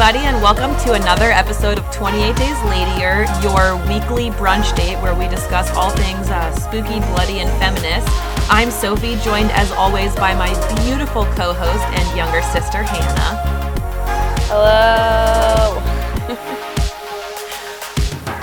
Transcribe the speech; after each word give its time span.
everybody, 0.00 0.24
and 0.24 0.42
welcome 0.42 0.74
to 0.80 0.94
another 0.94 1.30
episode 1.30 1.78
of 1.78 1.84
28 1.90 2.34
Days 2.34 2.58
Ladier, 2.64 3.26
your 3.42 3.76
weekly 3.86 4.30
brunch 4.30 4.74
date 4.74 4.96
where 5.02 5.14
we 5.14 5.28
discuss 5.28 5.70
all 5.72 5.90
things 5.90 6.30
uh, 6.30 6.50
spooky, 6.52 7.00
bloody, 7.12 7.40
and 7.40 7.50
feminist. 7.60 8.08
I'm 8.50 8.70
Sophie, 8.70 9.16
joined 9.16 9.50
as 9.50 9.70
always 9.72 10.14
by 10.14 10.34
my 10.34 10.48
beautiful 10.86 11.26
co 11.34 11.52
host 11.52 11.84
and 11.84 12.16
younger 12.16 12.40
sister, 12.40 12.82
Hannah. 12.82 13.36
Hello. 14.48 15.78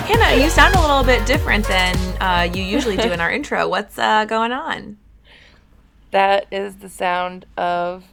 Hannah, 0.05 0.35
you 0.39 0.51
sound 0.51 0.75
a 0.75 0.79
little 0.79 1.03
bit 1.03 1.25
different 1.25 1.67
than 1.67 1.95
uh, 2.21 2.47
you 2.53 2.61
usually 2.61 2.97
do 2.97 3.11
in 3.11 3.19
our 3.19 3.31
intro. 3.37 3.67
What's 3.67 3.97
uh, 3.97 4.25
going 4.25 4.51
on? 4.51 4.99
That 6.11 6.45
is 6.51 6.75
the 6.75 6.89
sound 6.89 7.47
of 7.57 8.03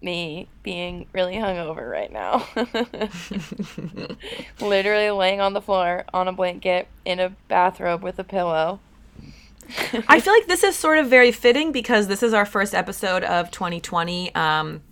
me 0.00 0.48
being 0.62 1.06
really 1.12 1.34
hungover 1.34 1.90
right 1.90 2.12
now. 2.12 2.46
Literally 4.60 5.10
laying 5.10 5.40
on 5.40 5.52
the 5.52 5.60
floor 5.60 6.04
on 6.12 6.28
a 6.28 6.32
blanket 6.32 6.88
in 7.04 7.20
a 7.20 7.30
bathrobe 7.48 8.02
with 8.02 8.18
a 8.18 8.24
pillow. 8.24 8.80
I 10.08 10.20
feel 10.20 10.32
like 10.32 10.46
this 10.48 10.64
is 10.64 10.76
sort 10.76 10.98
of 10.98 11.08
very 11.08 11.32
fitting 11.32 11.72
because 11.72 12.06
this 12.06 12.22
is 12.22 12.32
our 12.32 12.46
first 12.46 12.74
episode 12.74 13.24
of 13.24 13.50
2020. 13.50 14.34
Um, 14.34 14.82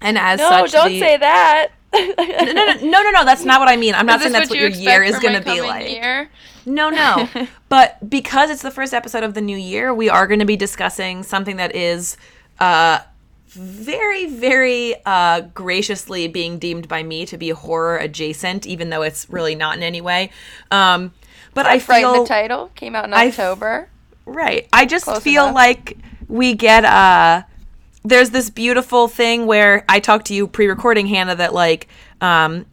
and 0.00 0.18
as 0.18 0.38
no, 0.38 0.48
such, 0.48 0.72
don't 0.72 0.92
the- 0.92 1.00
say 1.00 1.16
that. 1.16 1.68
no, 1.94 2.02
no, 2.02 2.64
no, 2.64 3.02
no, 3.02 3.10
no, 3.10 3.24
that's 3.24 3.44
not 3.44 3.60
what 3.60 3.68
I 3.68 3.76
mean. 3.76 3.94
I'm 3.94 4.04
not 4.04 4.20
saying 4.20 4.32
that's 4.32 4.50
what, 4.50 4.58
you 4.58 4.66
your 4.66 4.76
year 4.76 5.02
is 5.04 5.16
going 5.20 5.40
to 5.40 5.44
be 5.44 5.60
like. 5.60 5.88
year? 5.88 6.28
No, 6.66 6.90
no. 6.90 7.28
but 7.68 8.10
because 8.10 8.50
it's 8.50 8.62
the 8.62 8.72
first 8.72 8.92
episode 8.92 9.22
of 9.22 9.34
the 9.34 9.40
new 9.40 9.56
year, 9.56 9.94
we 9.94 10.08
are 10.08 10.26
going 10.26 10.40
to 10.40 10.44
be 10.44 10.56
discussing 10.56 11.22
something 11.22 11.56
that 11.58 11.76
is 11.76 12.16
uh, 12.58 12.98
very, 13.54 14.26
very 14.26 14.94
uh, 15.06 15.40
graciously 15.40 16.28
being 16.28 16.58
deemed 16.58 16.88
by 16.88 17.02
me 17.02 17.26
to 17.26 17.36
be 17.36 17.50
horror 17.50 17.96
adjacent, 17.98 18.66
even 18.66 18.90
though 18.90 19.02
it's 19.02 19.28
really 19.30 19.54
not 19.54 19.76
in 19.76 19.82
any 19.82 20.00
way. 20.00 20.30
Um, 20.70 21.12
but 21.54 21.66
I 21.66 21.78
feel 21.78 22.22
the 22.22 22.28
title 22.28 22.70
came 22.74 22.94
out 22.96 23.04
in 23.04 23.14
I 23.14 23.28
October. 23.28 23.88
Right. 24.26 24.68
I 24.72 24.86
just 24.86 25.04
Close 25.04 25.22
feel 25.22 25.44
enough. 25.44 25.54
like 25.54 25.98
we 26.28 26.54
get 26.54 26.84
uh 26.84 27.42
there's 28.02 28.30
this 28.30 28.50
beautiful 28.50 29.08
thing 29.08 29.46
where 29.46 29.84
I 29.88 30.00
talked 30.00 30.26
to 30.26 30.34
you 30.34 30.46
pre-recording 30.46 31.06
Hannah 31.06 31.36
that 31.36 31.54
like 31.54 31.88
um 32.20 32.66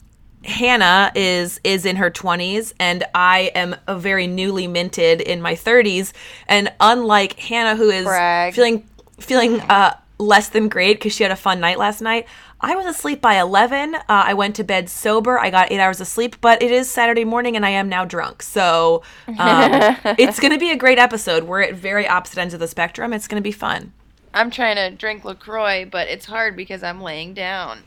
Hannah 0.43 1.11
is 1.13 1.59
is 1.63 1.85
in 1.85 1.97
her 1.97 2.09
20s 2.09 2.73
and 2.79 3.03
I 3.13 3.51
am 3.53 3.75
a 3.87 3.97
very 3.97 4.27
newly 4.27 4.67
minted 4.67 5.21
in 5.21 5.41
my 5.41 5.53
30s 5.53 6.13
and 6.47 6.71
unlike 6.79 7.37
Hannah 7.37 7.75
who 7.75 7.89
is 7.89 8.05
Brag. 8.05 8.53
feeling 8.53 8.87
feeling 9.19 9.59
uh 9.61 9.93
less 10.21 10.49
than 10.49 10.69
great 10.69 11.01
cuz 11.01 11.13
she 11.13 11.23
had 11.23 11.31
a 11.31 11.35
fun 11.35 11.59
night 11.59 11.77
last 11.77 12.01
night. 12.01 12.27
I 12.61 12.75
was 12.75 12.85
asleep 12.85 13.21
by 13.21 13.39
11. 13.39 13.95
Uh, 13.95 14.01
I 14.07 14.33
went 14.35 14.55
to 14.57 14.63
bed 14.63 14.87
sober. 14.87 15.39
I 15.39 15.49
got 15.49 15.71
8 15.71 15.79
hours 15.79 15.99
of 15.99 16.07
sleep, 16.07 16.35
but 16.41 16.61
it 16.61 16.71
is 16.71 16.89
Saturday 16.89 17.25
morning 17.25 17.55
and 17.55 17.65
I 17.65 17.71
am 17.71 17.89
now 17.89 18.05
drunk. 18.05 18.43
So, 18.43 19.01
um, 19.27 19.71
it's 20.19 20.39
going 20.39 20.53
to 20.53 20.59
be 20.59 20.69
a 20.71 20.77
great 20.77 20.99
episode. 20.99 21.45
We're 21.45 21.63
at 21.63 21.73
very 21.73 22.07
opposite 22.07 22.37
ends 22.37 22.53
of 22.53 22.59
the 22.59 22.67
spectrum. 22.67 23.13
It's 23.13 23.27
going 23.27 23.41
to 23.41 23.43
be 23.43 23.51
fun. 23.51 23.93
I'm 24.33 24.51
trying 24.51 24.75
to 24.75 24.95
drink 24.95 25.25
LaCroix, 25.25 25.85
but 25.85 26.07
it's 26.07 26.25
hard 26.25 26.55
because 26.55 26.83
I'm 26.83 27.01
laying 27.01 27.33
down. 27.33 27.83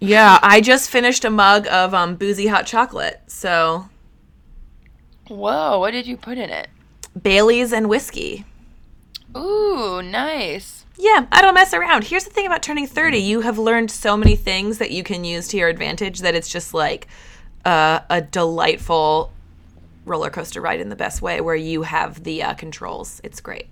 Yeah, 0.00 0.38
I 0.42 0.60
just 0.60 0.90
finished 0.90 1.24
a 1.24 1.30
mug 1.30 1.66
of 1.68 1.94
um, 1.94 2.16
boozy 2.16 2.46
hot 2.46 2.66
chocolate. 2.66 3.22
So, 3.26 3.88
Whoa, 5.28 5.78
what 5.78 5.92
did 5.92 6.06
you 6.06 6.16
put 6.16 6.38
in 6.38 6.50
it? 6.50 6.68
Bailey's 7.20 7.72
and 7.72 7.88
whiskey. 7.88 8.44
Ooh, 9.36 10.02
nice. 10.02 10.83
Yeah, 10.96 11.26
I 11.32 11.42
don't 11.42 11.54
mess 11.54 11.74
around. 11.74 12.04
Here's 12.04 12.24
the 12.24 12.30
thing 12.30 12.46
about 12.46 12.62
turning 12.62 12.86
30 12.86 13.18
you 13.18 13.40
have 13.40 13.58
learned 13.58 13.90
so 13.90 14.16
many 14.16 14.36
things 14.36 14.78
that 14.78 14.90
you 14.90 15.02
can 15.02 15.24
use 15.24 15.48
to 15.48 15.56
your 15.56 15.68
advantage 15.68 16.20
that 16.20 16.34
it's 16.34 16.48
just 16.48 16.72
like 16.72 17.08
uh, 17.64 18.00
a 18.08 18.20
delightful 18.20 19.32
roller 20.04 20.30
coaster 20.30 20.60
ride 20.60 20.80
in 20.80 20.90
the 20.90 20.96
best 20.96 21.22
way 21.22 21.40
where 21.40 21.56
you 21.56 21.82
have 21.82 22.22
the 22.22 22.42
uh, 22.42 22.54
controls. 22.54 23.20
It's 23.24 23.40
great. 23.40 23.66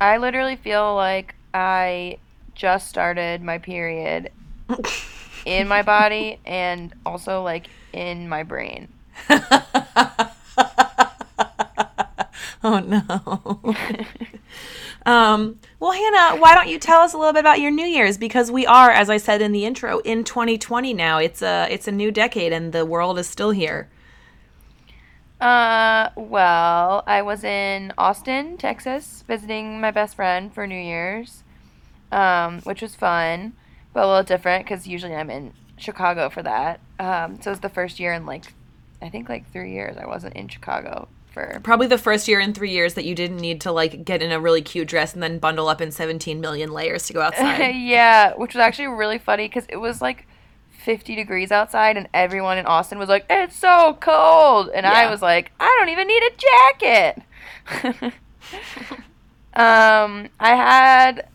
I 0.00 0.18
literally 0.18 0.56
feel 0.56 0.94
like 0.94 1.34
I 1.52 2.18
just 2.54 2.88
started 2.88 3.42
my 3.42 3.58
period 3.58 4.30
in 5.46 5.66
my 5.66 5.82
body 5.82 6.38
and 6.44 6.92
also 7.04 7.42
like 7.42 7.66
in 7.92 8.28
my 8.28 8.42
brain. 8.42 8.88
Oh 12.64 12.78
no. 12.78 13.60
um, 15.06 15.58
well, 15.80 15.92
Hannah, 15.92 16.40
why 16.40 16.54
don't 16.54 16.68
you 16.68 16.78
tell 16.78 17.00
us 17.00 17.12
a 17.12 17.18
little 17.18 17.32
bit 17.32 17.40
about 17.40 17.60
your 17.60 17.70
New 17.70 17.86
Year's? 17.86 18.16
Because 18.16 18.50
we 18.50 18.66
are, 18.66 18.90
as 18.90 19.10
I 19.10 19.18
said 19.18 19.42
in 19.42 19.52
the 19.52 19.64
intro, 19.64 19.98
in 20.00 20.24
2020 20.24 20.94
now. 20.94 21.18
It's 21.18 21.42
a 21.42 21.68
it's 21.70 21.86
a 21.86 21.92
new 21.92 22.10
decade, 22.10 22.52
and 22.52 22.72
the 22.72 22.86
world 22.86 23.18
is 23.18 23.28
still 23.28 23.50
here. 23.50 23.90
Uh, 25.40 26.08
well, 26.16 27.02
I 27.06 27.20
was 27.20 27.44
in 27.44 27.92
Austin, 27.98 28.56
Texas, 28.56 29.24
visiting 29.26 29.78
my 29.78 29.90
best 29.90 30.16
friend 30.16 30.54
for 30.54 30.66
New 30.66 30.80
Year's, 30.80 31.42
um, 32.10 32.60
which 32.62 32.80
was 32.80 32.94
fun, 32.94 33.52
but 33.92 34.04
a 34.04 34.06
little 34.06 34.22
different 34.22 34.64
because 34.64 34.86
usually 34.86 35.14
I'm 35.14 35.28
in 35.30 35.52
Chicago 35.76 36.30
for 36.30 36.42
that. 36.42 36.80
Um, 36.98 37.42
so 37.42 37.50
it 37.50 37.54
was 37.54 37.60
the 37.60 37.68
first 37.68 38.00
year 38.00 38.14
in 38.14 38.24
like, 38.24 38.54
I 39.02 39.10
think 39.10 39.28
like 39.28 39.50
three 39.52 39.72
years 39.72 39.98
I 39.98 40.06
wasn't 40.06 40.34
in 40.34 40.48
Chicago 40.48 41.08
for. 41.34 41.60
Probably 41.62 41.86
the 41.86 41.98
first 41.98 42.26
year 42.26 42.40
in 42.40 42.54
three 42.54 42.70
years 42.70 42.94
that 42.94 43.04
you 43.04 43.14
didn't 43.14 43.36
need 43.36 43.60
to 43.62 43.72
like 43.72 44.04
get 44.04 44.22
in 44.22 44.32
a 44.32 44.40
really 44.40 44.62
cute 44.62 44.88
dress 44.88 45.12
and 45.12 45.22
then 45.22 45.38
bundle 45.38 45.68
up 45.68 45.82
in 45.82 45.92
17 45.92 46.40
million 46.40 46.72
layers 46.72 47.06
to 47.08 47.12
go 47.12 47.20
outside. 47.22 47.74
yeah, 47.74 48.32
which 48.34 48.54
was 48.54 48.60
actually 48.60 48.86
really 48.86 49.18
funny 49.18 49.46
because 49.48 49.66
it 49.68 49.76
was 49.76 50.00
like 50.00 50.26
50 50.84 51.14
degrees 51.14 51.50
outside 51.50 51.96
and 51.96 52.08
everyone 52.14 52.56
in 52.56 52.66
Austin 52.66 52.98
was 52.98 53.08
like, 53.08 53.26
it's 53.28 53.56
so 53.56 53.98
cold. 54.00 54.70
And 54.74 54.86
I 54.86 55.10
was 55.10 55.20
like, 55.20 55.52
I 55.60 55.76
don't 55.78 55.90
even 55.90 56.06
need 56.06 56.22
a 56.22 56.30
jacket. 56.80 57.22
um, 59.54 60.28
I 60.38 60.54
had, 60.54 61.28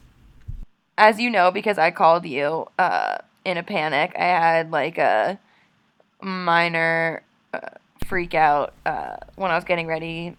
as 0.97 1.19
you 1.19 1.29
know, 1.29 1.51
because 1.51 1.77
I 1.77 1.91
called 1.91 2.25
you 2.25 2.67
uh, 2.77 3.17
in 3.43 3.57
a 3.57 3.63
panic, 3.63 4.13
I 4.15 4.23
had 4.23 4.71
like 4.71 4.97
a 4.97 5.39
minor 6.21 7.23
uh, 7.53 7.59
freak 8.09 8.33
out 8.33 8.73
uh, 8.87 9.17
when 9.35 9.51
I 9.51 9.55
was 9.55 9.63
getting 9.63 9.85
ready, 9.85 10.35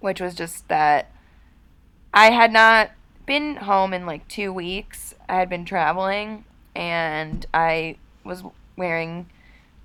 which 0.00 0.18
was 0.18 0.34
just 0.34 0.66
that 0.68 1.10
I 2.12 2.30
had 2.30 2.52
not 2.52 2.90
been 3.26 3.56
home 3.56 3.92
in 3.92 4.06
like 4.06 4.26
two 4.28 4.50
weeks. 4.50 5.14
I 5.28 5.34
had 5.34 5.50
been 5.50 5.66
traveling 5.66 6.44
and 6.74 7.44
I 7.52 7.98
was 8.24 8.42
wearing, 8.76 9.26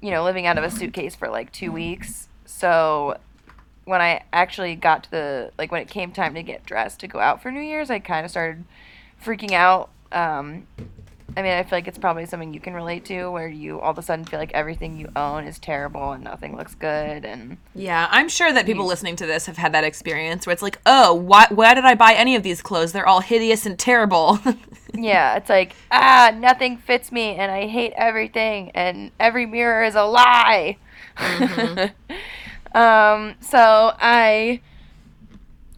you 0.01 0.09
know, 0.09 0.23
living 0.23 0.47
out 0.47 0.57
of 0.57 0.63
a 0.63 0.71
suitcase 0.71 1.15
for 1.15 1.27
like 1.27 1.51
two 1.51 1.71
weeks. 1.71 2.29
So 2.45 3.17
when 3.83 4.01
I 4.01 4.23
actually 4.31 4.75
got 4.75 5.03
to 5.03 5.11
the, 5.11 5.51
like 5.57 5.73
when 5.73 5.81
it 5.81 5.89
came 5.89 6.13
time 6.13 6.33
to 6.35 6.43
get 6.43 6.65
dressed 6.65 7.01
to 7.01 7.07
go 7.07 7.19
out 7.19 7.41
for 7.41 7.51
New 7.51 7.59
Year's, 7.59 7.89
I 7.89 7.99
kind 7.99 8.23
of 8.23 8.31
started 8.31 8.63
freaking 9.21 9.51
out. 9.51 9.89
Um, 10.13 10.65
I 11.37 11.41
mean, 11.41 11.51
I 11.53 11.63
feel 11.63 11.77
like 11.77 11.87
it's 11.87 11.97
probably 11.97 12.25
something 12.25 12.53
you 12.53 12.59
can 12.59 12.73
relate 12.73 13.05
to 13.05 13.29
where 13.29 13.47
you 13.47 13.79
all 13.79 13.91
of 13.91 13.97
a 13.97 14.01
sudden 14.01 14.25
feel 14.25 14.39
like 14.39 14.51
everything 14.53 14.97
you 14.97 15.09
own 15.15 15.45
is 15.45 15.59
terrible 15.59 16.11
and 16.11 16.23
nothing 16.23 16.55
looks 16.55 16.75
good. 16.75 17.25
And 17.25 17.57
Yeah, 17.75 18.07
I'm 18.11 18.29
sure 18.29 18.51
that 18.51 18.65
people 18.65 18.85
listening 18.85 19.15
to 19.17 19.25
this 19.25 19.45
have 19.45 19.57
had 19.57 19.73
that 19.73 19.83
experience 19.83 20.45
where 20.45 20.53
it's 20.53 20.61
like, 20.61 20.79
oh, 20.85 21.13
why, 21.13 21.47
why 21.49 21.73
did 21.73 21.85
I 21.85 21.95
buy 21.95 22.13
any 22.13 22.35
of 22.35 22.43
these 22.43 22.61
clothes? 22.61 22.91
They're 22.91 23.07
all 23.07 23.21
hideous 23.21 23.65
and 23.65 23.77
terrible. 23.77 24.39
Yeah, 24.93 25.37
it's 25.37 25.49
like, 25.49 25.75
ah, 25.91 26.33
nothing 26.35 26.77
fits 26.77 27.11
me 27.11 27.35
and 27.35 27.51
I 27.51 27.67
hate 27.67 27.93
everything 27.95 28.71
and 28.71 29.11
every 29.19 29.45
mirror 29.45 29.83
is 29.83 29.95
a 29.95 30.03
lie. 30.03 30.77
um, 32.73 33.35
so 33.39 33.93
I 33.99 34.61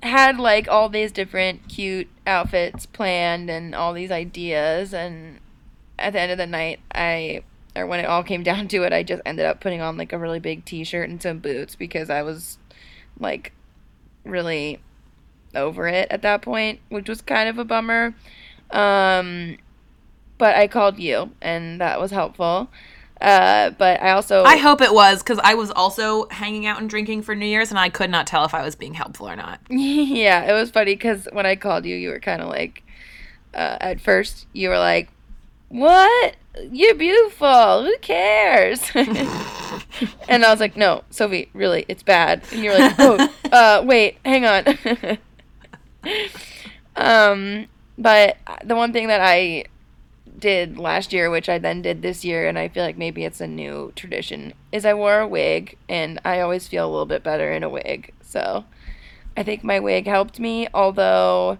had 0.03 0.39
like 0.39 0.67
all 0.67 0.89
these 0.89 1.11
different 1.11 1.67
cute 1.67 2.09
outfits 2.25 2.85
planned 2.85 3.49
and 3.49 3.75
all 3.75 3.93
these 3.93 4.11
ideas 4.11 4.93
and 4.93 5.39
at 5.99 6.13
the 6.13 6.19
end 6.19 6.31
of 6.31 6.37
the 6.37 6.47
night 6.47 6.79
I 6.93 7.43
or 7.75 7.85
when 7.85 7.99
it 7.99 8.05
all 8.05 8.23
came 8.23 8.43
down 8.51 8.67
to 8.69 8.83
it 8.83 8.93
I 8.93 9.03
just 9.03 9.21
ended 9.25 9.45
up 9.45 9.59
putting 9.59 9.81
on 9.81 9.97
like 9.97 10.13
a 10.13 10.17
really 10.17 10.39
big 10.39 10.65
t-shirt 10.65 11.09
and 11.09 11.21
some 11.21 11.39
boots 11.39 11.75
because 11.75 12.09
I 12.09 12.23
was 12.23 12.57
like 13.19 13.53
really 14.23 14.79
over 15.55 15.87
it 15.87 16.07
at 16.09 16.21
that 16.21 16.41
point, 16.41 16.79
which 16.89 17.09
was 17.09 17.21
kind 17.21 17.49
of 17.49 17.57
a 17.57 17.65
bummer. 17.65 18.13
Um, 18.69 19.57
but 20.37 20.55
I 20.55 20.67
called 20.67 20.99
you, 20.99 21.31
and 21.41 21.79
that 21.81 21.99
was 21.99 22.11
helpful. 22.11 22.69
Uh, 23.21 23.69
but 23.77 24.01
I 24.01 24.11
also 24.11 24.43
I 24.43 24.57
hope 24.57 24.81
it 24.81 24.91
was 24.91 25.21
because 25.21 25.39
I 25.43 25.53
was 25.53 25.69
also 25.69 26.27
hanging 26.29 26.65
out 26.65 26.81
and 26.81 26.89
drinking 26.89 27.21
for 27.21 27.35
New 27.35 27.45
Year's, 27.45 27.69
and 27.69 27.77
I 27.77 27.89
could 27.89 28.09
not 28.09 28.25
tell 28.25 28.45
if 28.45 28.53
I 28.55 28.63
was 28.63 28.75
being 28.75 28.95
helpful 28.95 29.29
or 29.29 29.35
not. 29.35 29.59
yeah, 29.69 30.43
it 30.49 30.53
was 30.53 30.71
funny 30.71 30.95
because 30.95 31.27
when 31.31 31.45
I 31.45 31.55
called 31.55 31.85
you, 31.85 31.95
you 31.95 32.09
were 32.09 32.19
kind 32.19 32.41
of 32.41 32.49
like, 32.49 32.83
uh, 33.53 33.77
at 33.79 34.01
first 34.01 34.47
you 34.53 34.69
were 34.69 34.79
like, 34.79 35.09
"What? 35.69 36.35
You're 36.71 36.95
beautiful. 36.95 37.83
Who 37.83 37.95
cares?" 37.99 38.81
and 38.95 40.43
I 40.43 40.49
was 40.49 40.59
like, 40.59 40.75
"No, 40.75 41.03
Sophie, 41.11 41.49
really, 41.53 41.85
it's 41.87 42.03
bad." 42.03 42.41
And 42.51 42.63
you're 42.63 42.77
like, 42.77 42.95
"Oh, 42.97 43.29
uh, 43.51 43.83
wait, 43.85 44.17
hang 44.25 44.45
on." 44.45 45.19
um, 46.95 47.67
but 47.99 48.37
the 48.63 48.75
one 48.75 48.93
thing 48.93 49.09
that 49.09 49.21
I 49.21 49.65
did 50.41 50.77
last 50.77 51.13
year, 51.13 51.29
which 51.29 51.47
I 51.47 51.57
then 51.57 51.81
did 51.81 52.01
this 52.01 52.25
year, 52.25 52.47
and 52.47 52.59
I 52.59 52.67
feel 52.67 52.83
like 52.83 52.97
maybe 52.97 53.23
it's 53.23 53.39
a 53.39 53.47
new 53.47 53.93
tradition, 53.95 54.53
is 54.71 54.85
I 54.85 54.93
wore 54.93 55.19
a 55.19 55.27
wig, 55.27 55.77
and 55.87 56.19
I 56.25 56.41
always 56.41 56.67
feel 56.67 56.85
a 56.85 56.91
little 56.91 57.05
bit 57.05 57.23
better 57.23 57.51
in 57.51 57.63
a 57.63 57.69
wig. 57.69 58.13
So 58.21 58.65
I 59.37 59.43
think 59.43 59.63
my 59.63 59.79
wig 59.79 60.07
helped 60.07 60.39
me, 60.39 60.67
although 60.73 61.57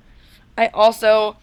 I 0.57 0.67
also 0.67 1.37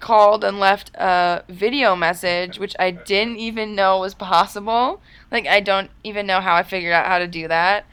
called 0.00 0.44
and 0.44 0.60
left 0.60 0.90
a 0.96 1.44
video 1.48 1.96
message, 1.96 2.58
which 2.58 2.74
I 2.78 2.90
didn't 2.90 3.38
even 3.38 3.74
know 3.74 4.00
was 4.00 4.14
possible. 4.14 5.00
Like, 5.30 5.46
I 5.46 5.60
don't 5.60 5.90
even 6.04 6.26
know 6.26 6.40
how 6.40 6.56
I 6.56 6.64
figured 6.64 6.92
out 6.92 7.06
how 7.06 7.18
to 7.18 7.28
do 7.28 7.48
that. 7.48 7.86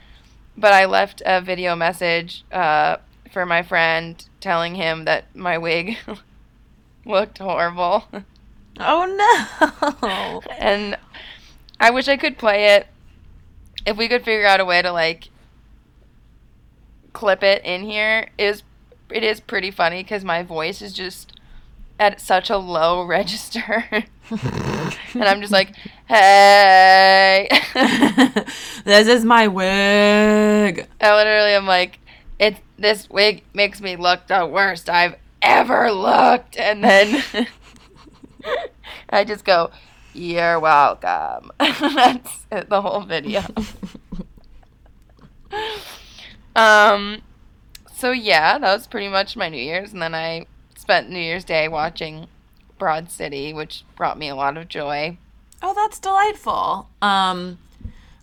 But 0.58 0.74
I 0.74 0.86
left 0.86 1.22
a 1.26 1.40
video 1.40 1.76
message 1.76 2.44
uh, 2.52 2.98
for 3.32 3.46
my 3.46 3.62
friend 3.62 4.22
telling 4.42 4.76
him 4.76 5.06
that 5.06 5.34
my 5.34 5.58
wig 5.58 5.98
looked 7.06 7.38
horrible. 7.38 8.04
Oh 8.80 9.06
no. 10.02 10.42
and 10.58 10.98
I 11.80 11.92
wish 11.92 12.08
I 12.08 12.18
could 12.18 12.38
play 12.38 12.76
it. 12.76 12.88
If 13.86 13.98
we 13.98 14.08
could 14.08 14.24
figure 14.24 14.46
out 14.46 14.60
a 14.60 14.66
way 14.66 14.82
to 14.82 14.92
like 14.92 15.30
clip 17.14 17.44
it 17.44 17.64
in 17.66 17.84
here, 17.84 18.30
is 18.38 18.64
it 19.10 19.24
is 19.24 19.40
pretty 19.40 19.72
funny 19.72 20.04
because 20.04 20.24
my 20.24 20.44
voice 20.44 20.82
is 20.82 20.94
just 20.94 21.40
at 22.00 22.22
such 22.22 22.50
a 22.50 22.58
low 22.58 23.04
register. 23.06 23.86
and 24.30 25.24
I'm 25.24 25.42
just 25.42 25.52
like, 25.52 25.76
hey. 26.08 27.50
this 28.86 29.08
is 29.08 29.26
my 29.26 29.48
wig. 29.48 30.88
I 31.02 31.16
literally 31.16 31.52
am 31.52 31.66
like, 31.66 32.00
it. 32.40 32.58
This 32.78 33.10
wig 33.10 33.44
makes 33.54 33.82
me 33.82 33.98
look 33.98 34.28
the 34.28 34.46
worst 34.46 34.90
I've 34.90 35.16
ever 35.42 35.92
looked. 35.92 36.58
And 36.58 36.82
then 36.82 37.48
I 39.10 39.24
just 39.24 39.46
go, 39.46 39.72
you're 40.14 40.60
welcome. 40.60 41.52
That's 41.60 42.46
it, 42.52 42.70
the 42.70 42.82
whole 42.82 43.02
video. 43.02 43.42
um, 46.56 47.22
so 47.94 48.12
yeah, 48.12 48.58
that 48.58 48.74
was 48.74 48.88
pretty 48.88 49.10
much 49.10 49.36
my 49.36 49.50
New 49.50 49.62
Year's, 49.62 49.94
and 49.94 50.02
then 50.02 50.16
I 50.16 50.46
spent 50.76 51.10
New 51.10 51.20
Year's 51.20 51.44
Day 51.44 51.68
watching 51.68 52.28
Broad 52.78 53.12
City, 53.12 53.54
which 53.54 53.84
brought 53.96 54.18
me 54.18 54.30
a 54.30 54.36
lot 54.36 54.58
of 54.58 54.68
joy. 54.68 55.18
Oh, 55.62 55.74
that's 55.74 56.00
delightful. 56.00 56.90
Um, 57.02 57.60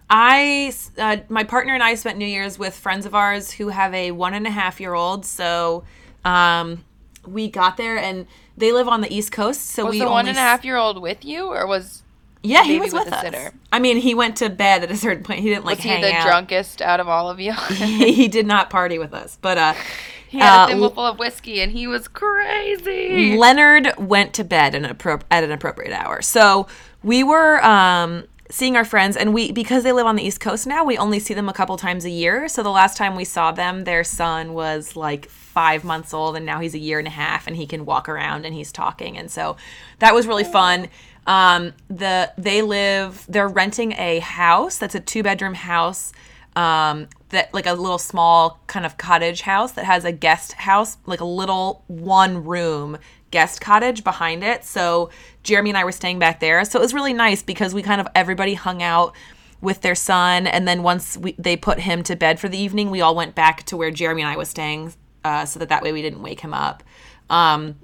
I, 0.09 0.73
uh, 0.97 1.19
my 1.29 1.45
partner 1.45 1.75
and 1.75 1.83
I 1.83 1.95
spent 1.95 2.17
New 2.17 2.27
Year's 2.27 2.59
with 2.59 2.75
friends 2.75 3.07
of 3.07 3.15
ours 3.15 3.51
who 3.53 3.69
have 3.69 3.93
a 3.93 4.13
one 4.13 4.35
and 4.35 4.47
a 4.47 4.51
half 4.51 4.81
year 4.81 4.95
old. 4.95 5.27
So, 5.27 5.85
um, 6.25 6.85
we 7.26 7.49
got 7.49 7.76
there 7.76 7.99
and 7.99 8.26
they 8.56 8.73
live 8.73 8.88
on 8.88 9.00
the 9.00 9.12
East 9.14 9.32
Coast. 9.32 9.62
So 9.62 9.87
was 9.87 9.93
we 9.93 9.99
the 10.00 10.11
one 10.11 10.28
and 10.28 10.37
a 10.37 10.40
half 10.40 10.64
year 10.64 10.76
old 10.76 11.00
with 11.00 11.25
you, 11.25 11.46
or 11.46 11.67
was 11.67 12.02
Yeah, 12.43 12.64
he 12.64 12.78
was 12.78 12.93
with 12.93 13.05
with 13.05 13.14
us. 13.14 13.23
sitter? 13.23 13.52
I 13.73 13.78
mean, 13.78 13.99
he 13.99 14.14
went 14.14 14.37
to 14.37 14.49
bed 14.49 14.82
at 14.82 14.90
a 14.90 14.96
certain 14.96 15.23
point. 15.25 15.40
He 15.40 15.49
didn't 15.49 15.64
like 15.64 15.78
was 15.78 15.84
he 15.84 15.90
hang 15.90 16.02
the 16.02 16.12
out. 16.12 16.26
drunkest 16.26 16.81
out 16.82 17.00
of 17.00 17.08
all 17.08 17.28
of 17.28 17.40
you? 17.40 17.52
he 17.69 18.28
did 18.28 18.46
not 18.46 18.70
party 18.70 18.99
with 18.99 19.12
us, 19.14 19.38
but 19.40 19.58
uh, 19.58 19.75
he 20.28 20.38
had 20.38 20.62
uh, 20.62 20.64
a 20.64 20.69
thimble 20.69 20.90
full 20.90 21.06
of 21.06 21.19
whiskey, 21.19 21.61
and 21.61 21.73
he 21.73 21.87
was 21.87 22.08
crazy. 22.08 23.37
Leonard 23.37 23.93
went 23.99 24.34
to 24.34 24.44
bed 24.44 24.75
at 24.75 24.84
an, 24.84 24.96
appro- 24.96 25.22
at 25.31 25.44
an 25.44 25.50
appropriate 25.52 25.93
hour. 25.93 26.22
So 26.22 26.67
we 27.02 27.22
were 27.22 27.64
um, 27.64 28.25
seeing 28.50 28.76
our 28.76 28.84
friends, 28.84 29.17
and 29.17 29.34
we 29.34 29.52
because 29.52 29.82
they 29.82 29.93
live 29.93 30.06
on 30.06 30.17
the 30.17 30.22
East 30.22 30.40
Coast 30.40 30.67
now, 30.67 30.84
we 30.84 30.96
only 30.96 31.19
see 31.19 31.34
them 31.34 31.49
a 31.49 31.52
couple 31.52 31.76
times 31.76 32.05
a 32.05 32.11
year. 32.11 32.49
So 32.49 32.62
the 32.62 32.70
last 32.70 32.96
time 32.96 33.17
we 33.17 33.25
saw 33.25 33.52
them, 33.52 33.84
their 33.84 34.05
son 34.05 34.55
was 34.55 34.96
like 34.96 35.29
five 35.56 35.85
months 35.85 36.12
old, 36.12 36.37
and 36.37 36.44
now 36.44 36.61
he's 36.61 36.75
a 36.75 36.79
year 36.88 36.99
and 36.99 37.08
a 37.08 37.17
half, 37.25 37.47
and 37.47 37.56
he 37.56 37.67
can 37.67 37.87
walk 37.87 38.11
around 38.11 38.44
and 38.44 38.55
he's 38.55 38.70
talking, 38.70 39.17
and 39.17 39.31
so 39.31 39.56
that 40.00 40.12
was 40.14 40.26
really 40.26 40.44
fun. 40.44 40.88
Um, 41.26 41.73
the 41.88 42.31
they 42.37 42.61
live 42.61 43.25
they're 43.26 43.49
renting 43.49 43.93
a 43.93 44.20
house 44.20 44.79
that's 44.79 44.94
a 44.94 45.00
two 45.00 45.23
bedroom 45.23 45.55
house 45.55 46.12
um, 46.56 47.08
that 47.31 47.53
like 47.55 47.67
a 47.67 47.73
little 47.73 47.99
small 47.99 48.61
kind 48.67 48.85
of 48.85 48.99
cottage 48.99 49.41
house 49.43 49.73
that 49.73 49.87
has 49.87 50.05
a 50.05 50.12
guest 50.12 50.53
house, 50.53 50.99
like 51.06 51.20
a 51.20 51.31
little 51.43 51.85
one 51.88 52.44
room 52.44 52.99
guest 53.31 53.61
cottage 53.61 54.05
behind 54.05 54.44
it. 54.44 54.62
So 54.64 55.11
Jeremy 55.43 55.70
and 55.70 55.79
I 55.79 55.85
were 55.85 55.93
staying 55.93 56.19
back 56.19 56.41
there. 56.41 56.64
So 56.64 56.79
it 56.79 56.82
was 56.82 56.94
really 56.94 57.12
nice 57.12 57.43
because 57.43 57.75
we 57.75 57.82
kind 57.82 58.00
of 58.00 58.08
everybody 58.14 58.55
hung 58.55 58.82
out 58.82 59.14
with 59.61 59.81
their 59.81 59.94
son, 59.94 60.47
and 60.47 60.69
then 60.69 60.82
once 60.82 61.17
we, 61.17 61.35
they 61.38 61.56
put 61.56 61.81
him 61.81 62.03
to 62.03 62.14
bed 62.14 62.38
for 62.38 62.49
the 62.49 62.58
evening, 62.58 62.91
we 62.91 63.00
all 63.00 63.17
went 63.17 63.35
back 63.35 63.62
to 63.64 63.76
where 63.76 63.91
Jeremy 63.91 64.23
and 64.23 64.31
I 64.31 64.37
was 64.37 64.50
staying, 64.50 64.93
uh, 65.26 65.44
so 65.44 65.58
that 65.58 65.69
that 65.70 65.82
way 65.82 65.93
we 65.93 66.02
didn't 66.02 66.23
wake 66.23 66.40
him 66.40 66.55
up. 66.55 66.84
Um, 67.28 67.76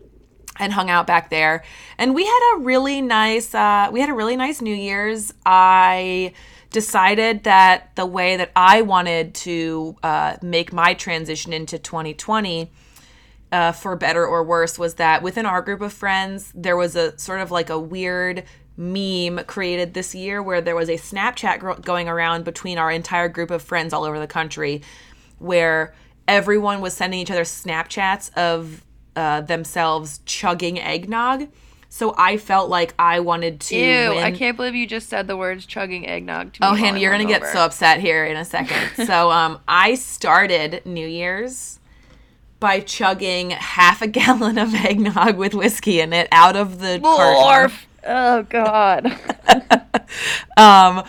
and 0.59 0.71
hung 0.71 0.91
out 0.91 1.07
back 1.07 1.31
there 1.31 1.65
and 1.97 2.15
we 2.15 2.27
had 2.27 2.55
a 2.55 2.59
really 2.59 3.01
nice 3.01 3.55
uh, 3.55 3.89
we 3.91 4.01
had 4.01 4.11
a 4.11 4.15
really 4.15 4.37
nice 4.37 4.61
new 4.61 4.75
year's 4.75 5.33
i 5.47 6.31
decided 6.69 7.45
that 7.45 7.97
the 7.97 8.05
way 8.05 8.37
that 8.37 8.53
i 8.55 8.83
wanted 8.83 9.35
to 9.35 9.97
uh, 10.03 10.37
make 10.43 10.71
my 10.71 10.93
transition 10.93 11.55
into 11.55 11.79
2020 11.79 12.71
uh, 13.51 13.73
for 13.73 13.97
better 13.97 14.27
or 14.27 14.45
worse 14.45 14.79
was 14.79 14.97
that 14.97 15.23
within 15.23 15.47
our 15.47 15.63
group 15.63 15.81
of 15.81 15.91
friends 15.91 16.53
there 16.55 16.77
was 16.77 16.97
a 16.97 17.19
sort 17.19 17.41
of 17.41 17.51
like 17.51 17.71
a 17.71 17.79
weird 17.79 18.45
meme 18.77 19.43
created 19.47 19.95
this 19.95 20.15
year 20.15 20.43
where 20.43 20.61
there 20.61 20.77
was 20.77 20.91
a 20.91 20.97
snapchat 20.97 21.83
going 21.83 22.11
around 22.11 22.45
between 22.45 22.77
our 22.77 22.91
entire 22.91 23.29
group 23.29 23.51
of 23.51 23.63
friends 23.63 23.95
all 23.95 24.05
over 24.05 24.19
the 24.19 24.27
country 24.27 24.83
where 25.39 25.95
everyone 26.33 26.81
was 26.81 26.95
sending 26.95 27.21
each 27.21 27.31
other 27.31 27.43
snapchats 27.43 28.35
of 28.37 28.83
uh, 29.15 29.43
themselves 29.43 30.21
chugging 30.25 30.81
eggnog 30.81 31.47
so 31.91 32.15
i 32.17 32.39
felt 32.39 32.71
like 32.71 32.95
i 32.99 33.21
wanted 33.21 33.61
to 33.61 33.77
Ew, 33.77 34.11
win. 34.11 34.25
I 34.25 34.31
can't 34.31 34.57
believe 34.57 34.75
you 34.75 34.87
just 34.87 35.11
said 35.11 35.27
the 35.27 35.37
words 35.37 35.67
chugging 35.67 36.09
eggnog 36.09 36.55
to 36.55 36.63
me. 36.63 36.67
Oh, 36.67 36.75
Hannah, 36.75 36.99
you're 36.99 37.13
gonna 37.13 37.27
get 37.27 37.45
so 37.47 37.61
upset 37.61 38.01
here 38.01 38.25
in 38.25 38.39
a 38.39 38.45
second. 38.47 39.07
so, 39.07 39.31
um, 39.31 39.61
I 39.69 39.95
started 39.97 40.87
New 40.87 41.07
Year's 41.07 41.79
by 42.59 42.81
chugging 42.81 43.51
half 43.51 44.01
a 44.01 44.07
gallon 44.19 44.57
of 44.57 44.75
eggnog 44.75 45.37
with 45.37 45.53
whiskey 45.53 46.01
in 46.01 46.15
it 46.15 46.29
out 46.33 46.57
of 46.57 46.79
the 46.79 46.99
carton. 47.03 47.77
Oh 48.07 48.43
God. 48.45 49.19
Um, 50.57 51.05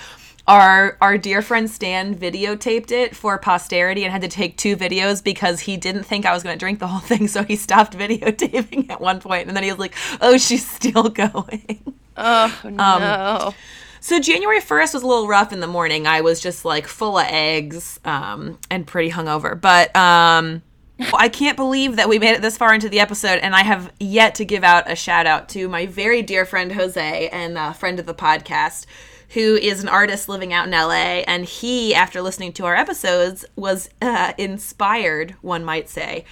our 0.47 0.97
our 0.99 1.17
dear 1.17 1.41
friend 1.41 1.69
Stan 1.69 2.15
videotaped 2.15 2.91
it 2.91 3.15
for 3.15 3.37
posterity 3.37 4.03
and 4.03 4.11
had 4.11 4.21
to 4.21 4.27
take 4.27 4.57
two 4.57 4.75
videos 4.75 5.23
because 5.23 5.61
he 5.61 5.77
didn't 5.77 6.03
think 6.03 6.25
I 6.25 6.33
was 6.33 6.43
going 6.43 6.53
to 6.53 6.59
drink 6.59 6.79
the 6.79 6.87
whole 6.87 6.99
thing, 7.07 7.27
so 7.27 7.43
he 7.43 7.55
stopped 7.55 7.93
videotaping 7.97 8.89
at 8.89 8.99
one 8.99 9.19
point, 9.19 9.47
and 9.47 9.55
then 9.55 9.63
he 9.63 9.69
was 9.69 9.79
like, 9.79 9.95
"Oh, 10.21 10.37
she's 10.37 10.67
still 10.69 11.09
going." 11.09 11.95
oh 12.17 12.59
Um, 12.63 12.77
no. 12.77 13.53
So 13.99 14.19
January 14.19 14.59
1st 14.59 14.95
was 14.95 15.03
a 15.03 15.07
little 15.07 15.29
rough 15.29 15.53
in 15.53 15.61
the 15.61 15.67
morning. 15.67 16.07
I 16.07 16.19
was 16.19 16.41
just 16.41 16.65
like 16.65 16.87
full 16.87 17.17
of 17.17 17.25
eggs 17.25 18.01
um, 18.03 18.59
and 18.69 18.85
pretty 18.85 19.09
hungover. 19.09 19.59
But 19.59 19.95
um, 19.95 20.61
I 21.13 21.29
can't 21.29 21.55
believe 21.55 21.95
that 21.95 22.09
we 22.09 22.19
made 22.19 22.33
it 22.33 22.41
this 22.41 22.57
far 22.57 22.73
into 22.73 22.89
the 22.89 22.99
episode, 22.99 23.39
and 23.39 23.55
I 23.55 23.63
have 23.63 23.93
yet 24.01 24.35
to 24.35 24.45
give 24.45 24.61
out 24.65 24.91
a 24.91 24.95
shout 24.97 25.25
out 25.25 25.47
to 25.49 25.69
my 25.69 25.85
very 25.85 26.21
dear 26.21 26.45
friend 26.45 26.73
Jose 26.73 27.29
and 27.29 27.57
a 27.57 27.73
friend 27.73 27.97
of 27.97 28.05
the 28.05 28.13
podcast. 28.13 28.85
Who 29.33 29.55
is 29.55 29.81
an 29.81 29.89
artist 29.89 30.29
living 30.29 30.53
out 30.53 30.65
in 30.67 30.71
LA, 30.71 31.23
and 31.27 31.45
he, 31.45 31.95
after 31.95 32.21
listening 32.21 32.53
to 32.53 32.65
our 32.65 32.75
episodes, 32.75 33.45
was 33.55 33.89
uh, 34.01 34.33
inspired, 34.37 35.31
one 35.41 35.63
might 35.65 35.89
say. 35.89 36.25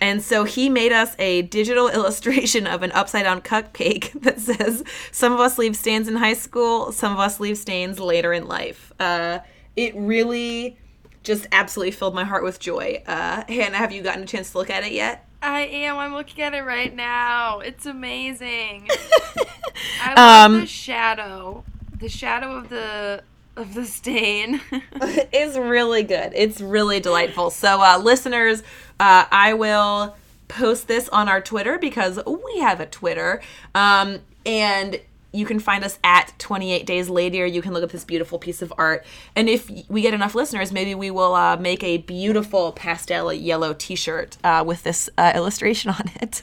And 0.00 0.22
so 0.22 0.44
he 0.44 0.68
made 0.70 0.92
us 0.92 1.14
a 1.18 1.42
digital 1.42 1.88
illustration 1.98 2.66
of 2.66 2.82
an 2.82 2.92
upside 2.92 3.24
down 3.24 3.42
cupcake 3.42 4.12
that 4.22 4.40
says, 4.40 4.84
Some 5.12 5.32
of 5.32 5.40
us 5.40 5.58
leave 5.58 5.76
stains 5.76 6.08
in 6.08 6.16
high 6.16 6.34
school, 6.34 6.92
some 6.92 7.12
of 7.12 7.18
us 7.18 7.40
leave 7.40 7.58
stains 7.58 7.98
later 8.00 8.32
in 8.32 8.46
life. 8.48 8.92
Uh, 8.98 9.40
it 9.76 9.94
really 9.94 10.78
just 11.22 11.46
absolutely 11.52 11.90
filled 11.90 12.14
my 12.14 12.24
heart 12.24 12.44
with 12.44 12.58
joy. 12.60 13.02
Uh, 13.06 13.42
Hannah, 13.48 13.76
have 13.78 13.92
you 13.92 14.02
gotten 14.02 14.22
a 14.22 14.26
chance 14.26 14.52
to 14.52 14.58
look 14.58 14.70
at 14.70 14.84
it 14.84 14.92
yet? 14.92 15.28
I 15.42 15.60
am. 15.62 15.98
I'm 15.98 16.14
looking 16.14 16.42
at 16.42 16.54
it 16.54 16.62
right 16.62 16.94
now. 16.94 17.58
It's 17.60 17.84
amazing. 17.84 18.88
I 20.02 20.14
love 20.14 20.50
Um, 20.52 20.60
the 20.60 20.66
shadow. 20.66 21.64
The 21.98 22.08
shadow 22.08 22.56
of 22.56 22.68
the 22.68 23.22
of 23.56 23.74
the 23.74 23.86
stain. 23.86 24.60
is 25.32 25.58
really 25.58 26.02
good. 26.02 26.32
It's 26.34 26.60
really 26.60 27.00
delightful. 27.00 27.50
So, 27.50 27.80
uh, 27.80 27.98
listeners, 27.98 28.62
uh, 29.00 29.24
I 29.30 29.54
will 29.54 30.16
post 30.48 30.88
this 30.88 31.08
on 31.08 31.28
our 31.28 31.40
Twitter 31.40 31.78
because 31.78 32.20
we 32.26 32.60
have 32.60 32.80
a 32.80 32.86
Twitter. 32.86 33.40
Um, 33.74 34.20
and 34.44 35.00
you 35.32 35.44
can 35.44 35.58
find 35.58 35.84
us 35.84 35.98
at 36.02 36.32
28 36.38 36.86
Days 36.86 37.08
Later. 37.10 37.44
You 37.44 37.60
can 37.60 37.72
look 37.72 37.82
up 37.82 37.90
this 37.90 38.04
beautiful 38.04 38.38
piece 38.38 38.62
of 38.62 38.72
art. 38.78 39.04
And 39.34 39.48
if 39.48 39.70
we 39.88 40.00
get 40.00 40.14
enough 40.14 40.34
listeners, 40.34 40.72
maybe 40.72 40.94
we 40.94 41.10
will 41.10 41.34
uh, 41.34 41.56
make 41.56 41.82
a 41.82 41.98
beautiful 41.98 42.72
pastel 42.72 43.32
yellow 43.32 43.74
t 43.74 43.96
shirt 43.96 44.38
uh, 44.44 44.64
with 44.66 44.82
this 44.82 45.10
uh, 45.18 45.32
illustration 45.34 45.90
on 45.90 46.10
it. 46.22 46.42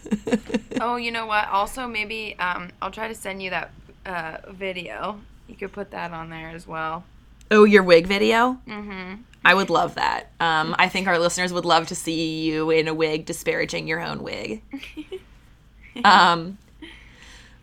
oh, 0.81 0.95
you 0.95 1.11
know 1.11 1.25
what? 1.25 1.47
Also, 1.47 1.87
maybe 1.87 2.37
um, 2.39 2.69
I'll 2.81 2.91
try 2.91 3.07
to 3.07 3.15
send 3.15 3.41
you 3.41 3.49
that 3.49 3.71
uh, 4.05 4.37
video. 4.51 5.19
You 5.53 5.59
could 5.59 5.71
put 5.71 5.91
that 5.91 6.11
on 6.11 6.31
there 6.31 6.49
as 6.49 6.65
well. 6.65 7.03
oh, 7.51 7.63
your 7.63 7.83
wig 7.83 8.07
video? 8.07 8.57
Mm-hmm. 8.67 9.21
I 9.45 9.53
would 9.53 9.69
love 9.69 9.93
that. 9.95 10.31
Um, 10.39 10.75
I 10.79 10.89
think 10.89 11.07
our 11.07 11.19
listeners 11.19 11.53
would 11.53 11.63
love 11.63 11.85
to 11.89 11.95
see 11.95 12.41
you 12.41 12.71
in 12.71 12.87
a 12.87 12.93
wig 12.95 13.25
disparaging 13.27 13.87
your 13.87 13.99
own 14.01 14.23
wig. 14.23 14.63
Um, 16.03 16.57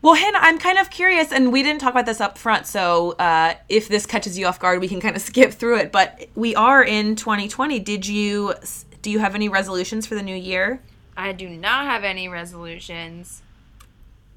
Well, 0.02 0.14
Hannah, 0.14 0.38
I'm 0.40 0.59
kind 0.61 0.78
of 0.78 0.88
curious, 0.88 1.32
and 1.32 1.52
we 1.52 1.64
didn't 1.64 1.80
talk 1.80 1.90
about 1.90 2.06
this 2.06 2.20
up 2.20 2.38
front, 2.38 2.68
so 2.68 3.16
uh, 3.18 3.54
if 3.68 3.88
this 3.88 4.06
catches 4.06 4.38
you 4.38 4.47
off 4.47 4.61
guard, 4.61 4.80
we 4.80 4.87
can 4.87 5.00
kind 5.00 5.16
of 5.16 5.23
skip 5.30 5.50
through 5.52 5.78
it. 5.78 5.90
But 5.90 6.28
we 6.37 6.54
are 6.54 6.85
in 6.85 7.16
2020. 7.16 7.80
Did 7.80 8.06
you 8.06 8.54
do 9.02 9.11
you 9.11 9.18
have 9.18 9.35
any 9.35 9.49
resolutions 9.49 10.06
for 10.06 10.14
the 10.14 10.23
new 10.23 10.37
year? 10.37 10.80
I 11.16 11.32
do 11.32 11.49
not 11.49 11.87
have 11.87 12.04
any 12.04 12.28
resolutions. 12.28 13.42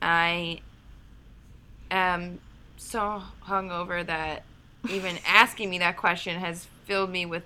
I 0.02 0.62
am 1.92 2.40
so 2.94 3.24
hungover 3.48 4.06
that 4.06 4.44
even 4.88 5.18
asking 5.28 5.70
me 5.70 5.80
that 5.80 5.98
question 5.98 6.40
has 6.40 6.68
filled 6.86 7.10
me 7.10 7.26
with 7.26 7.44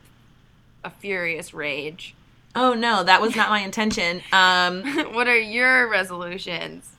a 0.84 0.90
furious 0.90 1.54
rage. 1.54 2.14
Oh 2.54 2.74
no, 2.74 3.04
that 3.04 3.22
was 3.22 3.36
not 3.36 3.50
my 3.50 3.60
intention. 3.60 4.22
Um, 4.34 4.84
what 5.14 5.28
are 5.28 5.40
your 5.40 5.88
resolutions? 5.90 6.92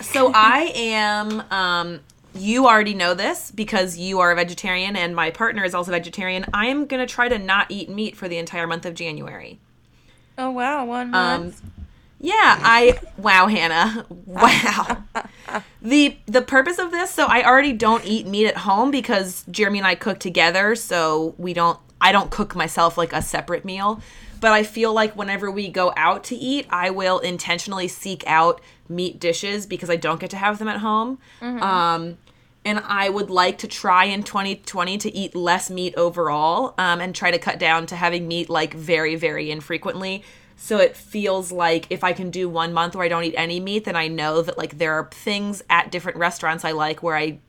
so 0.00 0.32
I 0.34 0.72
am. 0.74 1.42
Um, 1.50 2.00
you 2.34 2.66
already 2.66 2.94
know 2.94 3.12
this 3.12 3.50
because 3.50 3.98
you 3.98 4.20
are 4.20 4.32
a 4.32 4.34
vegetarian 4.34 4.96
and 4.96 5.14
my 5.14 5.30
partner 5.30 5.62
is 5.62 5.74
also 5.74 5.90
vegetarian. 5.90 6.46
I 6.54 6.68
am 6.68 6.86
gonna 6.86 7.06
try 7.06 7.28
to 7.28 7.38
not 7.38 7.66
eat 7.68 7.90
meat 7.90 8.16
for 8.16 8.26
the 8.26 8.38
entire 8.38 8.66
month 8.66 8.86
of 8.86 8.94
January. 8.94 9.58
Oh 10.38 10.50
wow, 10.50 10.86
one 10.86 11.10
month. 11.10 11.62
Um, 11.62 11.81
yeah, 12.22 12.58
I 12.62 12.98
wow, 13.18 13.46
Hannah. 13.48 14.06
Wow. 14.24 15.04
the 15.82 16.16
the 16.24 16.40
purpose 16.40 16.78
of 16.78 16.90
this, 16.90 17.10
so 17.10 17.26
I 17.26 17.44
already 17.44 17.74
don't 17.74 18.04
eat 18.06 18.26
meat 18.26 18.46
at 18.46 18.56
home 18.58 18.90
because 18.90 19.44
Jeremy 19.50 19.80
and 19.80 19.86
I 19.86 19.94
cook 19.94 20.18
together, 20.20 20.74
so 20.74 21.34
we 21.36 21.52
don't 21.52 21.78
I 22.00 22.12
don't 22.12 22.30
cook 22.30 22.54
myself 22.54 22.96
like 22.96 23.12
a 23.12 23.20
separate 23.20 23.64
meal. 23.64 24.00
But 24.40 24.52
I 24.52 24.62
feel 24.62 24.92
like 24.92 25.14
whenever 25.14 25.50
we 25.50 25.68
go 25.68 25.92
out 25.96 26.24
to 26.24 26.36
eat, 26.36 26.66
I 26.70 26.90
will 26.90 27.18
intentionally 27.18 27.88
seek 27.88 28.24
out 28.26 28.60
meat 28.88 29.20
dishes 29.20 29.66
because 29.66 29.90
I 29.90 29.96
don't 29.96 30.18
get 30.18 30.30
to 30.30 30.36
have 30.36 30.58
them 30.58 30.68
at 30.68 30.78
home. 30.78 31.18
Mm-hmm. 31.40 31.62
Um, 31.62 32.18
and 32.64 32.80
I 32.84 33.08
would 33.08 33.30
like 33.30 33.58
to 33.58 33.68
try 33.68 34.04
in 34.04 34.22
2020 34.22 34.98
to 34.98 35.14
eat 35.14 35.34
less 35.34 35.70
meat 35.70 35.94
overall 35.96 36.74
um, 36.78 37.00
and 37.00 37.14
try 37.14 37.30
to 37.30 37.38
cut 37.38 37.58
down 37.58 37.86
to 37.86 37.96
having 37.96 38.28
meat 38.28 38.48
like 38.48 38.74
very, 38.74 39.16
very 39.16 39.50
infrequently. 39.50 40.24
So 40.62 40.78
it 40.78 40.96
feels 40.96 41.50
like 41.50 41.88
if 41.90 42.04
I 42.04 42.12
can 42.12 42.30
do 42.30 42.48
one 42.48 42.72
month 42.72 42.94
where 42.94 43.04
I 43.04 43.08
don't 43.08 43.24
eat 43.24 43.34
any 43.36 43.58
meat, 43.58 43.84
then 43.84 43.96
I 43.96 44.06
know 44.06 44.42
that 44.42 44.56
like 44.56 44.78
there 44.78 44.92
are 44.92 45.08
things 45.10 45.60
at 45.68 45.90
different 45.90 46.18
restaurants 46.18 46.64
I 46.64 46.70
like 46.70 47.02
where 47.02 47.16
I 47.16 47.40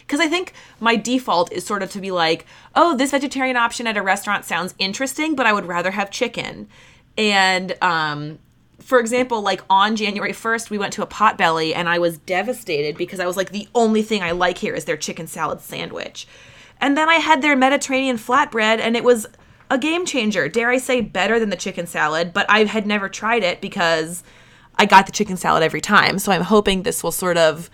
because 0.00 0.18
I 0.18 0.26
think 0.26 0.52
my 0.80 0.96
default 0.96 1.52
is 1.52 1.64
sort 1.64 1.84
of 1.84 1.90
to 1.92 2.00
be 2.00 2.10
like, 2.10 2.44
oh, 2.74 2.96
this 2.96 3.12
vegetarian 3.12 3.56
option 3.56 3.86
at 3.86 3.96
a 3.96 4.02
restaurant 4.02 4.44
sounds 4.44 4.74
interesting, 4.80 5.36
but 5.36 5.46
I 5.46 5.52
would 5.52 5.66
rather 5.66 5.92
have 5.92 6.10
chicken. 6.10 6.66
And 7.16 7.80
um, 7.80 8.40
for 8.80 8.98
example, 8.98 9.40
like 9.40 9.62
on 9.70 9.94
January 9.94 10.32
1st, 10.32 10.70
we 10.70 10.76
went 10.76 10.92
to 10.94 11.04
a 11.04 11.06
potbelly 11.06 11.72
and 11.72 11.88
I 11.88 12.00
was 12.00 12.18
devastated 12.18 12.96
because 12.96 13.20
I 13.20 13.26
was 13.26 13.36
like, 13.36 13.52
the 13.52 13.68
only 13.76 14.02
thing 14.02 14.24
I 14.24 14.32
like 14.32 14.58
here 14.58 14.74
is 14.74 14.86
their 14.86 14.96
chicken 14.96 15.28
salad 15.28 15.60
sandwich. 15.60 16.26
And 16.80 16.98
then 16.98 17.08
I 17.08 17.14
had 17.14 17.42
their 17.42 17.54
Mediterranean 17.54 18.16
flatbread 18.16 18.80
and 18.80 18.96
it 18.96 19.04
was 19.04 19.28
a 19.70 19.78
game 19.78 20.06
changer. 20.06 20.48
Dare 20.48 20.70
I 20.70 20.78
say, 20.78 21.00
better 21.00 21.38
than 21.38 21.50
the 21.50 21.56
chicken 21.56 21.86
salad, 21.86 22.32
but 22.32 22.46
I 22.48 22.64
had 22.64 22.86
never 22.86 23.08
tried 23.08 23.42
it 23.42 23.60
because 23.60 24.22
I 24.76 24.86
got 24.86 25.06
the 25.06 25.12
chicken 25.12 25.36
salad 25.36 25.62
every 25.62 25.80
time. 25.80 26.18
So 26.18 26.32
I'm 26.32 26.42
hoping 26.42 26.82
this 26.82 27.02
will 27.02 27.12
sort 27.12 27.36
of 27.36 27.70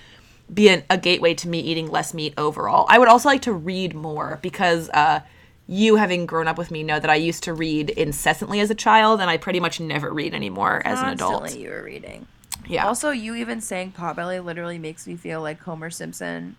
be 0.52 0.68
an, 0.68 0.82
a 0.90 0.98
gateway 0.98 1.34
to 1.34 1.48
me 1.48 1.60
eating 1.60 1.88
less 1.88 2.12
meat 2.14 2.34
overall. 2.36 2.86
I 2.88 2.98
would 2.98 3.08
also 3.08 3.28
like 3.28 3.42
to 3.42 3.52
read 3.52 3.94
more 3.94 4.38
because 4.42 4.88
uh, 4.90 5.20
you, 5.66 5.96
having 5.96 6.26
grown 6.26 6.48
up 6.48 6.58
with 6.58 6.70
me, 6.70 6.82
know 6.82 6.98
that 6.98 7.10
I 7.10 7.14
used 7.14 7.44
to 7.44 7.54
read 7.54 7.90
incessantly 7.90 8.60
as 8.60 8.70
a 8.70 8.74
child, 8.74 9.20
and 9.20 9.30
I 9.30 9.36
pretty 9.36 9.60
much 9.60 9.80
never 9.80 10.12
read 10.12 10.34
anymore 10.34 10.82
as 10.84 11.00
an 11.00 11.10
adult. 11.10 11.54
you 11.56 11.70
were 11.70 11.82
reading. 11.82 12.26
Yeah. 12.66 12.86
Also, 12.86 13.10
you 13.10 13.34
even 13.34 13.60
saying 13.60 13.92
potbelly 13.96 14.44
literally 14.44 14.78
makes 14.78 15.06
me 15.06 15.16
feel 15.16 15.40
like 15.40 15.60
Homer 15.62 15.90
Simpson 15.90 16.56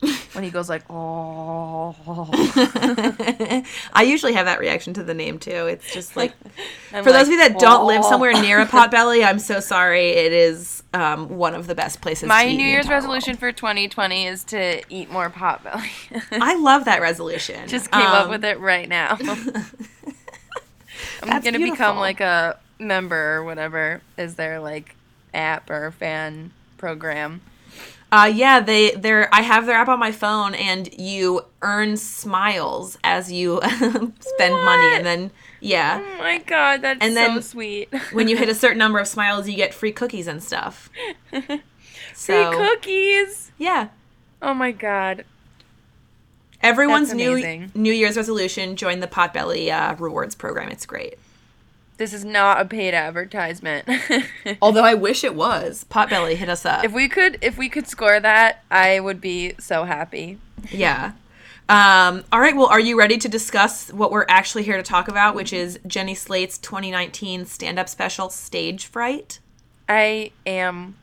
when 0.00 0.44
he 0.44 0.50
goes 0.50 0.68
like, 0.68 0.84
oh. 0.90 1.94
I 3.92 4.02
usually 4.02 4.34
have 4.34 4.46
that 4.46 4.60
reaction 4.60 4.92
to 4.94 5.02
the 5.02 5.14
name 5.14 5.38
too. 5.38 5.66
It's 5.66 5.92
just 5.92 6.16
like, 6.16 6.32
for 6.90 6.96
like, 6.96 7.04
those 7.04 7.22
of 7.22 7.28
you 7.28 7.38
that 7.38 7.58
don't 7.58 7.86
live 7.86 8.04
somewhere 8.04 8.32
near 8.34 8.60
a 8.60 8.66
potbelly, 8.66 9.24
I'm 9.24 9.38
so 9.38 9.60
sorry. 9.60 10.10
It 10.10 10.32
is 10.32 10.82
um, 10.92 11.28
one 11.30 11.54
of 11.54 11.66
the 11.66 11.74
best 11.74 12.02
places. 12.02 12.28
My 12.28 12.44
New 12.44 12.66
Year's 12.66 12.88
resolution 12.88 13.32
world. 13.32 13.40
for 13.40 13.52
2020 13.52 14.26
is 14.26 14.44
to 14.44 14.82
eat 14.90 15.10
more 15.10 15.30
potbelly. 15.30 15.90
I 16.32 16.56
love 16.56 16.84
that 16.84 17.00
resolution. 17.00 17.66
Just 17.68 17.90
came 17.90 18.02
um, 18.02 18.12
up 18.12 18.30
with 18.30 18.44
it 18.44 18.60
right 18.60 18.88
now. 18.88 19.16
I'm 21.22 21.42
gonna 21.42 21.58
beautiful. 21.58 21.70
become 21.70 21.96
like 21.96 22.20
a 22.20 22.58
member 22.78 23.36
or 23.36 23.44
whatever. 23.44 24.02
Is 24.18 24.34
there 24.34 24.60
like 24.60 24.94
app 25.32 25.70
or 25.70 25.90
fan 25.90 26.52
program? 26.76 27.40
Uh, 28.12 28.30
yeah, 28.32 28.60
they 28.60 28.92
they're 28.92 29.28
I 29.34 29.42
have 29.42 29.66
their 29.66 29.76
app 29.76 29.88
on 29.88 29.98
my 29.98 30.12
phone, 30.12 30.54
and 30.54 30.88
you 30.96 31.42
earn 31.62 31.96
smiles 31.96 32.96
as 33.02 33.32
you 33.32 33.60
spend 33.64 34.54
what? 34.54 34.64
money, 34.64 34.94
and 34.94 35.04
then 35.04 35.30
yeah. 35.60 36.00
Oh 36.00 36.18
my 36.18 36.38
god, 36.38 36.82
that's 36.82 37.04
and 37.04 37.16
then 37.16 37.34
so 37.36 37.40
sweet. 37.40 37.92
when 38.12 38.28
you 38.28 38.36
hit 38.36 38.48
a 38.48 38.54
certain 38.54 38.78
number 38.78 39.00
of 39.00 39.08
smiles, 39.08 39.48
you 39.48 39.56
get 39.56 39.74
free 39.74 39.90
cookies 39.90 40.28
and 40.28 40.42
stuff. 40.42 40.88
so, 42.14 42.52
free 42.52 42.66
cookies. 42.66 43.50
Yeah. 43.58 43.88
Oh 44.40 44.54
my 44.54 44.70
god. 44.70 45.24
Everyone's 46.62 47.12
new 47.12 47.68
New 47.74 47.92
Year's 47.92 48.16
resolution: 48.16 48.76
join 48.76 49.00
the 49.00 49.08
Potbelly 49.08 49.70
uh, 49.70 49.96
rewards 49.96 50.36
program. 50.36 50.68
It's 50.68 50.86
great. 50.86 51.18
This 51.98 52.12
is 52.12 52.24
not 52.24 52.60
a 52.60 52.64
paid 52.64 52.92
advertisement. 52.92 53.88
Although 54.62 54.84
I 54.84 54.94
wish 54.94 55.24
it 55.24 55.34
was. 55.34 55.84
Potbelly, 55.88 56.36
hit 56.36 56.48
us 56.48 56.66
up. 56.66 56.84
If 56.84 56.92
we 56.92 57.08
could 57.08 57.38
if 57.40 57.56
we 57.56 57.68
could 57.68 57.88
score 57.88 58.20
that, 58.20 58.64
I 58.70 59.00
would 59.00 59.20
be 59.20 59.54
so 59.58 59.84
happy. 59.84 60.38
Yeah. 60.70 61.12
Um, 61.68 62.22
all 62.30 62.40
right, 62.40 62.54
well, 62.54 62.68
are 62.68 62.78
you 62.78 62.96
ready 62.96 63.18
to 63.18 63.28
discuss 63.28 63.92
what 63.92 64.12
we're 64.12 64.26
actually 64.28 64.62
here 64.62 64.76
to 64.76 64.84
talk 64.84 65.08
about, 65.08 65.34
which 65.34 65.52
is 65.52 65.80
Jenny 65.86 66.14
Slate's 66.14 66.58
2019 66.58 67.44
stand 67.46 67.78
up 67.78 67.88
special, 67.88 68.30
Stage 68.30 68.86
Fright? 68.86 69.40
I 69.88 70.30
am 70.46 70.96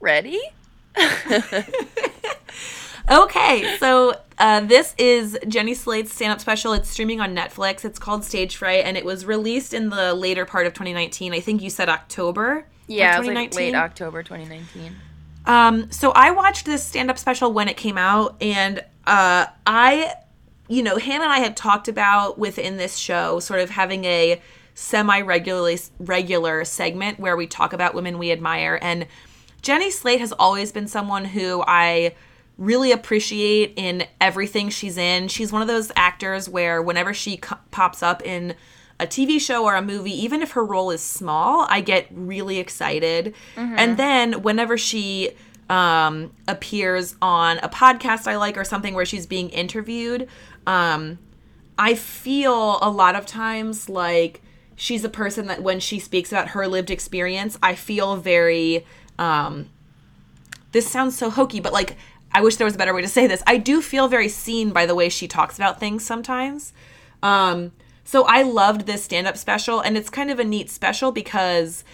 ready. 0.00 0.40
okay, 3.10 3.76
so 3.78 4.14
uh, 4.38 4.60
this 4.60 4.94
is 4.98 5.38
Jenny 5.46 5.74
Slate's 5.74 6.12
stand 6.12 6.32
up 6.32 6.40
special. 6.40 6.72
It's 6.72 6.88
streaming 6.88 7.20
on 7.20 7.34
Netflix. 7.34 7.84
It's 7.84 7.98
called 7.98 8.24
Stage 8.24 8.56
Fright, 8.56 8.84
and 8.84 8.96
it 8.96 9.04
was 9.04 9.24
released 9.24 9.72
in 9.74 9.90
the 9.90 10.14
later 10.14 10.44
part 10.44 10.66
of 10.66 10.74
2019. 10.74 11.32
I 11.32 11.40
think 11.40 11.62
you 11.62 11.70
said 11.70 11.88
October. 11.88 12.66
Yeah, 12.86 13.16
2019. 13.18 13.34
Like 13.34 13.54
late 13.54 13.74
October 13.74 14.22
2019. 14.22 14.96
Um, 15.46 15.90
so 15.90 16.12
I 16.12 16.30
watched 16.30 16.66
this 16.66 16.84
stand 16.84 17.10
up 17.10 17.18
special 17.18 17.52
when 17.52 17.68
it 17.68 17.76
came 17.76 17.98
out, 17.98 18.36
and 18.40 18.84
uh, 19.06 19.46
I, 19.66 20.14
you 20.68 20.82
know, 20.82 20.96
Hannah 20.96 21.24
and 21.24 21.32
I 21.32 21.38
had 21.38 21.56
talked 21.56 21.88
about 21.88 22.38
within 22.38 22.76
this 22.76 22.96
show 22.96 23.40
sort 23.40 23.60
of 23.60 23.70
having 23.70 24.04
a 24.04 24.40
semi 24.74 25.20
regularly 25.20 25.78
regular 25.98 26.64
segment 26.64 27.20
where 27.20 27.36
we 27.36 27.46
talk 27.46 27.72
about 27.72 27.94
women 27.94 28.18
we 28.18 28.32
admire, 28.32 28.78
and 28.82 29.06
Jenny 29.62 29.90
Slate 29.90 30.20
has 30.20 30.32
always 30.32 30.72
been 30.72 30.88
someone 30.88 31.24
who 31.24 31.62
I 31.66 32.14
really 32.62 32.92
appreciate 32.92 33.72
in 33.76 34.04
everything 34.20 34.70
she's 34.70 34.96
in. 34.96 35.26
She's 35.26 35.50
one 35.50 35.62
of 35.62 35.68
those 35.68 35.90
actors 35.96 36.48
where 36.48 36.80
whenever 36.80 37.12
she 37.12 37.38
co- 37.38 37.58
pops 37.72 38.04
up 38.04 38.24
in 38.24 38.54
a 39.00 39.06
TV 39.06 39.40
show 39.40 39.64
or 39.64 39.74
a 39.74 39.82
movie, 39.82 40.12
even 40.12 40.42
if 40.42 40.52
her 40.52 40.64
role 40.64 40.92
is 40.92 41.02
small, 41.02 41.66
I 41.68 41.80
get 41.80 42.06
really 42.12 42.58
excited. 42.58 43.34
Mm-hmm. 43.56 43.74
And 43.76 43.96
then 43.96 44.42
whenever 44.42 44.78
she 44.78 45.32
um, 45.68 46.32
appears 46.46 47.16
on 47.20 47.58
a 47.58 47.68
podcast 47.68 48.28
I 48.28 48.36
like 48.36 48.56
or 48.56 48.62
something 48.62 48.94
where 48.94 49.06
she's 49.06 49.26
being 49.26 49.50
interviewed, 49.50 50.28
um, 50.64 51.18
I 51.76 51.96
feel 51.96 52.78
a 52.80 52.90
lot 52.90 53.16
of 53.16 53.26
times 53.26 53.88
like 53.88 54.40
she's 54.76 55.02
a 55.02 55.08
person 55.08 55.48
that 55.48 55.64
when 55.64 55.80
she 55.80 55.98
speaks 55.98 56.30
about 56.30 56.48
her 56.48 56.68
lived 56.68 56.92
experience, 56.92 57.58
I 57.60 57.74
feel 57.74 58.16
very. 58.16 58.86
Um, 59.18 59.68
this 60.70 60.90
sounds 60.90 61.18
so 61.18 61.28
hokey, 61.28 61.60
but 61.60 61.74
like 61.74 61.96
I 62.34 62.40
wish 62.40 62.56
there 62.56 62.64
was 62.64 62.74
a 62.74 62.78
better 62.78 62.94
way 62.94 63.02
to 63.02 63.08
say 63.08 63.26
this. 63.26 63.42
I 63.46 63.58
do 63.58 63.82
feel 63.82 64.08
very 64.08 64.28
seen 64.28 64.70
by 64.70 64.86
the 64.86 64.94
way 64.94 65.08
she 65.08 65.28
talks 65.28 65.56
about 65.56 65.80
things 65.80 66.04
sometimes. 66.04 66.72
Um, 67.22 67.72
so 68.04 68.24
I 68.24 68.42
loved 68.42 68.86
this 68.86 69.04
stand 69.04 69.26
up 69.26 69.36
special, 69.36 69.80
and 69.80 69.96
it's 69.96 70.10
kind 70.10 70.30
of 70.30 70.38
a 70.38 70.44
neat 70.44 70.70
special 70.70 71.12
because 71.12 71.84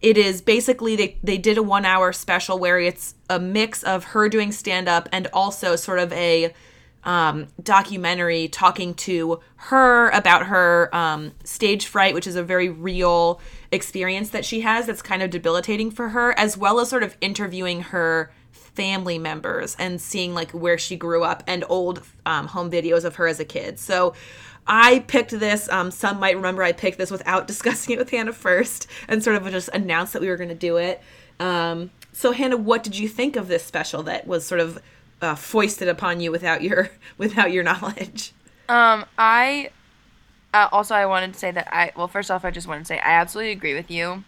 it 0.00 0.16
is 0.18 0.42
basically 0.42 0.94
they, 0.94 1.18
they 1.22 1.38
did 1.38 1.58
a 1.58 1.62
one 1.62 1.84
hour 1.84 2.12
special 2.12 2.58
where 2.58 2.78
it's 2.78 3.14
a 3.28 3.40
mix 3.40 3.82
of 3.82 4.04
her 4.04 4.28
doing 4.28 4.52
stand 4.52 4.88
up 4.88 5.08
and 5.10 5.26
also 5.32 5.74
sort 5.74 5.98
of 5.98 6.12
a 6.12 6.52
um, 7.04 7.46
documentary 7.62 8.48
talking 8.48 8.92
to 8.92 9.40
her 9.56 10.10
about 10.10 10.46
her 10.46 10.94
um, 10.94 11.32
stage 11.44 11.86
fright, 11.86 12.14
which 12.14 12.26
is 12.26 12.36
a 12.36 12.42
very 12.42 12.68
real 12.68 13.40
experience 13.70 14.30
that 14.30 14.44
she 14.44 14.60
has 14.60 14.86
that's 14.86 15.02
kind 15.02 15.22
of 15.22 15.30
debilitating 15.30 15.90
for 15.90 16.10
her, 16.10 16.36
as 16.38 16.58
well 16.58 16.80
as 16.80 16.88
sort 16.88 17.02
of 17.02 17.16
interviewing 17.20 17.80
her 17.80 18.30
family 18.76 19.18
members 19.18 19.74
and 19.78 20.00
seeing 20.00 20.34
like 20.34 20.52
where 20.52 20.78
she 20.78 20.96
grew 20.96 21.24
up 21.24 21.42
and 21.46 21.64
old 21.68 22.02
um, 22.26 22.46
home 22.46 22.70
videos 22.70 23.04
of 23.04 23.16
her 23.16 23.26
as 23.26 23.40
a 23.40 23.44
kid. 23.44 23.78
So 23.78 24.14
I 24.66 25.00
picked 25.00 25.30
this. 25.30 25.68
Um, 25.70 25.90
some 25.90 26.20
might 26.20 26.36
remember 26.36 26.62
I 26.62 26.72
picked 26.72 26.98
this 26.98 27.10
without 27.10 27.46
discussing 27.48 27.94
it 27.94 27.98
with 27.98 28.10
Hannah 28.10 28.32
first 28.32 28.86
and 29.08 29.24
sort 29.24 29.36
of 29.36 29.50
just 29.50 29.70
announced 29.70 30.12
that 30.12 30.22
we 30.22 30.28
were 30.28 30.36
going 30.36 30.50
to 30.50 30.54
do 30.54 30.76
it. 30.76 31.00
Um, 31.40 31.90
so 32.12 32.32
Hannah, 32.32 32.56
what 32.56 32.82
did 32.84 32.98
you 32.98 33.08
think 33.08 33.36
of 33.36 33.48
this 33.48 33.64
special 33.64 34.02
that 34.04 34.26
was 34.26 34.46
sort 34.46 34.60
of 34.60 34.82
uh, 35.22 35.34
foisted 35.34 35.88
upon 35.88 36.20
you 36.20 36.30
without 36.30 36.62
your 36.62 36.90
without 37.18 37.52
your 37.52 37.64
knowledge? 37.64 38.32
Um, 38.68 39.06
I 39.16 39.70
uh, 40.52 40.68
also 40.72 40.94
I 40.94 41.06
wanted 41.06 41.32
to 41.34 41.38
say 41.38 41.50
that 41.50 41.68
I 41.72 41.92
well 41.96 42.08
first 42.08 42.30
off 42.30 42.44
I 42.44 42.50
just 42.50 42.66
wanted 42.66 42.80
to 42.80 42.86
say 42.86 42.98
I 42.98 43.12
absolutely 43.12 43.52
agree 43.52 43.74
with 43.74 43.90
you 43.90 44.24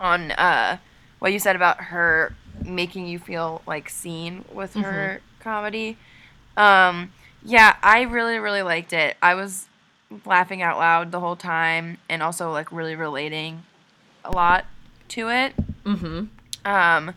on 0.00 0.32
uh 0.32 0.78
what 1.20 1.32
you 1.32 1.38
said 1.38 1.54
about 1.54 1.80
her 1.80 2.34
making 2.64 3.06
you 3.06 3.18
feel 3.18 3.62
like 3.66 3.88
seen 3.88 4.44
with 4.52 4.74
her 4.74 5.20
comedy. 5.40 5.96
Um, 6.56 7.12
yeah, 7.42 7.76
I 7.82 8.02
really 8.02 8.38
really 8.38 8.62
liked 8.62 8.92
it. 8.92 9.16
I 9.22 9.34
was 9.34 9.66
laughing 10.24 10.62
out 10.62 10.78
loud 10.78 11.10
the 11.10 11.20
whole 11.20 11.36
time 11.36 11.98
and 12.08 12.22
also 12.22 12.52
like 12.52 12.70
really 12.70 12.94
relating 12.94 13.62
a 14.24 14.30
lot 14.30 14.64
to 15.08 15.28
it. 15.30 15.54
Mm-hmm. 15.84 16.24
Um, 16.66 17.14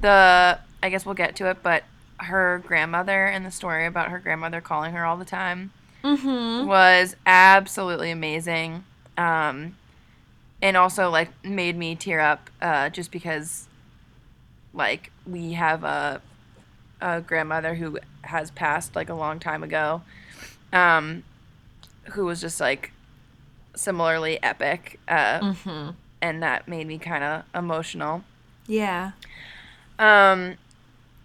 the 0.00 0.58
I 0.82 0.88
guess 0.88 1.04
we'll 1.04 1.14
get 1.14 1.36
to 1.36 1.50
it, 1.50 1.58
but 1.62 1.84
her 2.18 2.62
grandmother 2.66 3.26
and 3.26 3.44
the 3.46 3.50
story 3.50 3.86
about 3.86 4.10
her 4.10 4.18
grandmother 4.18 4.60
calling 4.60 4.92
her 4.92 5.04
all 5.04 5.16
the 5.16 5.24
time 5.24 5.72
Mm-hmm. 6.02 6.66
was 6.66 7.14
absolutely 7.26 8.10
amazing. 8.10 8.84
Um, 9.18 9.76
and 10.62 10.76
also 10.76 11.10
like 11.10 11.28
made 11.44 11.76
me 11.76 11.94
tear 11.94 12.20
up 12.20 12.48
uh, 12.62 12.88
just 12.88 13.10
because 13.10 13.68
like 14.72 15.10
we 15.26 15.52
have 15.54 15.84
a 15.84 16.20
a 17.00 17.20
grandmother 17.20 17.74
who 17.74 17.98
has 18.22 18.50
passed 18.50 18.94
like 18.94 19.08
a 19.08 19.14
long 19.14 19.38
time 19.40 19.62
ago, 19.62 20.02
um, 20.72 21.22
who 22.12 22.26
was 22.26 22.40
just 22.40 22.60
like 22.60 22.92
similarly 23.74 24.42
epic, 24.42 25.00
uh, 25.08 25.40
Mm-hmm. 25.40 25.90
and 26.20 26.42
that 26.42 26.68
made 26.68 26.86
me 26.86 26.98
kind 26.98 27.24
of 27.24 27.44
emotional. 27.54 28.22
Yeah. 28.66 29.12
Um, 29.98 30.56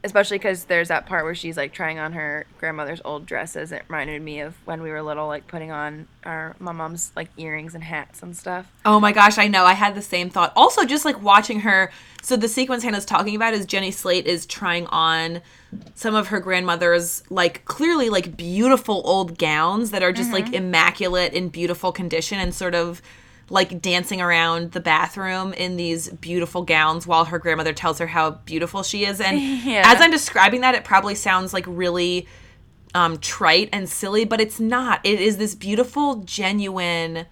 especially 0.06 0.38
because 0.38 0.66
there's 0.66 0.88
that 0.88 1.06
part 1.06 1.26
where 1.26 1.36
she's 1.36 1.58
like 1.58 1.74
trying 1.74 2.00
on 2.00 2.14
her 2.14 2.46
grandmother's 2.60 3.02
old 3.04 3.26
dresses. 3.26 3.72
It 3.72 3.84
reminded 3.88 4.22
me 4.22 4.40
of 4.40 4.56
when 4.66 4.82
we 4.82 4.92
were 4.92 5.02
little, 5.02 5.28
like 5.28 5.48
putting 5.48 5.72
on 5.72 6.08
our 6.24 6.56
my 6.60 6.72
mom's 6.72 7.12
like 7.16 7.30
earrings 7.38 7.76
and 7.76 7.84
hats 7.84 8.22
and 8.24 8.38
stuff. 8.38 8.72
Oh 8.86 9.00
my 9.00 9.12
gosh, 9.12 9.38
I 9.38 9.48
know. 9.48 9.66
I 9.66 9.74
had 9.74 9.96
the 9.96 10.02
same 10.02 10.30
thought. 10.30 10.54
Also, 10.56 10.86
just 10.86 11.04
like 11.04 11.22
watching 11.22 11.62
her. 11.62 11.92
So 12.22 12.38
the 12.38 12.48
sequence 12.48 12.84
Hannah's 12.84 13.06
talking 13.06 13.36
about 13.36 13.54
is 13.54 13.66
Jenny 13.66 13.92
Slate 13.92 14.28
is 14.28 14.46
trying 14.46 14.88
on 14.88 15.42
some 15.96 16.16
of 16.16 16.28
her 16.28 16.40
grandmother's 16.40 17.24
like 17.30 17.66
clearly 17.66 18.10
like 18.10 18.38
beautiful 18.38 19.02
old 19.06 19.38
gowns 19.38 19.92
that 19.92 20.04
are 20.04 20.14
just 20.14 20.32
like 20.32 20.46
mm-hmm. 20.46 20.56
immaculate 20.56 21.34
in 21.34 21.50
beautiful 21.50 21.92
condition 21.92 22.40
and 22.40 22.54
sort 22.54 22.76
of 22.76 23.02
like 23.50 23.82
dancing 23.82 24.22
around 24.22 24.72
the 24.72 24.80
bathroom 24.80 25.54
in 25.54 25.76
these 25.76 26.10
beautiful 26.10 26.64
gowns 26.64 27.06
while 27.06 27.26
her 27.26 27.38
grandmother 27.40 27.74
tells 27.74 28.00
her 28.00 28.08
how 28.08 28.32
beautiful 28.32 28.82
she 28.84 29.06
is 29.06 29.22
and 29.22 29.40
Yeah. 29.66 29.84
as 29.86 30.02
i'm 30.02 30.12
describing 30.12 30.62
that 30.62 30.74
it 30.76 30.84
probably 30.84 31.16
sounds 31.16 31.54
like 31.54 31.66
really 31.68 32.28
um 32.96 33.18
trite 33.20 33.70
and 33.72 33.88
silly 33.88 34.26
but 34.26 34.42
it's 34.42 34.60
not 34.60 35.00
it 35.04 35.20
is 35.20 35.38
this 35.38 35.54
beautiful 35.56 36.18
genuine 36.24 37.26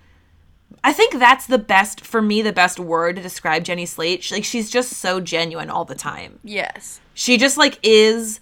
I 0.86 0.92
think 0.92 1.14
that's 1.14 1.48
the 1.48 1.60
best 1.60 2.02
for 2.02 2.22
me. 2.22 2.42
The 2.42 2.52
best 2.52 2.78
word 2.78 3.16
to 3.16 3.22
describe 3.22 3.64
Jenny 3.64 3.86
Slate. 3.86 4.22
She, 4.22 4.36
like 4.36 4.44
she's 4.44 4.70
just 4.70 4.92
so 4.94 5.22
genuine 5.22 5.70
all 5.70 5.86
the 5.86 5.96
time. 5.96 6.40
Yes. 6.44 7.00
She 7.14 7.38
just 7.38 7.58
like 7.58 7.80
is 7.84 8.42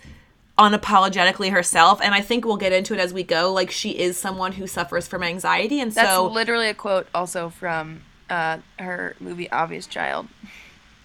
unapologetically 0.57 1.51
herself, 1.51 1.99
and 2.01 2.13
I 2.13 2.21
think 2.21 2.45
we'll 2.45 2.57
get 2.57 2.71
into 2.73 2.93
it 2.93 2.99
as 2.99 3.13
we 3.13 3.23
go. 3.23 3.51
Like 3.51 3.71
she 3.71 3.91
is 3.91 4.17
someone 4.17 4.53
who 4.53 4.67
suffers 4.67 5.07
from 5.07 5.23
anxiety, 5.23 5.79
and 5.79 5.91
That's 5.91 6.09
so 6.09 6.27
literally 6.27 6.67
a 6.69 6.73
quote 6.73 7.07
also 7.13 7.49
from 7.49 8.01
uh, 8.29 8.59
her 8.79 9.15
movie 9.19 9.49
Obvious 9.51 9.87
Child. 9.87 10.27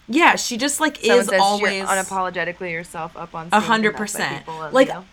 yeah, 0.08 0.36
she 0.36 0.56
just 0.56 0.80
like 0.80 0.96
So 0.96 1.14
it 1.14 1.20
is 1.20 1.28
always 1.30 1.84
unapologetically 1.84 2.70
yourself 2.70 3.16
up 3.16 3.34
on 3.34 3.48
A 3.52 3.60
hundred 3.60 3.94
that's 3.94 4.12
percent. 4.12 4.46
Like, 4.72 4.88
you. 4.88 5.04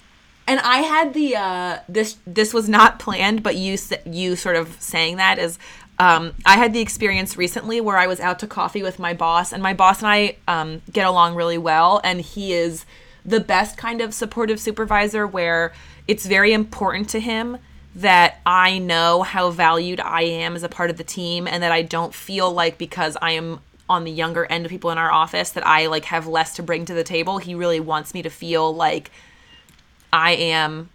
and 0.47 0.59
I 0.59 0.79
had 0.79 1.13
the 1.13 1.35
uh 1.35 1.79
this 1.87 2.17
this 2.27 2.53
was 2.53 2.67
not 2.67 2.99
planned, 2.99 3.43
but 3.43 3.55
you 3.55 3.77
you 4.05 4.35
sort 4.35 4.55
of 4.55 4.75
saying 4.81 5.17
that 5.17 5.39
is 5.39 5.57
um 5.99 6.33
I 6.45 6.57
had 6.57 6.73
the 6.73 6.81
experience 6.81 7.37
recently 7.37 7.79
where 7.79 7.97
I 7.97 8.07
was 8.07 8.19
out 8.19 8.39
to 8.39 8.47
coffee 8.47 8.83
with 8.83 8.99
my 8.99 9.13
boss, 9.13 9.53
and 9.53 9.63
my 9.63 9.73
boss 9.73 9.99
and 9.99 10.07
I 10.07 10.37
um 10.47 10.81
get 10.91 11.05
along 11.07 11.35
really 11.35 11.57
well, 11.57 12.01
and 12.03 12.19
he 12.19 12.53
is 12.53 12.85
the 13.25 13.39
best 13.39 13.77
kind 13.77 14.01
of 14.01 14.13
supportive 14.13 14.59
supervisor 14.59 15.25
where 15.25 15.73
it's 16.07 16.25
very 16.25 16.53
important 16.53 17.09
to 17.09 17.19
him 17.19 17.57
that 17.95 18.39
I 18.45 18.79
know 18.79 19.21
how 19.21 19.51
valued 19.51 19.99
I 19.99 20.23
am 20.23 20.55
as 20.55 20.63
a 20.63 20.69
part 20.69 20.89
of 20.89 20.97
the 20.97 21.03
team 21.03 21.47
and 21.47 21.61
that 21.61 21.71
I 21.71 21.83
don't 21.83 22.13
feel 22.13 22.51
like 22.51 22.77
because 22.77 23.17
I 23.21 23.31
am 23.31 23.59
on 23.89 24.03
the 24.03 24.11
younger 24.11 24.45
end 24.45 24.65
of 24.65 24.69
people 24.69 24.89
in 24.89 24.97
our 24.97 25.11
office 25.11 25.51
that 25.51 25.65
I 25.65 25.85
like 25.87 26.05
have 26.05 26.25
less 26.25 26.55
to 26.55 26.63
bring 26.63 26.85
to 26.85 26.93
the 26.93 27.03
table. 27.03 27.37
He 27.37 27.53
really 27.53 27.79
wants 27.79 28.13
me 28.13 28.21
to 28.23 28.29
feel 28.29 28.73
like 28.73 29.11
I 30.11 30.31
am 30.31 30.89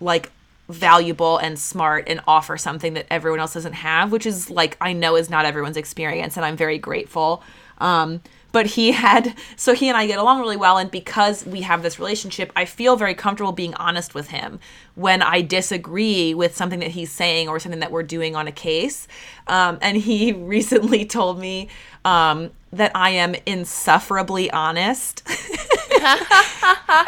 like 0.00 0.32
valuable 0.68 1.38
and 1.38 1.58
smart 1.58 2.04
and 2.08 2.20
offer 2.26 2.58
something 2.58 2.94
that 2.94 3.06
everyone 3.08 3.38
else 3.38 3.54
doesn't 3.54 3.74
have, 3.74 4.10
which 4.10 4.26
is 4.26 4.50
like 4.50 4.76
I 4.80 4.92
know 4.92 5.14
is 5.14 5.30
not 5.30 5.44
everyone's 5.44 5.76
experience 5.76 6.36
and 6.36 6.44
I'm 6.44 6.56
very 6.56 6.78
grateful. 6.78 7.42
Um 7.78 8.20
but 8.56 8.64
he 8.64 8.92
had 8.92 9.34
so 9.54 9.74
he 9.74 9.90
and 9.90 9.98
I 9.98 10.06
get 10.06 10.18
along 10.18 10.40
really 10.40 10.56
well 10.56 10.78
and 10.78 10.90
because 10.90 11.44
we 11.44 11.60
have 11.60 11.82
this 11.82 11.98
relationship, 11.98 12.50
I 12.56 12.64
feel 12.64 12.96
very 12.96 13.14
comfortable 13.14 13.52
being 13.52 13.74
honest 13.74 14.14
with 14.14 14.28
him 14.28 14.60
when 14.94 15.20
I 15.20 15.42
disagree 15.42 16.32
with 16.32 16.56
something 16.56 16.80
that 16.80 16.92
he's 16.92 17.12
saying 17.12 17.48
or 17.48 17.60
something 17.60 17.80
that 17.80 17.92
we're 17.92 18.02
doing 18.02 18.34
on 18.34 18.48
a 18.48 18.52
case. 18.52 19.08
Um 19.46 19.76
and 19.82 19.98
he 19.98 20.32
recently 20.54 21.04
told 21.04 21.38
me 21.38 21.68
um 22.06 22.50
that 22.72 22.92
I 22.94 23.10
am 23.10 23.34
insufferably 23.44 24.50
honest. 24.50 25.22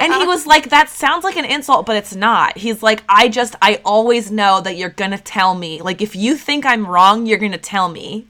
And 0.01 0.13
he 0.13 0.27
was 0.27 0.47
like, 0.47 0.69
that 0.69 0.91
sounds 0.91 1.25
like 1.25 1.37
an 1.37 1.45
insult, 1.45 1.87
but 1.87 1.97
it's 1.97 2.15
not. 2.15 2.59
He's 2.59 2.83
like, 2.83 3.03
I 3.09 3.29
just, 3.29 3.55
I 3.63 3.81
always 3.85 4.31
know 4.31 4.61
that 4.61 4.77
you're 4.77 4.91
to 5.13 5.19
tell 5.19 5.55
me. 5.55 5.81
Like, 5.81 6.03
if 6.03 6.17
you 6.17 6.37
think 6.37 6.67
I'm 6.67 6.87
wrong, 6.87 7.27
you're 7.27 7.39
to 7.53 7.59
tell 7.59 7.89
me. 7.89 8.27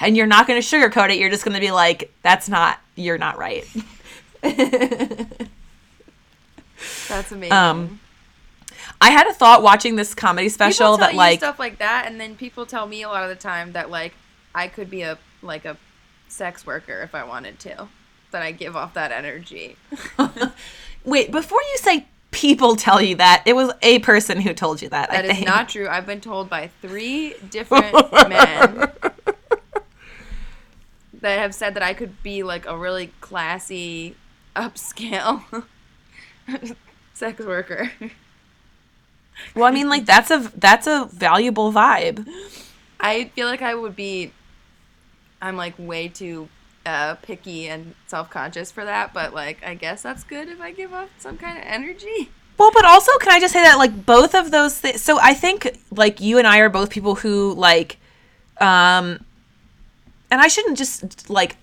And 0.00 0.16
you're 0.16 0.26
not 0.26 0.46
going 0.46 0.60
to 0.60 0.66
sugarcoat 0.66 1.10
it. 1.10 1.18
You're 1.18 1.30
just 1.30 1.44
going 1.44 1.54
to 1.54 1.60
be 1.60 1.70
like, 1.70 2.12
that's 2.22 2.48
not, 2.48 2.78
you're 2.94 3.18
not 3.18 3.36
right. 3.38 3.66
That's 7.08 7.32
amazing. 7.32 7.52
Um, 7.52 8.00
I 9.00 9.10
had 9.10 9.26
a 9.26 9.32
thought 9.32 9.62
watching 9.62 9.96
this 9.96 10.14
comedy 10.14 10.48
special 10.48 10.96
that, 10.98 11.12
you 11.12 11.18
like, 11.18 11.38
stuff 11.38 11.58
like 11.58 11.78
that, 11.78 12.06
and 12.06 12.20
then 12.20 12.36
people 12.36 12.66
tell 12.66 12.86
me 12.86 13.02
a 13.02 13.08
lot 13.08 13.22
of 13.22 13.28
the 13.28 13.36
time 13.36 13.72
that 13.72 13.90
like 13.90 14.14
I 14.54 14.68
could 14.68 14.90
be 14.90 15.02
a 15.02 15.18
like 15.42 15.64
a 15.64 15.76
sex 16.28 16.66
worker 16.66 17.00
if 17.02 17.14
I 17.14 17.24
wanted 17.24 17.58
to. 17.60 17.88
That 18.30 18.42
I 18.42 18.52
give 18.52 18.76
off 18.76 18.94
that 18.94 19.10
energy. 19.10 19.76
wait, 21.04 21.30
before 21.32 21.60
you 21.72 21.78
say 21.78 22.06
people 22.30 22.76
tell 22.76 23.00
you 23.00 23.16
that, 23.16 23.42
it 23.46 23.54
was 23.54 23.72
a 23.82 24.00
person 24.00 24.40
who 24.40 24.52
told 24.52 24.82
you 24.82 24.88
that. 24.90 25.10
That 25.10 25.24
is 25.24 25.44
not 25.44 25.70
true. 25.70 25.88
I've 25.88 26.06
been 26.06 26.20
told 26.20 26.50
by 26.50 26.70
three 26.82 27.34
different 27.50 27.94
men 28.28 28.90
that 31.20 31.38
have 31.38 31.54
said 31.54 31.74
that 31.74 31.82
I 31.82 31.94
could 31.94 32.22
be 32.22 32.42
like 32.42 32.66
a 32.66 32.76
really 32.76 33.12
classy, 33.20 34.16
upscale 34.54 35.64
sex 37.14 37.44
worker. 37.44 37.90
Well, 39.54 39.64
I 39.64 39.70
mean, 39.70 39.88
like, 39.88 40.04
that's 40.04 40.30
a, 40.30 40.50
that's 40.56 40.86
a 40.86 41.08
valuable 41.12 41.72
vibe. 41.72 42.28
I 43.00 43.26
feel 43.34 43.46
like 43.46 43.62
I 43.62 43.74
would 43.74 43.96
be. 43.96 44.32
I'm 45.40 45.56
like 45.56 45.74
way 45.78 46.08
too 46.08 46.48
uh, 46.84 47.14
picky 47.16 47.68
and 47.68 47.94
self 48.06 48.30
conscious 48.30 48.72
for 48.72 48.84
that, 48.84 49.12
but 49.12 49.32
like 49.34 49.64
I 49.64 49.74
guess 49.74 50.02
that's 50.02 50.24
good 50.24 50.48
if 50.48 50.60
I 50.60 50.72
give 50.72 50.92
off 50.92 51.10
some 51.18 51.36
kind 51.36 51.58
of 51.58 51.64
energy. 51.64 52.30
Well, 52.58 52.72
but 52.74 52.84
also, 52.84 53.12
can 53.18 53.30
I 53.30 53.38
just 53.38 53.52
say 53.52 53.62
that 53.62 53.78
like 53.78 54.04
both 54.04 54.34
of 54.34 54.50
those 54.50 54.78
things? 54.78 55.02
So 55.02 55.18
I 55.20 55.34
think 55.34 55.78
like 55.92 56.20
you 56.20 56.38
and 56.38 56.46
I 56.46 56.58
are 56.58 56.68
both 56.68 56.90
people 56.90 57.14
who 57.14 57.54
like, 57.54 57.98
um, 58.60 59.24
and 60.30 60.40
I 60.40 60.48
shouldn't 60.48 60.78
just 60.78 61.30
like, 61.30 61.56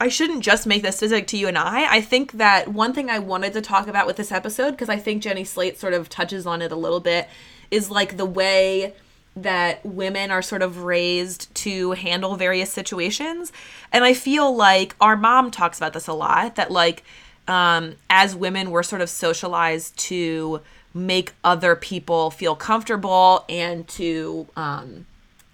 I 0.00 0.08
shouldn't 0.08 0.42
just 0.42 0.66
make 0.66 0.82
this 0.82 0.96
specific 0.96 1.26
to 1.28 1.38
you 1.38 1.48
and 1.48 1.56
I. 1.56 1.96
I 1.96 2.00
think 2.00 2.32
that 2.32 2.68
one 2.68 2.92
thing 2.92 3.08
I 3.08 3.18
wanted 3.18 3.52
to 3.54 3.60
talk 3.60 3.88
about 3.88 4.06
with 4.06 4.16
this 4.16 4.30
episode 4.30 4.72
because 4.72 4.88
I 4.88 4.98
think 4.98 5.22
Jenny 5.22 5.44
Slate 5.44 5.78
sort 5.78 5.94
of 5.94 6.08
touches 6.08 6.46
on 6.46 6.60
it 6.62 6.70
a 6.70 6.76
little 6.76 7.00
bit 7.00 7.28
is 7.70 7.90
like 7.90 8.16
the 8.16 8.26
way 8.26 8.94
that 9.36 9.84
women 9.84 10.30
are 10.30 10.42
sort 10.42 10.62
of 10.62 10.84
raised 10.84 11.54
to 11.54 11.92
handle 11.92 12.36
various 12.36 12.72
situations. 12.72 13.52
And 13.92 14.02
I 14.02 14.14
feel 14.14 14.54
like 14.54 14.96
our 15.00 15.16
mom 15.16 15.50
talks 15.50 15.78
about 15.78 15.92
this 15.92 16.08
a 16.08 16.14
lot 16.14 16.56
that, 16.56 16.70
like, 16.70 17.04
um, 17.46 17.96
as 18.08 18.34
women, 18.34 18.70
we're 18.70 18.82
sort 18.82 19.02
of 19.02 19.10
socialized 19.10 19.96
to 19.98 20.62
make 20.94 21.34
other 21.44 21.76
people 21.76 22.30
feel 22.30 22.56
comfortable 22.56 23.44
and 23.48 23.86
to, 23.88 24.48
um, 24.56 25.04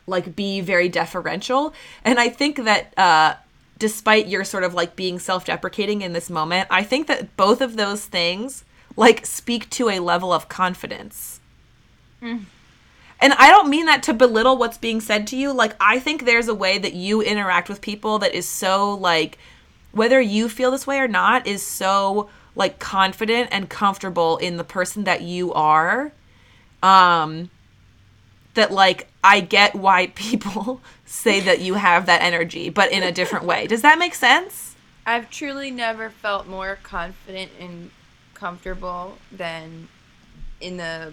like, 0.06 0.36
be 0.36 0.60
very 0.60 0.88
deferential. 0.88 1.72
And 2.04 2.18
I 2.18 2.28
think 2.28 2.64
that, 2.64 2.96
uh, 2.98 3.34
despite 3.78 4.28
your 4.28 4.44
sort 4.44 4.64
of 4.64 4.74
like 4.74 4.94
being 4.96 5.18
self 5.18 5.44
deprecating 5.44 6.02
in 6.02 6.12
this 6.12 6.30
moment, 6.30 6.68
I 6.70 6.82
think 6.82 7.06
that 7.08 7.36
both 7.36 7.60
of 7.60 7.76
those 7.76 8.04
things, 8.06 8.64
like, 8.96 9.26
speak 9.26 9.70
to 9.70 9.88
a 9.88 9.98
level 9.98 10.32
of 10.32 10.48
confidence. 10.48 11.40
And 13.20 13.32
I 13.34 13.50
don't 13.50 13.70
mean 13.70 13.86
that 13.86 14.02
to 14.04 14.14
belittle 14.14 14.56
what's 14.56 14.78
being 14.78 15.00
said 15.00 15.26
to 15.28 15.36
you. 15.36 15.52
Like, 15.52 15.74
I 15.80 16.00
think 16.00 16.24
there's 16.24 16.48
a 16.48 16.54
way 16.54 16.78
that 16.78 16.94
you 16.94 17.22
interact 17.22 17.68
with 17.68 17.80
people 17.80 18.18
that 18.18 18.34
is 18.34 18.48
so, 18.48 18.94
like, 18.94 19.38
whether 19.92 20.20
you 20.20 20.48
feel 20.48 20.70
this 20.72 20.86
way 20.86 20.98
or 20.98 21.08
not, 21.08 21.46
is 21.46 21.64
so 21.64 22.28
like 22.54 22.78
confident 22.78 23.48
and 23.52 23.68
comfortable 23.68 24.36
in 24.38 24.56
the 24.56 24.64
person 24.64 25.04
that 25.04 25.22
you 25.22 25.52
are. 25.52 26.12
Um, 26.82 27.50
that 28.54 28.70
like 28.70 29.08
I 29.24 29.40
get 29.40 29.74
why 29.74 30.06
people 30.14 30.80
say 31.04 31.40
that 31.40 31.60
you 31.60 31.74
have 31.74 32.06
that 32.06 32.22
energy, 32.22 32.70
but 32.70 32.92
in 32.92 33.02
a 33.02 33.12
different 33.12 33.44
way. 33.44 33.66
Does 33.66 33.82
that 33.82 33.98
make 33.98 34.14
sense? 34.14 34.74
I've 35.04 35.30
truly 35.30 35.70
never 35.70 36.10
felt 36.10 36.46
more 36.46 36.78
confident 36.82 37.50
and 37.58 37.90
comfortable 38.34 39.18
than 39.30 39.88
in 40.60 40.76
the 40.76 41.12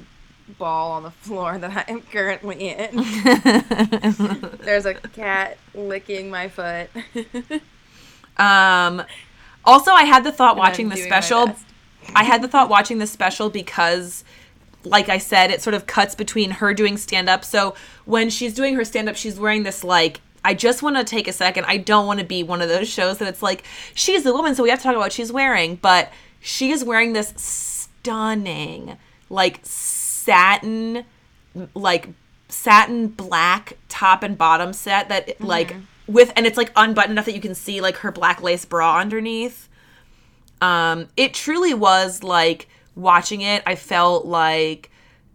ball 0.58 0.92
on 0.92 1.04
the 1.04 1.12
floor 1.26 1.58
that 1.58 1.88
I 1.88 1.92
am 1.92 2.02
currently 2.02 2.70
in. 2.70 2.96
There's 4.64 4.86
a 4.86 4.94
cat 4.96 5.58
licking 5.74 6.30
my 6.30 6.50
foot. 6.50 6.90
um 8.38 9.04
also 9.66 9.92
I 9.92 10.04
had 10.04 10.24
the 10.24 10.32
thought 10.32 10.52
And 10.52 10.60
watching 10.60 10.90
the 10.90 10.98
special. 10.98 11.56
I 12.16 12.24
had 12.24 12.42
the 12.42 12.48
thought 12.48 12.70
watching 12.70 12.98
the 12.98 13.08
special 13.08 13.50
because 13.50 14.24
like 14.84 15.10
I 15.10 15.18
said, 15.18 15.52
it 15.52 15.62
sort 15.62 15.74
of 15.74 15.86
cuts 15.86 16.16
between 16.16 16.52
her 16.52 16.74
doing 16.74 16.98
stand 16.98 17.30
up. 17.30 17.44
So 17.44 17.76
when 18.06 18.30
she's 18.30 18.54
doing 18.54 18.76
her 18.76 18.86
stand 18.86 19.10
up, 19.10 19.16
she's 19.16 19.40
wearing 19.40 19.64
this 19.64 19.84
like 19.84 20.22
I 20.44 20.54
just 20.54 20.82
want 20.82 20.96
to 20.96 21.04
take 21.04 21.28
a 21.28 21.34
second. 21.34 21.66
I 21.66 21.78
don't 21.78 22.06
want 22.06 22.20
to 22.20 22.26
be 22.26 22.44
one 22.44 22.62
of 22.62 22.70
those 22.70 22.88
shows 22.88 23.18
that 23.18 23.28
it's 23.28 23.42
like 23.42 23.64
she's 23.94 24.26
a 24.26 24.34
woman, 24.34 24.56
so 24.56 24.64
we 24.64 24.70
have 24.70 24.80
to 24.80 24.84
talk 24.84 24.92
about 24.94 25.02
what 25.02 25.12
she's 25.12 25.32
wearing. 25.32 25.76
But 25.76 26.12
she 26.40 26.72
is 26.72 26.84
wearing 26.84 27.14
this 27.14 27.34
stunning, 27.36 28.98
like 29.30 29.60
satin, 29.64 31.04
like 31.76 32.10
satin 32.48 33.08
black 33.08 33.78
top 33.90 34.24
and 34.24 34.38
bottom 34.38 34.74
set 34.74 35.10
that 35.10 35.40
like 35.40 35.76
with 36.08 36.34
and 36.36 36.48
it's 36.48 36.58
like 36.58 36.72
unbuttoned 36.76 37.12
enough 37.12 37.26
that 37.26 37.36
you 37.36 37.42
can 37.42 37.54
see 37.54 37.80
like 37.80 37.98
her 37.98 38.12
black 38.12 38.42
lace 38.42 38.66
bra 38.66 38.98
underneath 38.98 39.70
um 40.60 41.08
it 41.16 41.34
truly 41.34 41.76
was 41.76 42.24
like 42.24 42.68
watching 43.00 43.42
it 43.42 43.64
i 43.66 43.76
felt 43.76 44.26
like 44.26 44.90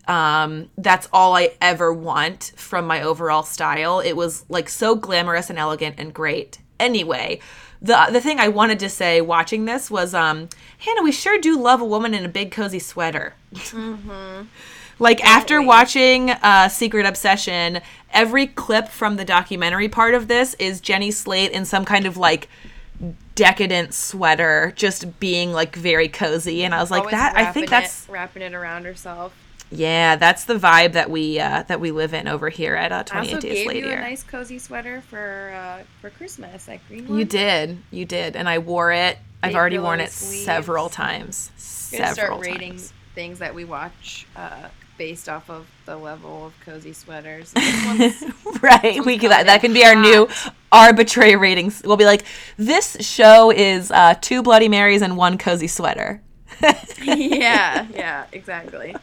um 0.07 0.69
that's 0.77 1.09
all 1.13 1.35
i 1.35 1.51
ever 1.61 1.93
want 1.93 2.53
from 2.57 2.87
my 2.87 3.03
overall 3.03 3.43
style. 3.43 4.01
It 4.01 4.13
was 4.13 4.45
like 4.49 4.69
so 4.69 4.95
glamorous 4.95 5.49
and 5.49 5.59
elegant 5.59 5.97
and 5.99 6.13
great. 6.13 6.59
Anyway 6.79 7.41
the 7.81 8.09
the 8.11 8.21
thing 8.21 8.41
i 8.41 8.49
wanted 8.49 8.79
to 8.81 8.89
say 8.89 9.21
watching 9.21 9.67
this 9.67 9.91
was 9.91 10.15
um 10.15 10.49
hannah 10.79 11.03
we 11.03 11.13
sure 11.13 11.39
do 11.39 11.59
love 11.59 11.81
a 11.81 11.85
woman 11.85 12.15
in 12.15 12.25
a 12.25 12.29
big 12.29 12.51
cozy 12.51 12.79
sweater. 12.79 13.35
Like 14.99 15.25
after 15.25 15.61
watching 15.61 16.31
uh, 16.31 16.69
Secret 16.69 17.05
Obsession, 17.05 17.81
every 18.13 18.47
clip 18.47 18.89
from 18.89 19.17
the 19.17 19.25
documentary 19.25 19.89
part 19.89 20.15
of 20.15 20.29
this 20.29 20.55
is 20.55 20.81
Jenny 20.81 21.11
Slate 21.11 21.51
in 21.51 21.65
some 21.65 21.85
kind 21.85 22.07
of 22.07 22.17
like 22.17 22.49
decadent 23.35 23.95
sweater, 23.95 24.73
just 24.77 25.19
being 25.21 25.53
like 25.53 25.75
very 25.77 26.09
cozy. 26.09 26.65
And 26.65 26.75
I 26.75 26.81
was 26.81 26.91
like, 26.91 27.01
Always 27.01 27.13
that. 27.13 27.37
I 27.37 27.53
think 27.53 27.69
that's 27.71 28.09
it, 28.09 28.13
wrapping 28.13 28.43
it 28.43 28.55
around 28.55 28.85
herself. 28.85 29.35
yeah, 29.71 30.17
that's 30.17 30.45
the 30.45 30.55
vibe 30.55 30.93
that 30.93 31.11
we 31.11 31.41
uh, 31.41 31.65
that 31.65 31.81
we 31.81 31.91
live 31.91 32.15
in 32.15 32.29
over 32.29 32.49
here 32.49 32.75
at 32.77 32.93
uh, 32.93 33.05
I 33.13 33.19
also 33.21 33.41
Days 33.41 33.67
gave 33.67 33.75
you 33.77 33.87
a 33.87 33.89
Later. 33.91 34.01
nice 34.01 34.23
cozy 34.23 34.59
sweater 34.59 35.01
for 35.03 35.53
uh, 35.55 35.83
for 36.01 36.11
Christmas, 36.11 36.67
that 36.67 36.87
green 36.89 37.09
one. 37.09 37.19
You 37.19 37.25
did, 37.25 37.79
you 37.91 38.05
did, 38.05 38.37
and 38.37 38.49
I 38.49 38.59
wore 38.59 38.93
it. 38.93 39.19
I've 39.43 39.55
already 39.57 39.79
worn 39.79 40.01
it 40.01 40.11
sleeves. 40.11 40.45
several 40.45 40.89
times. 40.89 41.51
I'm 41.55 41.59
Several 41.61 42.15
start 42.15 42.41
rating 42.47 42.71
times. 42.73 42.93
things 43.15 43.39
that 43.41 43.55
we 43.55 43.65
watch 43.65 44.27
uh, 44.37 44.69
based 44.97 45.29
off 45.29 45.51
of 45.51 45.67
the 45.87 45.97
level 45.97 46.47
of 46.47 46.61
cozy 46.61 46.93
sweaters. 46.93 47.53
Right 48.63 49.05
we 49.05 49.19
could, 49.19 49.31
that, 49.31 49.47
that 49.47 49.61
can 49.61 49.75
be 49.75 49.85
our 49.85 49.95
new 49.95 50.29
arbitrary 50.73 51.37
ratings 51.37 51.83
we'll 51.85 51.97
be 51.99 52.05
like 52.07 52.25
this 52.57 52.97
show 53.01 53.51
is 53.51 53.91
uh, 53.91 54.15
two 54.21 54.43
bloody 54.43 54.69
marys 54.69 55.03
and 55.03 55.17
one 55.17 55.39
cozy 55.39 55.67
sweater. 55.67 56.23
Yeah, 57.03 57.87
yeah, 57.93 58.25
exactly. 58.33 58.97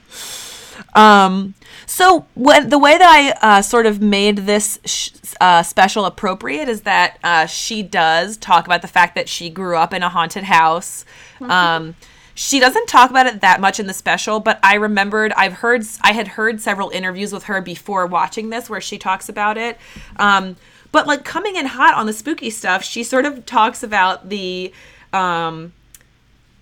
um 0.95 1.53
so 1.85 2.25
when 2.33 2.69
the 2.69 2.79
way 2.79 2.97
that 2.97 3.37
i 3.43 3.57
uh, 3.57 3.61
sort 3.61 3.85
of 3.85 4.01
made 4.01 4.37
this 4.37 4.79
sh- 4.85 5.11
uh, 5.39 5.61
special 5.61 6.05
appropriate 6.05 6.67
is 6.69 6.81
that 6.81 7.17
uh, 7.23 7.45
she 7.45 7.83
does 7.83 8.37
talk 8.37 8.65
about 8.65 8.81
the 8.81 8.87
fact 8.87 9.13
that 9.15 9.29
she 9.29 9.49
grew 9.49 9.75
up 9.75 9.93
in 9.93 10.01
a 10.01 10.09
haunted 10.09 10.43
house. 10.43 11.05
Um 11.41 11.95
she 12.41 12.59
doesn't 12.59 12.87
talk 12.87 13.11
about 13.11 13.27
it 13.27 13.41
that 13.41 13.61
much 13.61 13.79
in 13.79 13.85
the 13.85 13.93
special 13.93 14.39
but 14.39 14.59
i 14.63 14.73
remembered 14.73 15.31
i've 15.33 15.53
heard 15.53 15.83
i 16.01 16.11
had 16.11 16.27
heard 16.27 16.59
several 16.59 16.89
interviews 16.89 17.31
with 17.31 17.43
her 17.43 17.61
before 17.61 18.07
watching 18.07 18.49
this 18.49 18.67
where 18.67 18.81
she 18.81 18.97
talks 18.97 19.29
about 19.29 19.57
it. 19.57 19.77
Um 20.17 20.55
but 20.91 21.05
like 21.05 21.23
coming 21.23 21.55
in 21.55 21.67
hot 21.67 21.93
on 21.93 22.07
the 22.07 22.13
spooky 22.13 22.49
stuff 22.49 22.83
she 22.83 23.03
sort 23.03 23.25
of 23.25 23.45
talks 23.45 23.83
about 23.83 24.29
the 24.29 24.73
um 25.13 25.71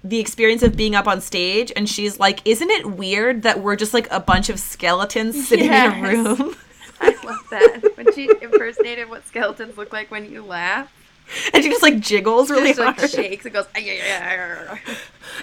the 0.04 0.20
experience 0.20 0.63
of 0.63 0.76
being 0.76 0.96
up 0.96 1.08
on 1.08 1.22
stage 1.22 1.72
and 1.78 1.88
she's 1.88 2.20
like 2.20 2.42
isn't 2.46 2.70
it 2.70 2.86
weird 2.86 3.44
that 3.44 3.62
we're 3.62 3.78
just 3.78 3.94
like 3.94 4.12
a 4.12 4.20
bunch 4.20 4.50
of 4.50 4.60
skeletons 4.60 5.48
sitting 5.48 5.68
in 5.68 5.74
a 5.74 6.02
room? 6.02 6.56
I 7.02 7.15
love 7.24 7.48
that. 7.52 7.92
When 7.96 8.13
she 8.13 8.30
impersonated 8.42 9.10
what 9.10 9.26
skeletons 9.26 9.78
look 9.78 9.94
like 9.94 10.12
when 10.12 10.30
you 10.30 10.44
laugh, 10.44 10.92
and 11.54 11.63
she 11.63 11.70
just 11.70 11.84
like 11.84 12.00
jiggles 12.00 12.50
really 12.50 12.70
just 12.70 12.80
like 12.80 12.98
hard 12.98 13.10
shakes 13.12 13.46
and 13.46 13.54
goes. 13.54 13.68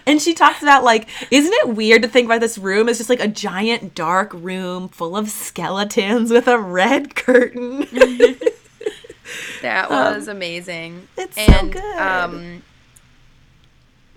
And 0.07 0.20
she 0.20 0.35
talks 0.35 0.62
about 0.62 0.85
like 0.85 1.09
isn't 1.31 1.53
it 1.53 1.68
weird 1.77 2.03
to 2.03 2.09
think 2.09 2.27
about 2.27 2.40
this 2.40 2.59
room 2.59 2.88
as 2.88 2.99
just 2.99 3.11
like 3.11 3.20
a 3.20 3.29
giant 3.29 3.94
dark 3.94 4.33
room 4.35 4.88
full 4.88 5.16
of 5.16 5.29
skeletons 5.31 6.31
with 6.31 6.49
a 6.49 6.59
red 6.59 7.14
curtain 7.14 7.87
That 9.62 9.90
Um, 9.90 10.14
was 10.14 10.29
amazing. 10.29 11.09
it's 11.16 11.35
so 11.37 11.42
and, 11.53 11.72
good. 11.72 11.96
Um, 11.99 12.62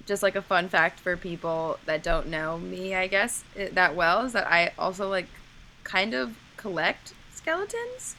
just 0.05 0.21
like 0.23 0.35
a 0.35 0.41
fun 0.41 0.69
fact 0.69 0.99
for 0.99 1.15
people 1.17 1.79
that 1.85 2.03
don't 2.03 2.27
know 2.27 2.57
me, 2.57 2.95
I 2.95 3.07
guess 3.07 3.43
that 3.55 3.95
well 3.95 4.25
is 4.25 4.33
that 4.33 4.47
I 4.47 4.71
also 4.77 5.07
like 5.09 5.27
kind 5.83 6.13
of 6.13 6.35
collect 6.57 7.13
skeletons. 7.33 8.15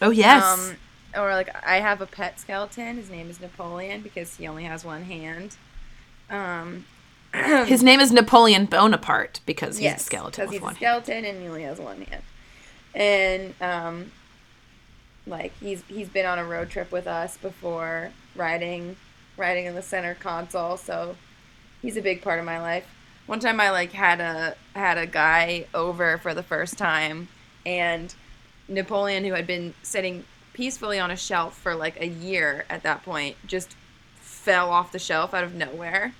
oh 0.00 0.10
yes 0.10 0.42
Um, 0.42 0.76
or 1.16 1.32
like 1.32 1.50
I 1.66 1.80
have 1.80 2.00
a 2.00 2.06
pet 2.06 2.40
skeleton. 2.40 2.96
His 2.96 3.10
name 3.10 3.30
is 3.30 3.40
Napoleon 3.40 4.02
because 4.02 4.36
he 4.36 4.46
only 4.46 4.64
has 4.64 4.84
one 4.84 5.02
hand. 5.04 5.56
Um, 6.30 6.86
his 7.34 7.82
name 7.82 8.00
is 8.00 8.12
napoleon 8.12 8.66
bonaparte 8.66 9.40
because 9.46 9.76
he's 9.76 9.84
yes, 9.84 10.02
a 10.02 10.04
skeleton 10.04 10.44
with 10.44 10.52
he's 10.52 10.60
one 10.60 10.74
a 10.74 10.76
skeleton 10.76 11.24
and 11.24 11.40
he 11.40 11.48
only 11.48 11.62
has 11.62 11.78
one 11.78 12.02
hand. 12.02 12.22
And 12.94 13.54
um, 13.62 14.12
like 15.26 15.52
he's 15.58 15.82
he's 15.88 16.08
been 16.08 16.26
on 16.26 16.38
a 16.38 16.44
road 16.44 16.70
trip 16.70 16.92
with 16.92 17.06
us 17.06 17.36
before, 17.36 18.12
riding 18.34 18.96
riding 19.36 19.66
in 19.66 19.74
the 19.74 19.82
center 19.82 20.14
console. 20.14 20.76
So 20.76 21.16
he's 21.80 21.96
a 21.96 22.02
big 22.02 22.22
part 22.22 22.38
of 22.38 22.44
my 22.44 22.60
life. 22.60 22.86
One 23.26 23.40
time 23.40 23.60
I 23.60 23.70
like 23.70 23.92
had 23.92 24.20
a 24.20 24.56
had 24.74 24.98
a 24.98 25.06
guy 25.06 25.66
over 25.72 26.18
for 26.18 26.34
the 26.34 26.42
first 26.42 26.76
time, 26.76 27.28
and 27.64 28.14
Napoleon, 28.68 29.24
who 29.24 29.32
had 29.32 29.46
been 29.46 29.74
sitting 29.82 30.24
peacefully 30.52 30.98
on 30.98 31.10
a 31.10 31.16
shelf 31.16 31.56
for 31.58 31.74
like 31.74 32.00
a 32.00 32.06
year 32.06 32.64
at 32.70 32.82
that 32.82 33.02
point, 33.04 33.36
just 33.46 33.74
fell 34.20 34.70
off 34.70 34.92
the 34.92 34.98
shelf 34.98 35.32
out 35.34 35.44
of 35.44 35.54
nowhere. 35.54 36.12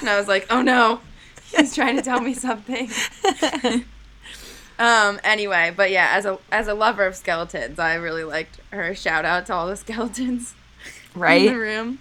And 0.00 0.08
I 0.08 0.16
was 0.18 0.28
like, 0.28 0.46
"Oh 0.50 0.62
no, 0.62 1.00
he's 1.54 1.74
trying 1.74 1.96
to 1.96 2.02
tell 2.02 2.20
me 2.20 2.34
something." 2.46 2.90
um. 4.78 5.20
Anyway, 5.24 5.72
but 5.76 5.90
yeah, 5.90 6.10
as 6.12 6.24
a 6.26 6.38
as 6.50 6.68
a 6.68 6.74
lover 6.74 7.04
of 7.06 7.16
skeletons, 7.16 7.78
I 7.78 7.94
really 7.94 8.24
liked 8.24 8.60
her 8.70 8.94
shout 8.94 9.24
out 9.24 9.46
to 9.46 9.54
all 9.54 9.66
the 9.66 9.76
skeletons 9.84 10.54
Right. 11.14 11.46
in 11.46 11.52
the 11.52 11.58
room. 11.58 11.98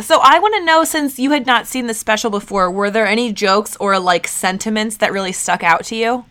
So 0.00 0.18
I 0.22 0.38
want 0.38 0.54
to 0.54 0.64
know 0.64 0.84
since 0.84 1.18
you 1.18 1.30
had 1.32 1.44
not 1.44 1.66
seen 1.66 1.86
the 1.86 1.92
special 1.92 2.30
before, 2.30 2.70
were 2.70 2.90
there 2.90 3.06
any 3.06 3.34
jokes 3.34 3.76
or 3.76 3.98
like 3.98 4.26
sentiments 4.26 4.96
that 4.96 5.12
really 5.12 5.32
stuck 5.32 5.62
out 5.62 5.84
to 5.86 5.96
you? 5.96 6.24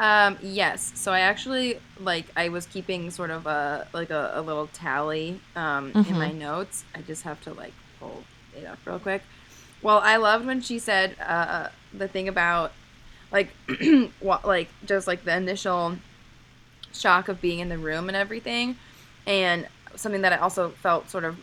Um, 0.00 0.38
yes. 0.42 0.92
So 0.94 1.12
I 1.12 1.20
actually 1.20 1.78
like 2.00 2.24
I 2.34 2.48
was 2.48 2.64
keeping 2.66 3.10
sort 3.10 3.30
of 3.30 3.46
a 3.46 3.86
like 3.92 4.08
a, 4.08 4.32
a 4.34 4.40
little 4.40 4.66
tally 4.68 5.38
um, 5.54 5.92
in 5.92 6.18
my 6.18 6.32
notes. 6.32 6.84
I 6.94 7.02
just 7.02 7.22
have 7.24 7.40
to 7.42 7.52
like 7.52 7.74
pull 8.00 8.24
it 8.56 8.64
up 8.64 8.78
real 8.86 8.98
quick. 8.98 9.22
Well, 9.82 9.98
I 9.98 10.16
loved 10.16 10.46
when 10.46 10.62
she 10.62 10.78
said 10.78 11.16
uh, 11.20 11.68
the 11.92 12.08
thing 12.08 12.28
about 12.28 12.72
like 13.30 13.50
what 14.20 14.46
like 14.46 14.70
just 14.86 15.06
like 15.06 15.24
the 15.24 15.36
initial 15.36 15.96
shock 16.94 17.28
of 17.28 17.42
being 17.42 17.58
in 17.58 17.68
the 17.68 17.78
room 17.78 18.08
and 18.08 18.16
everything, 18.16 18.76
and 19.26 19.68
something 19.96 20.22
that 20.22 20.32
I 20.32 20.36
also 20.38 20.70
felt 20.70 21.10
sort 21.10 21.24
of 21.24 21.36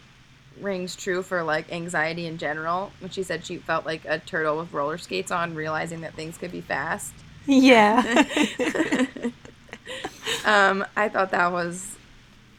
rings 0.60 0.96
true 0.96 1.22
for 1.22 1.43
like 1.43 1.72
anxiety 1.72 2.26
in 2.26 2.39
general. 2.39 2.91
When 3.02 3.12
she 3.12 3.22
said 3.22 3.46
she 3.46 3.58
felt 3.58 3.86
like 3.86 4.04
a 4.06 4.17
turtle 4.17 4.58
with 4.58 4.74
roller 4.74 4.98
skates 4.98 5.30
on, 5.30 5.54
realizing 5.54 6.02
that 6.02 6.15
things 6.15 6.39
could 6.39 6.52
be 6.52 6.62
fast. 6.62 7.13
Yeah. 7.47 8.25
um, 10.45 10.86
I 10.95 11.10
thought 11.10 11.31
that 11.31 11.51
was 11.51 11.95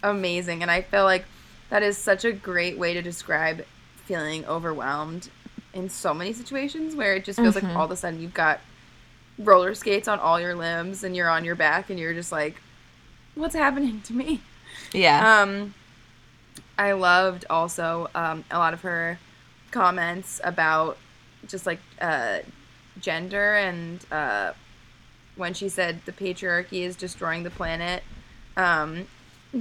amazing, 0.02 0.62
and 0.62 0.70
I 0.70 0.82
feel 0.82 1.04
like 1.04 1.24
that 1.70 1.82
is 1.82 1.98
such 1.98 2.24
a 2.24 2.32
great 2.32 2.78
way 2.78 2.94
to 2.94 3.02
describe 3.02 3.64
feeling 4.04 4.44
overwhelmed 4.46 5.28
in 5.74 5.90
so 5.90 6.14
many 6.14 6.32
situations 6.32 6.96
where 6.96 7.14
it 7.14 7.24
just 7.24 7.38
feels 7.38 7.54
like 7.54 7.64
all 7.76 7.84
of 7.84 7.90
a 7.90 7.96
sudden 7.96 8.20
you've 8.20 8.32
got 8.32 8.60
roller 9.38 9.74
skates 9.74 10.08
on 10.08 10.18
all 10.18 10.40
your 10.40 10.54
limbs 10.54 11.04
and 11.04 11.14
you're 11.14 11.28
on 11.28 11.44
your 11.44 11.54
back 11.54 11.90
and 11.90 11.98
you're 11.98 12.14
just 12.14 12.32
like, 12.32 12.56
what's 13.34 13.54
happening 13.54 14.00
to 14.02 14.14
me? 14.14 14.40
yeah. 14.92 15.42
Um, 15.42 15.74
I 16.78 16.92
loved 16.92 17.44
also 17.50 18.08
um, 18.14 18.44
a 18.50 18.58
lot 18.58 18.72
of 18.72 18.80
her 18.82 19.18
comments 19.70 20.40
about 20.42 20.96
just 21.46 21.66
like 21.66 21.80
uh, 22.00 22.38
gender 23.00 23.56
and 23.56 24.04
uh, 24.10 24.52
when 25.38 25.54
she 25.54 25.68
said 25.68 26.00
the 26.04 26.12
patriarchy 26.12 26.82
is 26.82 26.96
destroying 26.96 27.42
the 27.42 27.50
planet. 27.50 28.02
Um, 28.56 29.06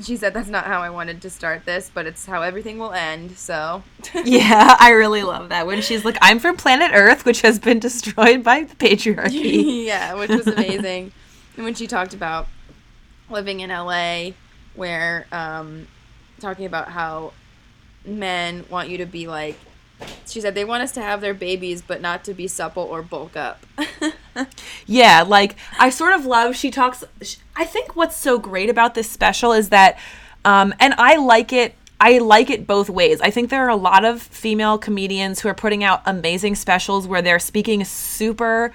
she 0.02 0.18
said 0.18 0.34
that's 0.34 0.50
not 0.50 0.66
how 0.66 0.82
I 0.82 0.90
wanted 0.90 1.22
to 1.22 1.30
start 1.30 1.64
this, 1.66 1.90
but 1.94 2.06
it's 2.06 2.26
how 2.26 2.42
everything 2.42 2.78
will 2.78 2.92
end. 2.92 3.38
So 3.38 3.84
yeah, 4.26 4.76
I 4.80 4.90
really 4.90 5.24
love 5.24 5.50
that 5.50 5.66
when 5.66 5.82
she's 5.82 6.04
like, 6.04 6.18
"I'm 6.22 6.40
from 6.40 6.58
planet 6.58 6.92
Earth, 6.94 7.26
which 7.26 7.42
has 7.42 7.60
been 7.60 7.80
destroyed 7.88 8.44
by 8.44 8.64
the 8.64 8.76
patriarchy." 8.76 9.86
yeah, 9.86 10.14
which 10.16 10.30
was 10.30 10.48
amazing. 10.48 11.14
and 11.56 11.64
when 11.64 11.76
she 11.76 11.88
talked 11.88 12.14
about 12.14 12.48
living 13.30 13.62
in 13.62 13.70
LA, 13.70 14.32
where 14.76 15.26
um, 15.32 15.88
talking 16.40 16.66
about 16.66 16.90
how 16.90 17.34
men 18.06 18.66
want 18.70 18.90
you 18.90 18.98
to 18.98 19.06
be 19.06 19.28
like 19.28 19.58
she 20.26 20.40
said 20.40 20.56
they 20.56 20.64
want 20.64 20.82
us 20.82 20.92
to 20.94 21.02
have 21.02 21.20
their 21.22 21.34
babies 21.34 21.82
but 21.82 22.00
not 22.00 22.24
to 22.24 22.34
be 22.34 22.48
supple 22.48 22.84
or 22.84 23.02
bulk 23.02 23.36
up 23.36 23.66
yeah 24.86 25.24
like 25.26 25.56
i 25.80 25.90
sort 25.90 26.14
of 26.14 26.26
love 26.26 26.56
she 26.56 26.70
talks 26.72 27.04
i 27.56 27.66
think 27.66 27.96
what's 27.96 28.16
so 28.16 28.38
great 28.38 28.70
about 28.70 28.96
this 28.96 29.10
special 29.10 29.52
is 29.52 29.70
that 29.70 29.98
um, 30.46 30.74
and 30.80 30.94
i 30.98 31.16
like 31.16 31.52
it 31.54 31.76
I 32.00 32.20
like 32.20 32.50
it 32.52 32.68
both 32.68 32.90
ways. 32.90 33.22
I 33.22 33.32
think 33.32 33.50
there 33.50 33.66
are 33.66 33.70
a 33.70 33.76
lot 33.76 34.06
of 34.06 34.22
female 34.22 34.78
comedians 34.78 35.40
who 35.40 35.50
are 35.50 35.56
putting 35.56 35.84
out 35.84 36.04
amazing 36.06 36.54
specials 36.54 37.08
where 37.08 37.24
they're 37.24 37.40
speaking 37.40 37.84
super 37.86 38.72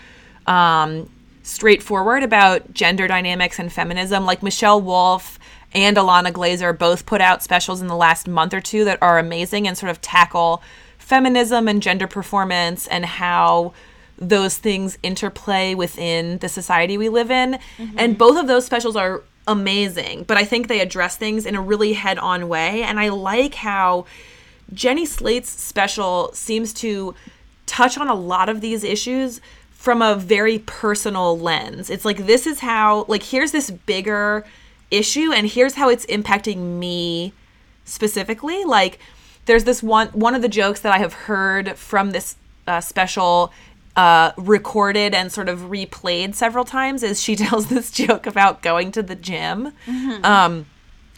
um, 0.46 1.08
straightforward 1.44 2.24
about 2.24 2.74
gender 2.74 3.06
dynamics 3.06 3.60
and 3.60 3.72
feminism. 3.72 4.24
Like 4.24 4.42
Michelle 4.42 4.80
Wolf 4.80 5.38
and 5.72 5.96
Ilana 5.96 6.32
Glazer 6.32 6.76
both 6.76 7.06
put 7.06 7.20
out 7.20 7.42
specials 7.42 7.80
in 7.80 7.86
the 7.86 7.96
last 7.96 8.26
month 8.26 8.54
or 8.54 8.60
two 8.60 8.84
that 8.84 8.98
are 9.00 9.18
amazing 9.18 9.68
and 9.68 9.78
sort 9.78 9.90
of 9.90 10.00
tackle 10.00 10.60
feminism 10.98 11.68
and 11.68 11.82
gender 11.82 12.06
performance 12.06 12.86
and 12.88 13.04
how 13.04 13.72
those 14.28 14.56
things 14.56 14.98
interplay 15.02 15.74
within 15.74 16.38
the 16.38 16.48
society 16.48 16.96
we 16.96 17.08
live 17.08 17.30
in. 17.30 17.58
Mm-hmm. 17.78 17.98
And 17.98 18.16
both 18.16 18.38
of 18.38 18.46
those 18.46 18.64
specials 18.64 18.96
are 18.96 19.22
amazing, 19.46 20.24
but 20.24 20.36
I 20.36 20.44
think 20.44 20.68
they 20.68 20.80
address 20.80 21.16
things 21.16 21.46
in 21.46 21.54
a 21.54 21.60
really 21.60 21.94
head 21.94 22.18
on 22.18 22.48
way. 22.48 22.82
And 22.82 23.00
I 23.00 23.08
like 23.08 23.54
how 23.56 24.06
Jenny 24.72 25.04
Slate's 25.04 25.50
special 25.50 26.30
seems 26.32 26.72
to 26.74 27.14
touch 27.66 27.98
on 27.98 28.08
a 28.08 28.14
lot 28.14 28.48
of 28.48 28.60
these 28.60 28.84
issues 28.84 29.40
from 29.70 30.00
a 30.00 30.14
very 30.14 30.60
personal 30.60 31.36
lens. 31.38 31.90
It's 31.90 32.04
like, 32.04 32.26
this 32.26 32.46
is 32.46 32.60
how, 32.60 33.04
like, 33.08 33.24
here's 33.24 33.50
this 33.50 33.70
bigger 33.70 34.44
issue, 34.92 35.32
and 35.32 35.46
here's 35.46 35.74
how 35.74 35.88
it's 35.88 36.06
impacting 36.06 36.78
me 36.78 37.32
specifically. 37.84 38.64
Like, 38.64 39.00
there's 39.46 39.64
this 39.64 39.82
one 39.82 40.08
one 40.08 40.36
of 40.36 40.42
the 40.42 40.48
jokes 40.48 40.80
that 40.80 40.92
I 40.92 40.98
have 40.98 41.12
heard 41.12 41.76
from 41.76 42.12
this 42.12 42.36
uh, 42.68 42.80
special 42.80 43.52
uh, 43.96 44.32
recorded 44.36 45.14
and 45.14 45.30
sort 45.30 45.48
of 45.48 45.60
replayed 45.60 46.34
several 46.34 46.64
times 46.64 47.02
is 47.02 47.22
she 47.22 47.36
tells 47.36 47.68
this 47.68 47.90
joke 47.90 48.26
about 48.26 48.62
going 48.62 48.92
to 48.92 49.02
the 49.02 49.14
gym. 49.14 49.72
Mm-hmm. 49.86 50.24
Um, 50.24 50.66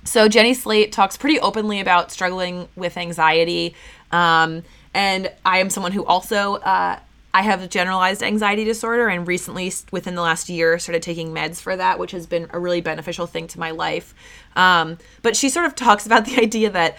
so 0.04 0.28
Jenny 0.28 0.54
Slate 0.54 0.92
talks 0.92 1.16
pretty 1.16 1.40
openly 1.40 1.80
about 1.80 2.12
struggling 2.12 2.68
with 2.76 2.96
anxiety, 2.96 3.74
um, 4.12 4.62
and 4.92 5.32
I 5.44 5.58
am 5.58 5.70
someone 5.70 5.92
who 5.92 6.04
also 6.04 6.56
uh, 6.56 6.98
I 7.34 7.42
have 7.42 7.62
a 7.62 7.66
generalized 7.66 8.22
anxiety 8.22 8.64
disorder, 8.64 9.08
and 9.08 9.26
recently, 9.26 9.72
within 9.90 10.14
the 10.14 10.22
last 10.22 10.48
year, 10.48 10.78
started 10.78 11.02
taking 11.02 11.34
meds 11.34 11.60
for 11.60 11.74
that, 11.74 11.98
which 11.98 12.12
has 12.12 12.26
been 12.26 12.48
a 12.50 12.60
really 12.60 12.80
beneficial 12.80 13.26
thing 13.26 13.48
to 13.48 13.58
my 13.58 13.72
life. 13.72 14.14
Um, 14.54 14.98
but 15.22 15.34
she 15.36 15.48
sort 15.48 15.66
of 15.66 15.74
talks 15.74 16.06
about 16.06 16.26
the 16.26 16.36
idea 16.40 16.70
that 16.70 16.96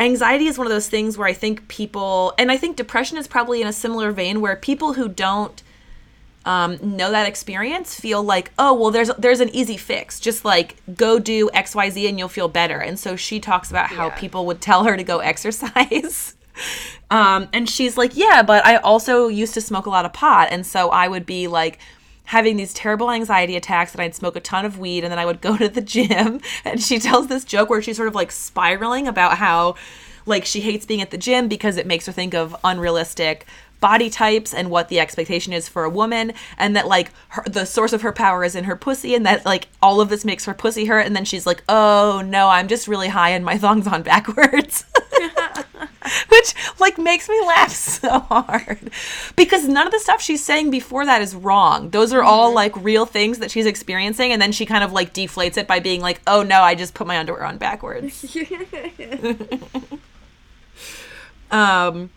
anxiety 0.00 0.46
is 0.46 0.58
one 0.58 0.66
of 0.66 0.72
those 0.72 0.88
things 0.88 1.16
where 1.16 1.28
I 1.28 1.32
think 1.32 1.68
people, 1.68 2.32
and 2.38 2.50
I 2.50 2.56
think 2.56 2.76
depression 2.76 3.18
is 3.18 3.28
probably 3.28 3.60
in 3.60 3.68
a 3.68 3.72
similar 3.72 4.12
vein, 4.12 4.40
where 4.40 4.56
people 4.56 4.94
who 4.94 5.08
don't 5.08 5.62
um, 6.44 6.78
know 6.82 7.10
that 7.10 7.26
experience 7.26 7.98
feel 7.98 8.22
like, 8.22 8.50
oh, 8.58 8.74
well, 8.74 8.90
there's 8.90 9.10
there's 9.18 9.40
an 9.40 9.50
easy 9.50 9.76
fix. 9.76 10.18
Just 10.18 10.44
like 10.44 10.76
go 10.94 11.18
do 11.18 11.50
X, 11.52 11.74
Y, 11.74 11.90
Z, 11.90 12.08
and 12.08 12.18
you'll 12.18 12.28
feel 12.28 12.48
better. 12.48 12.78
And 12.78 12.98
so 12.98 13.16
she 13.16 13.40
talks 13.40 13.70
about 13.70 13.88
how 13.88 14.06
yeah. 14.06 14.14
people 14.16 14.46
would 14.46 14.60
tell 14.60 14.84
her 14.84 14.96
to 14.96 15.04
go 15.04 15.18
exercise. 15.20 16.34
um, 17.10 17.48
and 17.52 17.68
she's 17.68 17.96
like, 17.96 18.16
yeah, 18.16 18.42
but 18.42 18.64
I 18.66 18.76
also 18.76 19.28
used 19.28 19.54
to 19.54 19.60
smoke 19.60 19.86
a 19.86 19.90
lot 19.90 20.04
of 20.04 20.12
pot, 20.12 20.48
and 20.50 20.66
so 20.66 20.90
I 20.90 21.08
would 21.08 21.26
be 21.26 21.46
like 21.46 21.78
having 22.30 22.56
these 22.56 22.72
terrible 22.72 23.10
anxiety 23.10 23.56
attacks 23.56 23.92
and 23.92 24.00
I'd 24.00 24.14
smoke 24.14 24.36
a 24.36 24.40
ton 24.40 24.64
of 24.64 24.78
weed 24.78 25.02
and 25.02 25.10
then 25.10 25.18
I 25.18 25.26
would 25.26 25.40
go 25.40 25.56
to 25.56 25.68
the 25.68 25.80
gym. 25.80 26.40
And 26.64 26.80
she 26.80 27.00
tells 27.00 27.26
this 27.26 27.44
joke 27.44 27.68
where 27.68 27.82
she's 27.82 27.96
sort 27.96 28.06
of 28.06 28.14
like 28.14 28.30
spiraling 28.30 29.08
about 29.08 29.36
how 29.36 29.74
like 30.26 30.44
she 30.44 30.60
hates 30.60 30.86
being 30.86 31.02
at 31.02 31.10
the 31.10 31.18
gym 31.18 31.48
because 31.48 31.76
it 31.76 31.86
makes 31.88 32.06
her 32.06 32.12
think 32.12 32.32
of 32.32 32.54
unrealistic 32.62 33.46
body 33.80 34.08
types 34.08 34.54
and 34.54 34.70
what 34.70 34.88
the 34.88 35.00
expectation 35.00 35.52
is 35.52 35.68
for 35.68 35.82
a 35.82 35.90
woman 35.90 36.32
and 36.56 36.76
that 36.76 36.86
like 36.86 37.10
her, 37.30 37.42
the 37.48 37.64
source 37.64 37.92
of 37.92 38.02
her 38.02 38.12
power 38.12 38.44
is 38.44 38.54
in 38.54 38.62
her 38.62 38.76
pussy 38.76 39.16
and 39.16 39.26
that 39.26 39.44
like 39.44 39.66
all 39.82 40.00
of 40.00 40.08
this 40.08 40.24
makes 40.24 40.44
her 40.44 40.54
pussy 40.54 40.84
hurt. 40.84 41.06
And 41.06 41.16
then 41.16 41.24
she's 41.24 41.46
like 41.46 41.64
oh 41.68 42.22
no 42.24 42.48
i'm 42.48 42.68
just 42.68 42.86
really 42.86 43.08
high 43.08 43.30
and 43.30 43.44
my 43.44 43.58
thong's 43.58 43.88
on 43.88 44.02
backwards 44.02 44.84
which 46.28 46.54
like 46.78 46.98
makes 46.98 47.28
me 47.28 47.40
laugh 47.46 47.70
so 47.74 48.20
hard. 48.20 48.90
Because 49.36 49.68
none 49.68 49.86
of 49.86 49.92
the 49.92 49.98
stuff 49.98 50.20
she's 50.20 50.44
saying 50.44 50.70
before 50.70 51.04
that 51.06 51.22
is 51.22 51.34
wrong. 51.34 51.90
Those 51.90 52.12
are 52.12 52.22
all 52.22 52.48
mm-hmm. 52.48 52.56
like 52.56 52.76
real 52.84 53.06
things 53.06 53.38
that 53.38 53.50
she's 53.50 53.66
experiencing 53.66 54.32
and 54.32 54.40
then 54.40 54.52
she 54.52 54.66
kind 54.66 54.84
of 54.84 54.92
like 54.92 55.12
deflates 55.12 55.56
it 55.56 55.66
by 55.66 55.80
being 55.80 56.00
like 56.00 56.20
oh 56.26 56.42
no 56.42 56.62
i 56.62 56.74
just 56.74 56.94
put 56.94 57.06
my 57.06 57.18
underwear 57.18 57.44
on 57.44 57.58
backwards. 57.58 58.36
Um 61.52 62.10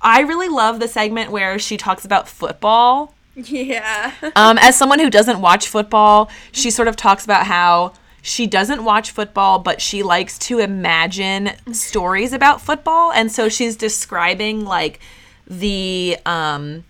i 0.00 0.20
really 0.20 0.48
love 0.48 0.80
the 0.80 0.88
segment 0.88 1.30
where 1.30 1.58
she 1.58 1.76
talks 1.76 2.06
about 2.06 2.26
football. 2.26 3.14
Yeah. 3.34 4.14
Um 4.34 4.56
as 4.56 4.76
someone 4.76 4.98
who 4.98 5.10
doesn't 5.10 5.42
watch 5.42 5.68
football 5.68 6.30
she 6.52 6.70
sort 6.70 6.88
of 6.88 6.96
talks 6.96 7.22
about 7.22 7.44
how 7.46 7.92
she 8.28 8.46
doesn't 8.46 8.84
watch 8.84 9.10
football, 9.10 9.58
but 9.58 9.80
she 9.80 10.02
likes 10.02 10.38
to 10.38 10.58
imagine 10.58 11.52
stories 11.72 12.32
about 12.32 12.60
football. 12.60 13.10
And 13.10 13.32
so 13.32 13.48
she's 13.48 13.76
describing 13.76 14.64
like 14.64 15.00
the 15.46 16.18
um 16.26 16.84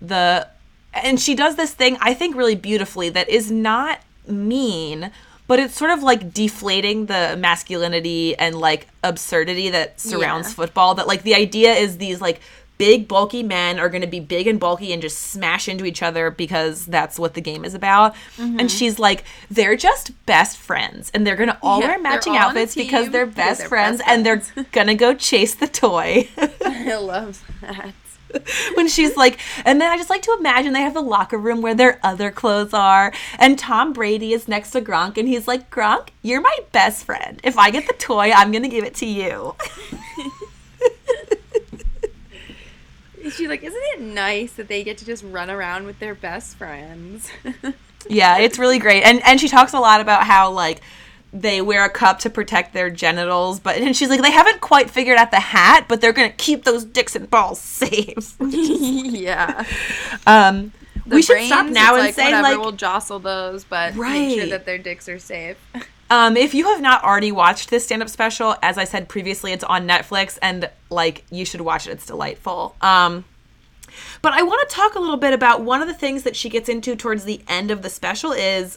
the 0.00 0.48
and 0.92 1.20
she 1.20 1.36
does 1.36 1.54
this 1.54 1.72
thing 1.72 1.96
I 2.00 2.14
think 2.14 2.34
really 2.34 2.56
beautifully 2.56 3.08
that 3.10 3.28
is 3.28 3.50
not 3.52 4.00
mean, 4.26 5.12
but 5.46 5.60
it's 5.60 5.76
sort 5.76 5.92
of 5.92 6.02
like 6.02 6.34
deflating 6.34 7.06
the 7.06 7.36
masculinity 7.38 8.36
and 8.36 8.56
like 8.56 8.88
absurdity 9.04 9.70
that 9.70 10.00
surrounds 10.00 10.48
yeah. 10.48 10.54
football. 10.54 10.96
That 10.96 11.06
like 11.06 11.22
the 11.22 11.36
idea 11.36 11.72
is 11.74 11.98
these 11.98 12.20
like 12.20 12.40
big 12.80 13.06
bulky 13.06 13.42
men 13.42 13.78
are 13.78 13.90
going 13.90 14.00
to 14.00 14.06
be 14.06 14.20
big 14.20 14.46
and 14.46 14.58
bulky 14.58 14.90
and 14.90 15.02
just 15.02 15.18
smash 15.18 15.68
into 15.68 15.84
each 15.84 16.02
other 16.02 16.30
because 16.30 16.86
that's 16.86 17.18
what 17.18 17.34
the 17.34 17.40
game 17.42 17.62
is 17.62 17.74
about 17.74 18.14
mm-hmm. 18.38 18.58
and 18.58 18.70
she's 18.70 18.98
like 18.98 19.22
they're 19.50 19.76
just 19.76 20.12
best 20.24 20.56
friends 20.56 21.10
and 21.12 21.26
they're 21.26 21.36
going 21.36 21.50
to 21.50 21.58
all 21.60 21.80
yeah, 21.80 21.88
wear 21.88 21.98
matching 21.98 22.32
all 22.32 22.38
outfits 22.38 22.74
because 22.74 23.10
they're 23.10 23.26
best 23.26 23.60
they're 23.60 23.68
friends, 23.68 23.98
best 23.98 24.08
and 24.08 24.24
they're 24.24 24.42
going 24.72 24.86
to 24.86 24.94
go 24.94 25.12
chase 25.12 25.54
the 25.54 25.66
toy 25.66 26.26
i 26.64 26.96
love 26.96 27.44
that 27.60 27.92
when 28.74 28.86
she's 28.86 29.16
like, 29.16 29.40
and 29.64 29.80
then 29.80 29.90
I 29.90 29.96
just 29.96 30.08
like 30.08 30.22
to 30.22 30.36
imagine 30.38 30.72
they 30.72 30.82
have 30.82 30.94
the 30.94 31.02
locker 31.02 31.36
room 31.36 31.62
where 31.62 31.74
their 31.74 31.98
other 32.04 32.30
clothes 32.30 32.72
are, 32.72 33.12
and 33.40 33.58
Tom 33.58 33.92
Brady 33.92 34.32
is 34.32 34.46
next 34.46 34.70
to 34.70 34.80
Gronk, 34.80 35.18
and 35.18 35.26
he's 35.26 35.48
like, 35.48 35.68
Gronk, 35.68 36.10
you're 36.22 36.40
my 36.40 36.56
best 36.70 37.04
friend. 37.04 37.40
If 37.42 37.58
I 37.58 37.70
get 37.70 37.88
the 37.88 37.94
toy, 37.94 38.30
I'm 38.30 38.52
gonna 38.52 38.68
give 38.68 38.84
it 38.84 38.94
to 38.96 39.06
you. 39.06 39.56
She's 43.32 43.48
like, 43.48 43.62
isn't 43.62 43.82
it 43.94 44.00
nice 44.00 44.52
that 44.52 44.68
they 44.68 44.84
get 44.84 44.98
to 44.98 45.04
just 45.04 45.24
run 45.24 45.50
around 45.50 45.86
with 45.86 45.98
their 45.98 46.14
best 46.14 46.56
friends? 46.56 47.30
yeah, 48.08 48.38
it's 48.38 48.58
really 48.58 48.78
great. 48.78 49.02
And 49.02 49.22
and 49.24 49.40
she 49.40 49.48
talks 49.48 49.72
a 49.72 49.80
lot 49.80 50.00
about 50.00 50.24
how 50.24 50.50
like 50.50 50.80
they 51.32 51.62
wear 51.62 51.84
a 51.84 51.90
cup 51.90 52.18
to 52.20 52.30
protect 52.30 52.74
their 52.74 52.90
genitals, 52.90 53.60
but 53.60 53.76
and 53.76 53.96
she's 53.96 54.08
like 54.08 54.22
they 54.22 54.30
haven't 54.30 54.60
quite 54.60 54.90
figured 54.90 55.16
out 55.16 55.30
the 55.30 55.40
hat, 55.40 55.86
but 55.88 56.00
they're 56.00 56.12
gonna 56.12 56.30
keep 56.30 56.64
those 56.64 56.84
dicks 56.84 57.14
and 57.14 57.30
balls 57.30 57.60
safe. 57.60 58.36
yeah. 58.40 59.64
Um, 60.26 60.72
we 61.06 61.22
should 61.22 61.44
stop 61.46 61.66
now 61.66 61.94
and 61.94 62.04
like, 62.04 62.14
say 62.14 62.24
whatever, 62.24 62.42
like 62.42 62.58
we'll 62.58 62.72
jostle 62.72 63.18
those, 63.18 63.64
but 63.64 63.94
right. 63.96 64.12
make 64.12 64.40
sure 64.40 64.48
that 64.50 64.66
their 64.66 64.78
dicks 64.78 65.08
are 65.08 65.18
safe. 65.18 65.56
Um, 66.10 66.36
if 66.36 66.54
you 66.54 66.66
have 66.66 66.80
not 66.80 67.04
already 67.04 67.30
watched 67.30 67.70
this 67.70 67.84
stand 67.84 68.02
up 68.02 68.08
special, 68.08 68.56
as 68.62 68.76
I 68.76 68.84
said 68.84 69.08
previously, 69.08 69.52
it's 69.52 69.64
on 69.64 69.86
Netflix 69.86 70.38
and 70.42 70.68
like 70.90 71.24
you 71.30 71.44
should 71.44 71.60
watch 71.60 71.86
it. 71.86 71.92
It's 71.92 72.06
delightful. 72.06 72.74
Um, 72.80 73.24
but 74.20 74.32
I 74.32 74.42
want 74.42 74.68
to 74.68 74.74
talk 74.74 74.96
a 74.96 75.00
little 75.00 75.16
bit 75.16 75.32
about 75.32 75.62
one 75.62 75.80
of 75.80 75.88
the 75.88 75.94
things 75.94 76.24
that 76.24 76.36
she 76.36 76.48
gets 76.48 76.68
into 76.68 76.96
towards 76.96 77.24
the 77.24 77.40
end 77.48 77.70
of 77.70 77.82
the 77.82 77.90
special 77.90 78.32
is 78.32 78.76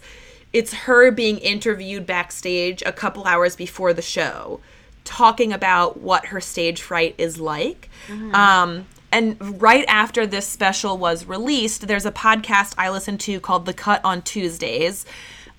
it's 0.53 0.73
her 0.73 1.11
being 1.11 1.39
interviewed 1.39 2.05
backstage 2.05 2.83
a 2.85 2.91
couple 2.91 3.25
hours 3.25 3.55
before 3.55 3.93
the 3.93 4.01
show, 4.03 4.59
talking 5.03 5.51
about 5.51 5.99
what 5.99 6.27
her 6.27 6.39
stage 6.39 6.81
fright 6.81 7.15
is 7.17 7.39
like. 7.39 7.89
Mm-hmm. 8.07 8.35
Um, 8.35 8.85
and 9.11 9.61
right 9.61 9.85
after 9.87 10.25
this 10.25 10.47
special 10.47 10.97
was 10.97 11.25
released, 11.25 11.87
there's 11.87 12.05
a 12.05 12.11
podcast 12.11 12.75
I 12.77 12.89
listen 12.89 13.17
to 13.19 13.39
called 13.39 13.65
The 13.65 13.73
Cut 13.73 14.01
on 14.03 14.21
Tuesdays 14.21 15.05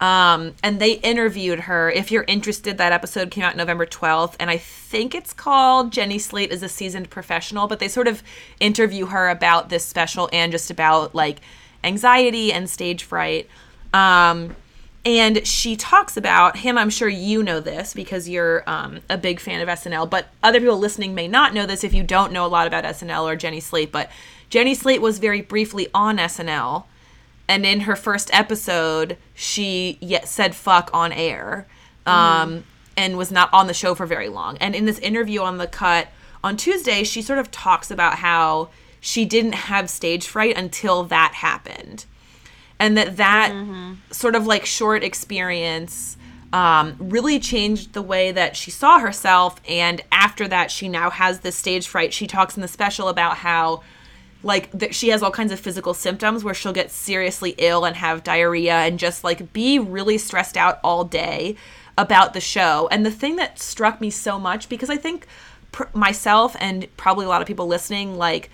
Um, 0.04 0.54
and 0.62 0.80
they 0.80 0.92
interviewed 0.96 1.60
her. 1.60 1.90
If 1.90 2.10
you're 2.10 2.26
interested, 2.28 2.76
that 2.76 2.92
episode 2.92 3.30
came 3.30 3.42
out 3.42 3.56
November 3.56 3.86
12th, 3.86 4.34
and 4.38 4.50
I 4.50 4.58
think 4.58 5.14
it's 5.14 5.32
called 5.32 5.92
Jenny 5.92 6.18
Slate 6.18 6.52
is 6.52 6.62
a 6.62 6.68
seasoned 6.68 7.08
professional. 7.08 7.68
But 7.68 7.78
they 7.78 7.88
sort 7.88 8.06
of 8.06 8.22
interview 8.60 9.06
her 9.06 9.30
about 9.30 9.70
this 9.70 9.82
special 9.82 10.28
and 10.30 10.52
just 10.52 10.70
about 10.70 11.14
like 11.14 11.40
anxiety 11.82 12.52
and 12.52 12.68
stage 12.68 13.02
fright. 13.02 13.48
Um, 13.94 14.54
and 15.06 15.46
she 15.46 15.74
talks 15.74 16.18
about 16.18 16.58
him. 16.58 16.76
I'm 16.76 16.90
sure 16.90 17.08
you 17.08 17.42
know 17.42 17.60
this 17.60 17.94
because 17.94 18.28
you're 18.28 18.62
um, 18.68 19.00
a 19.08 19.16
big 19.16 19.40
fan 19.40 19.62
of 19.62 19.68
SNL, 19.68 20.10
but 20.10 20.26
other 20.42 20.60
people 20.60 20.78
listening 20.78 21.14
may 21.14 21.28
not 21.28 21.54
know 21.54 21.64
this 21.64 21.82
if 21.82 21.94
you 21.94 22.02
don't 22.02 22.30
know 22.30 22.44
a 22.44 22.48
lot 22.48 22.66
about 22.66 22.84
SNL 22.84 23.24
or 23.24 23.36
Jenny 23.36 23.60
Slate. 23.60 23.90
But 23.90 24.10
Jenny 24.50 24.74
Slate 24.74 25.00
was 25.00 25.18
very 25.18 25.40
briefly 25.40 25.88
on 25.94 26.18
SNL 26.18 26.84
and 27.48 27.66
in 27.66 27.80
her 27.80 27.96
first 27.96 28.32
episode 28.32 29.16
she 29.34 29.98
yet 30.00 30.28
said 30.28 30.54
fuck 30.54 30.90
on 30.92 31.12
air 31.12 31.66
um, 32.06 32.64
and 32.96 33.16
was 33.16 33.30
not 33.30 33.52
on 33.52 33.66
the 33.66 33.74
show 33.74 33.94
for 33.94 34.06
very 34.06 34.28
long. 34.28 34.56
And 34.58 34.74
in 34.74 34.84
this 34.84 34.98
interview 34.98 35.40
on 35.40 35.58
the 35.58 35.66
cut 35.66 36.08
on 36.42 36.56
tuesday 36.56 37.04
she 37.04 37.22
sort 37.22 37.38
of 37.38 37.50
talks 37.50 37.90
about 37.90 38.18
how 38.18 38.70
she 39.00 39.26
didn't 39.26 39.52
have 39.52 39.90
stage 39.90 40.26
fright 40.26 40.56
until 40.56 41.04
that 41.04 41.34
happened. 41.34 42.06
And 42.78 42.96
that 42.96 43.16
that 43.18 43.54
sort 44.10 44.34
of 44.34 44.46
like 44.46 44.64
short 44.64 45.04
experience 45.04 46.16
um, 46.54 46.96
really 46.98 47.40
changed 47.40 47.92
the 47.92 48.02
way 48.02 48.32
that 48.32 48.56
she 48.56 48.70
saw 48.70 49.00
herself. 49.00 49.60
And 49.68 50.00
after 50.10 50.48
that 50.48 50.70
she 50.70 50.88
now 50.88 51.10
has 51.10 51.40
this 51.40 51.56
stage 51.56 51.86
fright. 51.86 52.14
She 52.14 52.26
talks 52.26 52.56
in 52.56 52.62
the 52.62 52.68
special 52.68 53.08
about 53.08 53.38
how 53.38 53.82
like 54.44 54.70
that 54.72 54.94
she 54.94 55.08
has 55.08 55.22
all 55.22 55.30
kinds 55.30 55.52
of 55.52 55.60
physical 55.60 55.94
symptoms 55.94 56.44
where 56.44 56.54
she'll 56.54 56.72
get 56.72 56.90
seriously 56.90 57.54
ill 57.58 57.84
and 57.84 57.96
have 57.96 58.22
diarrhea 58.22 58.74
and 58.74 58.98
just 58.98 59.24
like 59.24 59.52
be 59.52 59.78
really 59.78 60.18
stressed 60.18 60.56
out 60.56 60.78
all 60.84 61.04
day 61.04 61.56
about 61.96 62.34
the 62.34 62.40
show. 62.40 62.88
And 62.90 63.04
the 63.04 63.10
thing 63.10 63.36
that 63.36 63.58
struck 63.58 64.00
me 64.00 64.10
so 64.10 64.38
much 64.38 64.68
because 64.68 64.90
I 64.90 64.96
think 64.96 65.26
pr- 65.72 65.84
myself 65.92 66.56
and 66.60 66.86
probably 66.96 67.26
a 67.26 67.28
lot 67.28 67.40
of 67.40 67.48
people 67.48 67.66
listening 67.66 68.16
like 68.16 68.50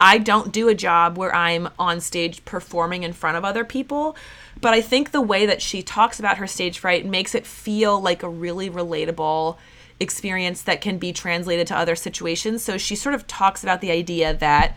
I 0.00 0.18
don't 0.18 0.52
do 0.52 0.68
a 0.68 0.74
job 0.74 1.16
where 1.16 1.34
I'm 1.34 1.68
on 1.78 2.00
stage 2.00 2.44
performing 2.44 3.04
in 3.04 3.12
front 3.12 3.36
of 3.36 3.44
other 3.44 3.64
people, 3.64 4.16
but 4.60 4.74
I 4.74 4.80
think 4.80 5.10
the 5.10 5.20
way 5.20 5.46
that 5.46 5.62
she 5.62 5.82
talks 5.82 6.18
about 6.18 6.38
her 6.38 6.46
stage 6.46 6.78
fright 6.78 7.06
makes 7.06 7.34
it 7.34 7.46
feel 7.46 8.00
like 8.00 8.22
a 8.22 8.28
really 8.28 8.68
relatable 8.68 9.56
experience 10.00 10.62
that 10.62 10.80
can 10.80 10.98
be 10.98 11.12
translated 11.12 11.66
to 11.68 11.76
other 11.76 11.96
situations. 11.96 12.62
So 12.62 12.76
she 12.76 12.96
sort 12.96 13.14
of 13.14 13.26
talks 13.26 13.62
about 13.62 13.80
the 13.80 13.92
idea 13.92 14.34
that 14.34 14.76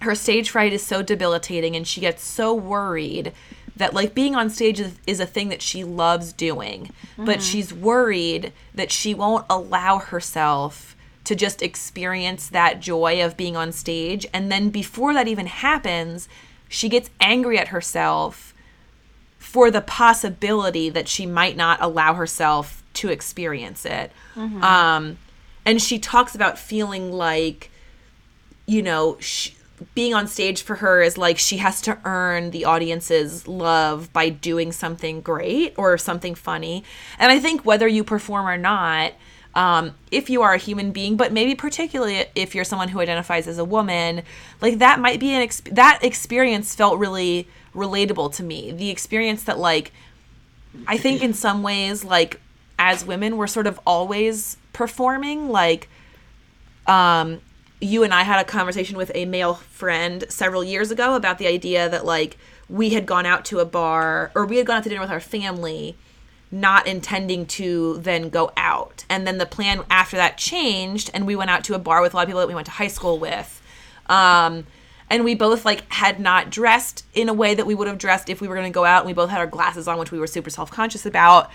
her 0.00 0.14
stage 0.14 0.50
fright 0.50 0.72
is 0.72 0.82
so 0.82 1.02
debilitating 1.02 1.76
and 1.76 1.86
she 1.86 2.00
gets 2.00 2.22
so 2.22 2.54
worried 2.54 3.32
that 3.76 3.94
like 3.94 4.14
being 4.14 4.34
on 4.34 4.50
stage 4.50 4.78
is, 4.80 4.98
is 5.06 5.20
a 5.20 5.26
thing 5.26 5.48
that 5.48 5.62
she 5.62 5.84
loves 5.84 6.32
doing 6.32 6.90
but 7.16 7.42
she's 7.42 7.72
worried 7.72 8.52
that 8.74 8.90
she 8.90 9.14
won't 9.14 9.46
allow 9.48 9.98
herself 9.98 10.96
to 11.24 11.34
just 11.34 11.62
experience 11.62 12.48
that 12.48 12.80
joy 12.80 13.24
of 13.24 13.36
being 13.36 13.56
on 13.56 13.70
stage. 13.72 14.26
And 14.32 14.50
then 14.50 14.70
before 14.70 15.12
that 15.14 15.28
even 15.28 15.46
happens 15.46 16.28
she 16.68 16.88
gets 16.88 17.10
angry 17.20 17.58
at 17.58 17.68
herself 17.68 18.54
for 19.38 19.70
the 19.70 19.80
possibility 19.80 20.88
that 20.90 21.08
she 21.08 21.26
might 21.26 21.56
not 21.56 21.80
allow 21.80 22.14
herself 22.14 22.82
to 22.94 23.08
experience 23.10 23.84
it. 23.84 24.12
Um 24.62 25.18
and 25.66 25.80
she 25.80 25.98
talks 25.98 26.34
about 26.34 26.58
feeling 26.58 27.12
like 27.12 27.70
you 28.66 28.82
know, 28.82 29.16
sh 29.20 29.50
being 29.94 30.14
on 30.14 30.26
stage 30.26 30.62
for 30.62 30.76
her 30.76 31.02
is 31.02 31.16
like 31.16 31.38
she 31.38 31.58
has 31.58 31.80
to 31.82 31.98
earn 32.04 32.50
the 32.50 32.64
audience's 32.64 33.48
love 33.48 34.12
by 34.12 34.28
doing 34.28 34.72
something 34.72 35.20
great 35.20 35.74
or 35.76 35.96
something 35.98 36.34
funny. 36.34 36.84
And 37.18 37.32
I 37.32 37.38
think 37.38 37.64
whether 37.64 37.88
you 37.88 38.04
perform 38.04 38.46
or 38.46 38.56
not, 38.56 39.12
um, 39.54 39.94
if 40.10 40.30
you 40.30 40.42
are 40.42 40.54
a 40.54 40.58
human 40.58 40.92
being, 40.92 41.16
but 41.16 41.32
maybe 41.32 41.54
particularly 41.54 42.24
if 42.34 42.54
you're 42.54 42.64
someone 42.64 42.88
who 42.88 43.00
identifies 43.00 43.48
as 43.48 43.58
a 43.58 43.64
woman, 43.64 44.22
like 44.60 44.78
that 44.78 45.00
might 45.00 45.18
be 45.18 45.30
an 45.30 45.42
ex- 45.42 45.62
that 45.72 46.00
experience 46.02 46.74
felt 46.74 46.98
really 46.98 47.48
relatable 47.74 48.34
to 48.36 48.42
me. 48.42 48.70
The 48.70 48.90
experience 48.90 49.44
that 49.44 49.58
like 49.58 49.92
I 50.86 50.98
think 50.98 51.22
in 51.22 51.34
some 51.34 51.62
ways 51.62 52.04
like 52.04 52.40
as 52.78 53.04
women 53.04 53.36
we're 53.36 53.48
sort 53.48 53.66
of 53.66 53.80
always 53.86 54.56
performing 54.72 55.48
like 55.48 55.88
um 56.86 57.40
you 57.80 58.02
and 58.02 58.12
I 58.12 58.22
had 58.22 58.40
a 58.40 58.44
conversation 58.44 58.96
with 58.96 59.10
a 59.14 59.24
male 59.24 59.54
friend 59.54 60.24
several 60.28 60.62
years 60.62 60.90
ago 60.90 61.14
about 61.14 61.38
the 61.38 61.46
idea 61.46 61.88
that 61.88 62.04
like 62.04 62.36
we 62.68 62.90
had 62.90 63.06
gone 63.06 63.26
out 63.26 63.44
to 63.46 63.58
a 63.58 63.64
bar 63.64 64.30
or 64.34 64.44
we 64.46 64.58
had 64.58 64.66
gone 64.66 64.78
out 64.78 64.82
to 64.84 64.88
dinner 64.88 65.00
with 65.00 65.10
our 65.10 65.20
family 65.20 65.96
not 66.52 66.86
intending 66.86 67.46
to 67.46 67.98
then 67.98 68.28
go 68.28 68.50
out. 68.56 69.04
And 69.08 69.26
then 69.26 69.38
the 69.38 69.46
plan 69.46 69.84
after 69.88 70.16
that 70.16 70.36
changed 70.36 71.10
and 71.14 71.26
we 71.26 71.36
went 71.36 71.50
out 71.50 71.64
to 71.64 71.74
a 71.74 71.78
bar 71.78 72.02
with 72.02 72.12
a 72.12 72.16
lot 72.16 72.22
of 72.22 72.28
people 72.28 72.40
that 72.40 72.48
we 72.48 72.54
went 72.54 72.66
to 72.66 72.72
high 72.72 72.88
school 72.88 73.18
with. 73.18 73.62
Um 74.06 74.66
and 75.08 75.24
we 75.24 75.34
both 75.34 75.64
like 75.64 75.92
had 75.92 76.20
not 76.20 76.50
dressed 76.50 77.04
in 77.14 77.28
a 77.28 77.34
way 77.34 77.54
that 77.54 77.66
we 77.66 77.74
would 77.74 77.88
have 77.88 77.98
dressed 77.98 78.28
if 78.28 78.40
we 78.40 78.46
were 78.46 78.54
going 78.54 78.70
to 78.70 78.74
go 78.74 78.84
out 78.84 79.00
and 79.00 79.06
we 79.08 79.12
both 79.12 79.28
had 79.28 79.40
our 79.40 79.46
glasses 79.46 79.88
on 79.88 79.98
which 79.98 80.12
we 80.12 80.20
were 80.20 80.28
super 80.28 80.50
self-conscious 80.50 81.04
about 81.04 81.50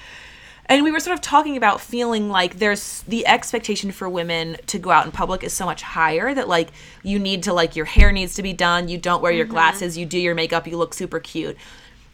and 0.67 0.84
we 0.84 0.91
were 0.91 0.99
sort 0.99 1.13
of 1.13 1.21
talking 1.21 1.58
about 1.58 1.80
feeling 1.80 2.30
like 2.30 2.58
there's 2.58 3.04
the 3.04 3.25
expectation 3.28 3.91
for 3.91 4.10
women 4.10 4.58
to 4.67 4.80
go 4.80 4.89
out 4.89 5.06
in 5.06 5.12
public 5.12 5.43
is 5.43 5.54
so 5.54 5.65
much 5.65 5.82
higher 5.82 6.34
that 6.34 6.47
like 6.47 6.69
you 7.04 7.19
need 7.19 7.43
to 7.43 7.54
like 7.54 7.75
your 7.75 7.86
hair 7.86 8.12
needs 8.12 8.34
to 8.36 8.43
be 8.43 8.54
done. 8.54 8.88
You 8.88 8.97
don't 8.97 9.21
wear 9.21 9.32
your 9.32 9.45
glasses. 9.45 9.97
You 9.97 10.06
do 10.06 10.19
your 10.19 10.34
makeup. 10.34 10.67
You 10.67 10.78
look 10.78 10.93
super 10.93 11.19
cute. 11.19 11.56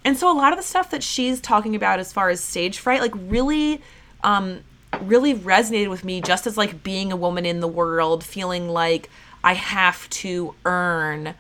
And 0.04 0.18
so 0.18 0.32
a 0.32 0.36
lot 0.36 0.52
of 0.52 0.58
the 0.58 0.64
stuff 0.64 0.92
that 0.92 1.04
she's 1.04 1.40
talking 1.40 1.76
about 1.76 2.00
as 2.00 2.12
far 2.12 2.30
as 2.30 2.42
stage 2.42 2.80
fright 2.80 3.02
like 3.02 3.14
really 3.16 3.82
um 4.24 4.62
really 5.02 5.34
resonated 5.34 5.90
with 5.90 6.04
me 6.04 6.20
just 6.20 6.46
as 6.46 6.58
like 6.58 6.84
being 6.84 7.12
a 7.12 7.16
woman 7.16 7.46
in 7.46 7.62
the 7.62 7.68
world 7.68 8.26
feeling 8.26 8.68
like 8.68 9.10
i 9.42 9.54
have 9.54 10.10
to 10.10 10.54
earn 10.66 11.34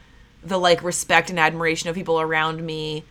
the 0.43 0.57
like 0.57 0.81
respect 0.83 1.29
and 1.29 1.37
admiration 1.37 1.89
of 1.89 1.95
people 1.95 2.21
around 2.21 2.65
me 2.65 3.03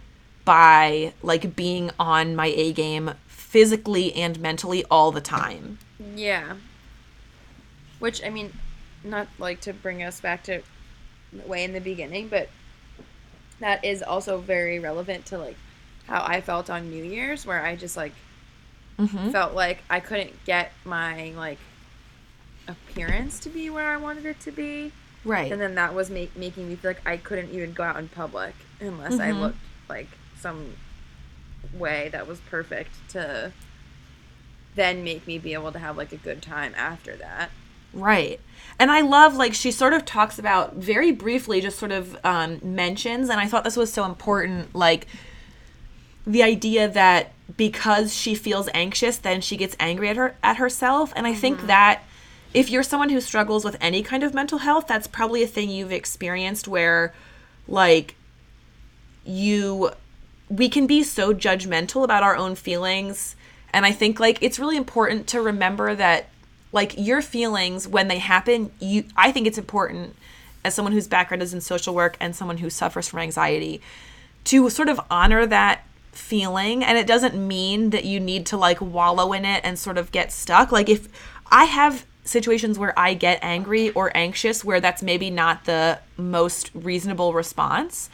by 0.44 1.12
like 1.22 1.54
being 1.54 1.90
on 1.98 2.34
my 2.34 2.46
A 2.46 2.72
game 2.72 3.12
physically 3.50 4.14
and 4.14 4.38
mentally 4.38 4.84
all 4.92 5.10
the 5.10 5.20
time. 5.20 5.76
Yeah. 6.14 6.54
Which 7.98 8.22
I 8.24 8.30
mean, 8.30 8.52
not 9.02 9.26
like 9.40 9.60
to 9.62 9.72
bring 9.72 10.04
us 10.04 10.20
back 10.20 10.44
to 10.44 10.62
way 11.46 11.64
in 11.64 11.72
the 11.72 11.80
beginning, 11.80 12.28
but 12.28 12.48
that 13.58 13.84
is 13.84 14.02
also 14.04 14.38
very 14.38 14.78
relevant 14.78 15.26
to 15.26 15.38
like 15.38 15.56
how 16.06 16.24
I 16.24 16.40
felt 16.40 16.70
on 16.70 16.90
New 16.90 17.02
Year's, 17.02 17.44
where 17.44 17.60
I 17.66 17.74
just 17.74 17.96
like 17.96 18.12
Mhm. 19.00 19.32
felt 19.32 19.52
like 19.54 19.82
I 19.90 19.98
couldn't 19.98 20.44
get 20.44 20.72
my 20.84 21.32
like 21.36 21.58
appearance 22.68 23.40
to 23.40 23.48
be 23.48 23.68
where 23.68 23.90
I 23.90 23.96
wanted 23.96 24.26
it 24.26 24.38
to 24.42 24.52
be, 24.52 24.92
Right. 25.24 25.50
and 25.50 25.60
then 25.60 25.74
that 25.74 25.92
was 25.92 26.08
make, 26.08 26.36
making 26.36 26.68
me 26.68 26.76
feel 26.76 26.90
like 26.92 27.02
I 27.04 27.16
couldn't 27.16 27.50
even 27.50 27.72
go 27.72 27.82
out 27.82 27.96
in 27.96 28.08
public 28.08 28.54
unless 28.80 29.18
I 29.18 29.30
Mhm. 29.32 29.40
looked 29.40 29.58
like 29.88 30.06
some 30.38 30.76
way 31.72 32.08
that 32.12 32.26
was 32.26 32.40
perfect 32.40 32.90
to 33.10 33.52
then 34.74 35.04
make 35.04 35.26
me 35.26 35.38
be 35.38 35.52
able 35.52 35.72
to 35.72 35.78
have 35.78 35.96
like 35.96 36.12
a 36.12 36.16
good 36.16 36.40
time 36.40 36.74
after 36.76 37.16
that. 37.16 37.50
Right. 37.92 38.40
And 38.78 38.90
I 38.90 39.00
love, 39.00 39.34
like, 39.34 39.52
she 39.52 39.72
sort 39.72 39.92
of 39.92 40.04
talks 40.04 40.38
about 40.38 40.76
very 40.76 41.10
briefly, 41.10 41.60
just 41.60 41.78
sort 41.78 41.90
of 41.90 42.16
um, 42.24 42.60
mentions, 42.62 43.28
and 43.28 43.40
I 43.40 43.48
thought 43.48 43.64
this 43.64 43.76
was 43.76 43.92
so 43.92 44.04
important, 44.04 44.74
like, 44.74 45.08
the 46.26 46.42
idea 46.42 46.88
that 46.88 47.32
because 47.56 48.14
she 48.14 48.34
feels 48.34 48.68
anxious, 48.72 49.18
then 49.18 49.40
she 49.40 49.56
gets 49.56 49.74
angry 49.80 50.08
at 50.08 50.16
her 50.16 50.36
at 50.42 50.58
herself. 50.58 51.12
And 51.16 51.26
I 51.26 51.34
think 51.34 51.66
that 51.66 52.02
if 52.54 52.70
you're 52.70 52.84
someone 52.84 53.08
who 53.08 53.20
struggles 53.20 53.64
with 53.64 53.76
any 53.80 54.02
kind 54.02 54.22
of 54.22 54.34
mental 54.34 54.58
health, 54.58 54.86
that's 54.86 55.08
probably 55.08 55.42
a 55.42 55.48
thing 55.48 55.68
you've 55.68 55.92
experienced 55.92 56.68
where, 56.68 57.12
like, 57.66 58.14
you 59.24 59.90
we 60.50 60.68
can 60.68 60.86
be 60.86 61.02
so 61.02 61.32
judgmental 61.32 62.04
about 62.04 62.22
our 62.22 62.36
own 62.36 62.54
feelings. 62.54 63.36
And 63.72 63.86
i 63.86 63.92
think 63.92 64.18
like 64.18 64.42
it's 64.42 64.58
really 64.58 64.76
important 64.76 65.28
to 65.28 65.40
remember 65.40 65.94
that 65.94 66.28
like 66.72 66.94
your 66.98 67.22
feelings 67.22 67.86
when 67.86 68.08
they 68.08 68.18
happen 68.18 68.70
you 68.80 69.04
i 69.16 69.30
think 69.30 69.46
it's 69.46 69.58
important 69.58 70.16
as 70.64 70.74
someone 70.74 70.92
whose 70.92 71.06
background 71.08 71.42
is 71.42 71.54
in 71.54 71.60
social 71.60 71.94
work 71.94 72.16
and 72.20 72.34
someone 72.34 72.58
who 72.58 72.68
suffers 72.68 73.08
from 73.08 73.20
anxiety 73.20 73.80
to 74.44 74.68
sort 74.70 74.88
of 74.88 75.00
honor 75.10 75.46
that 75.46 75.84
feeling. 76.12 76.82
And 76.84 76.98
it 76.98 77.06
doesn't 77.06 77.34
mean 77.34 77.90
that 77.90 78.04
you 78.04 78.20
need 78.20 78.46
to 78.46 78.56
like 78.56 78.80
wallow 78.80 79.32
in 79.32 79.44
it 79.44 79.60
and 79.64 79.78
sort 79.78 79.98
of 79.98 80.12
get 80.12 80.32
stuck. 80.32 80.72
Like 80.72 80.88
if 80.88 81.08
i 81.50 81.64
have 81.64 82.04
situations 82.22 82.78
where 82.78 82.96
i 82.98 83.14
get 83.14 83.38
angry 83.42 83.90
or 83.90 84.14
anxious 84.16 84.64
where 84.64 84.80
that's 84.80 85.02
maybe 85.02 85.30
not 85.30 85.64
the 85.64 85.98
most 86.16 86.70
reasonable 86.74 87.32
response 87.32 88.10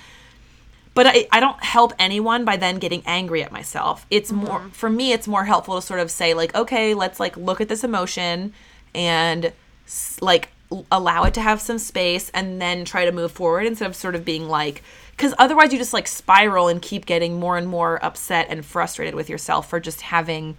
but 0.96 1.06
I, 1.06 1.28
I 1.30 1.38
don't 1.38 1.62
help 1.62 1.92
anyone 1.98 2.44
by 2.44 2.56
then 2.56 2.78
getting 2.78 3.02
angry 3.06 3.42
at 3.44 3.52
myself 3.52 4.04
it's 4.10 4.32
more 4.32 4.60
for 4.72 4.90
me 4.90 5.12
it's 5.12 5.28
more 5.28 5.44
helpful 5.44 5.76
to 5.76 5.82
sort 5.82 6.00
of 6.00 6.10
say 6.10 6.34
like 6.34 6.52
okay 6.56 6.94
let's 6.94 7.20
like 7.20 7.36
look 7.36 7.60
at 7.60 7.68
this 7.68 7.84
emotion 7.84 8.52
and 8.94 9.52
s- 9.86 10.18
like 10.20 10.48
allow 10.90 11.22
it 11.24 11.34
to 11.34 11.40
have 11.40 11.60
some 11.60 11.78
space 11.78 12.28
and 12.34 12.60
then 12.60 12.84
try 12.84 13.04
to 13.04 13.12
move 13.12 13.30
forward 13.30 13.66
instead 13.66 13.86
of 13.86 13.94
sort 13.94 14.16
of 14.16 14.24
being 14.24 14.48
like 14.48 14.82
because 15.12 15.32
otherwise 15.38 15.72
you 15.72 15.78
just 15.78 15.92
like 15.92 16.08
spiral 16.08 16.66
and 16.66 16.82
keep 16.82 17.06
getting 17.06 17.38
more 17.38 17.56
and 17.56 17.68
more 17.68 18.04
upset 18.04 18.46
and 18.50 18.64
frustrated 18.64 19.14
with 19.14 19.30
yourself 19.30 19.70
for 19.70 19.78
just 19.78 20.00
having 20.00 20.56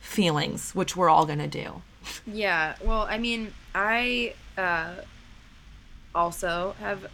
feelings 0.00 0.74
which 0.74 0.96
we're 0.96 1.08
all 1.08 1.24
gonna 1.24 1.46
do 1.46 1.82
Yeah. 2.26 2.74
Well, 2.82 3.06
I 3.08 3.16
mean, 3.16 3.54
I 3.74 4.34
uh, 4.58 4.96
also 6.14 6.74
have 6.80 7.06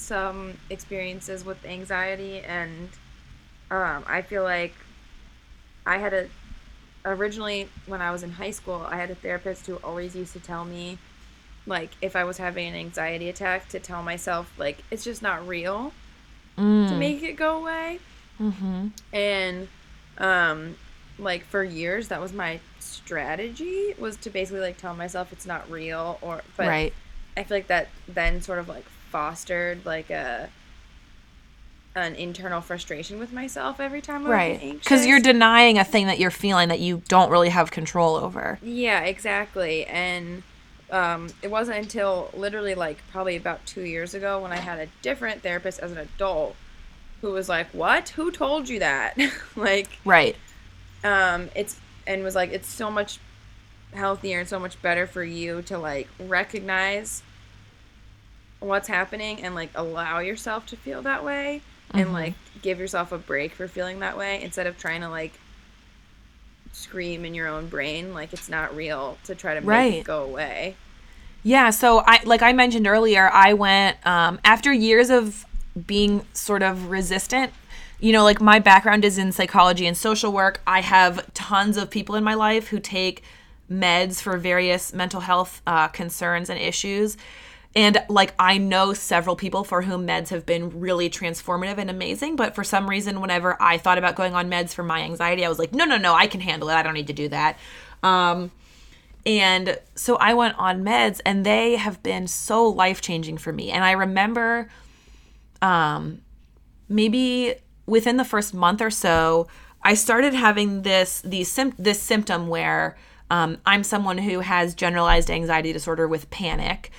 some 0.00 0.54
experiences 0.68 1.44
with 1.44 1.64
anxiety, 1.64 2.40
and 2.40 2.88
um, 3.70 4.04
I 4.06 4.22
feel 4.22 4.42
like 4.42 4.74
I 5.86 5.98
had 5.98 6.12
a 6.12 6.28
originally 7.04 7.68
when 7.86 8.02
I 8.02 8.10
was 8.10 8.22
in 8.22 8.32
high 8.32 8.50
school, 8.50 8.86
I 8.88 8.96
had 8.96 9.10
a 9.10 9.14
therapist 9.14 9.66
who 9.66 9.76
always 9.76 10.14
used 10.14 10.32
to 10.34 10.40
tell 10.40 10.64
me, 10.64 10.98
like, 11.66 11.90
if 12.02 12.14
I 12.16 12.24
was 12.24 12.38
having 12.38 12.68
an 12.68 12.74
anxiety 12.74 13.28
attack, 13.28 13.68
to 13.70 13.80
tell 13.80 14.02
myself 14.02 14.52
like 14.58 14.82
it's 14.90 15.04
just 15.04 15.22
not 15.22 15.46
real, 15.46 15.92
to 16.56 16.96
make 16.96 17.22
it 17.22 17.36
go 17.36 17.58
away. 17.58 18.00
mm-hmm. 18.40 18.88
And 19.12 19.68
um, 20.18 20.76
like 21.18 21.44
for 21.44 21.62
years, 21.62 22.08
that 22.08 22.20
was 22.20 22.32
my 22.32 22.60
strategy 22.78 23.94
was 23.98 24.16
to 24.16 24.30
basically 24.30 24.60
like 24.60 24.76
tell 24.76 24.94
myself 24.94 25.32
it's 25.32 25.46
not 25.46 25.70
real 25.70 26.18
or 26.22 26.42
but 26.56 26.66
right 26.66 26.92
I 27.36 27.44
feel 27.44 27.56
like 27.58 27.66
that 27.68 27.88
then 28.08 28.40
sort 28.42 28.58
of 28.58 28.68
like 28.68 28.84
fostered 29.10 29.84
like 29.84 30.10
a 30.10 30.48
an 31.96 32.14
internal 32.14 32.60
frustration 32.60 33.18
with 33.18 33.32
myself 33.32 33.80
every 33.80 34.00
time 34.00 34.18
I 34.18 34.28
was 34.28 34.30
right 34.30 34.62
anxious. 34.62 34.84
because 34.84 35.06
you're 35.06 35.20
denying 35.20 35.76
a 35.76 35.84
thing 35.84 36.06
that 36.06 36.20
you're 36.20 36.30
feeling 36.30 36.68
that 36.68 36.78
you 36.78 37.02
don't 37.08 37.30
really 37.30 37.48
have 37.48 37.70
control 37.70 38.16
over 38.16 38.58
yeah, 38.62 39.00
exactly. 39.02 39.86
And 39.86 40.42
um, 40.92 41.28
it 41.42 41.50
wasn't 41.50 41.78
until 41.78 42.30
literally 42.34 42.74
like 42.74 42.98
probably 43.12 43.36
about 43.36 43.64
two 43.66 43.82
years 43.82 44.14
ago 44.14 44.40
when 44.42 44.52
I 44.52 44.56
had 44.56 44.78
a 44.80 44.88
different 45.02 45.42
therapist 45.42 45.78
as 45.78 45.92
an 45.92 45.98
adult 45.98 46.56
who 47.20 47.30
was 47.30 47.48
like, 47.48 47.68
"What? 47.72 48.08
Who 48.10 48.30
told 48.32 48.68
you 48.68 48.80
that?" 48.80 49.16
like, 49.56 49.88
right 50.04 50.36
um, 51.04 51.48
it's 51.54 51.78
and 52.06 52.22
was 52.24 52.34
like, 52.34 52.50
"It's 52.50 52.68
so 52.68 52.90
much 52.90 53.18
healthier 53.94 54.40
and 54.40 54.48
so 54.48 54.58
much 54.58 54.80
better 54.82 55.06
for 55.06 55.24
you 55.24 55.62
to 55.62 55.78
like 55.78 56.08
recognize 56.18 57.22
what's 58.60 58.88
happening 58.88 59.42
and 59.42 59.54
like 59.54 59.70
allow 59.74 60.18
yourself 60.20 60.66
to 60.66 60.76
feel 60.76 61.02
that 61.02 61.24
way 61.24 61.60
and 61.92 62.12
like 62.12 62.34
give 62.62 62.78
yourself 62.78 63.10
a 63.10 63.18
break 63.18 63.52
for 63.54 63.66
feeling 63.66 64.00
that 64.00 64.16
way 64.16 64.42
instead 64.42 64.66
of 64.66 64.78
trying 64.78 65.00
to 65.00 65.08
like 65.08 65.32
scream 66.72 67.24
in 67.24 67.34
your 67.34 67.48
own 67.48 67.66
brain 67.68 68.14
like 68.14 68.32
it's 68.32 68.48
not 68.48 68.74
real 68.76 69.18
to 69.24 69.34
try 69.34 69.54
to 69.54 69.60
make 69.60 69.68
Right. 69.68 69.94
it 69.94 70.04
go 70.04 70.22
away. 70.24 70.76
Yeah, 71.42 71.70
so 71.70 72.02
I 72.06 72.20
like 72.24 72.42
I 72.42 72.52
mentioned 72.52 72.86
earlier, 72.86 73.30
I 73.32 73.54
went 73.54 73.96
um, 74.06 74.38
after 74.44 74.72
years 74.72 75.08
of 75.08 75.46
being 75.86 76.26
sort 76.34 76.62
of 76.62 76.90
resistant. 76.90 77.52
You 77.98 78.12
know, 78.12 78.24
like 78.24 78.40
my 78.42 78.58
background 78.58 79.04
is 79.06 79.16
in 79.18 79.32
psychology 79.32 79.86
and 79.86 79.96
social 79.96 80.32
work. 80.32 80.60
I 80.66 80.80
have 80.82 81.32
tons 81.32 81.76
of 81.78 81.88
people 81.90 82.14
in 82.14 82.24
my 82.24 82.34
life 82.34 82.68
who 82.68 82.78
take 82.78 83.22
meds 83.72 84.20
for 84.20 84.36
various 84.36 84.92
mental 84.92 85.20
health 85.20 85.62
uh, 85.66 85.88
concerns 85.88 86.50
and 86.50 86.58
issues. 86.60 87.16
And 87.76 88.02
like 88.08 88.34
I 88.38 88.58
know 88.58 88.92
several 88.92 89.36
people 89.36 89.62
for 89.62 89.82
whom 89.82 90.06
meds 90.06 90.30
have 90.30 90.44
been 90.44 90.80
really 90.80 91.08
transformative 91.08 91.78
and 91.78 91.88
amazing, 91.88 92.36
but 92.36 92.54
for 92.54 92.64
some 92.64 92.90
reason, 92.90 93.20
whenever 93.20 93.56
I 93.62 93.78
thought 93.78 93.98
about 93.98 94.16
going 94.16 94.34
on 94.34 94.50
meds 94.50 94.74
for 94.74 94.82
my 94.82 95.02
anxiety, 95.02 95.44
I 95.44 95.48
was 95.48 95.58
like, 95.58 95.72
no, 95.72 95.84
no, 95.84 95.96
no, 95.96 96.14
I 96.14 96.26
can 96.26 96.40
handle 96.40 96.68
it. 96.68 96.74
I 96.74 96.82
don't 96.82 96.94
need 96.94 97.06
to 97.06 97.12
do 97.12 97.28
that. 97.28 97.58
Um, 98.02 98.50
and 99.24 99.78
so 99.94 100.16
I 100.16 100.34
went 100.34 100.58
on 100.58 100.82
meds 100.82 101.20
and 101.24 101.46
they 101.46 101.76
have 101.76 102.02
been 102.02 102.26
so 102.26 102.66
life 102.66 103.00
changing 103.00 103.38
for 103.38 103.52
me. 103.52 103.70
And 103.70 103.84
I 103.84 103.92
remember 103.92 104.68
um 105.62 106.22
maybe 106.88 107.54
within 107.86 108.16
the 108.16 108.24
first 108.24 108.54
month 108.54 108.80
or 108.80 108.90
so, 108.90 109.48
I 109.82 109.94
started 109.94 110.34
having 110.34 110.82
this 110.82 111.22
these 111.22 111.58
this 111.78 112.00
symptom 112.02 112.48
where 112.48 112.96
um, 113.30 113.58
I'm 113.64 113.84
someone 113.84 114.18
who 114.18 114.40
has 114.40 114.74
generalized 114.74 115.30
anxiety 115.30 115.72
disorder 115.72 116.08
with 116.08 116.30
panic, 116.30 116.90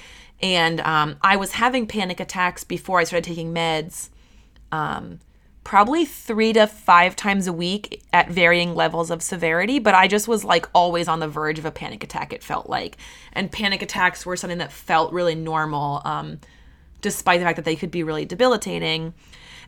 and 0.42 0.82
um, 0.82 1.18
I 1.22 1.36
was 1.36 1.54
having 1.54 1.88
panic 1.88 2.20
attacks 2.20 2.64
before 2.64 3.00
I 3.00 3.04
started 3.04 3.28
taking 3.28 3.54
meds. 3.54 4.10
Um, 4.72 5.20
probably 5.64 6.06
three 6.06 6.54
to 6.54 6.66
five 6.66 7.16
times 7.16 7.48
a 7.48 7.54
week 7.54 8.02
at 8.12 8.30
varying 8.30 8.74
levels 8.74 9.12
of 9.12 9.22
severity, 9.22 9.80
but 9.80 9.94
I 9.94 10.08
just 10.08 10.28
was 10.28 10.44
like 10.44 10.68
always 10.74 11.08
on 11.08 11.20
the 11.20 11.28
verge 11.28 11.60
of 11.60 11.66
a 11.66 11.72
panic 11.72 12.04
attack, 12.04 12.34
it 12.34 12.44
felt 12.44 12.68
like. 12.70 12.98
And 13.34 13.52
panic 13.52 13.82
attacks 13.82 14.26
were 14.26 14.36
something 14.36 14.58
that 14.58 14.72
felt 14.72 15.14
really 15.14 15.36
normal, 15.36 16.02
um, 16.04 16.40
despite 17.02 17.40
the 17.40 17.46
fact 17.46 17.58
that 17.58 17.66
they 17.66 17.76
could 17.76 17.92
be 17.92 18.04
really 18.04 18.26
debilitating. 18.26 19.14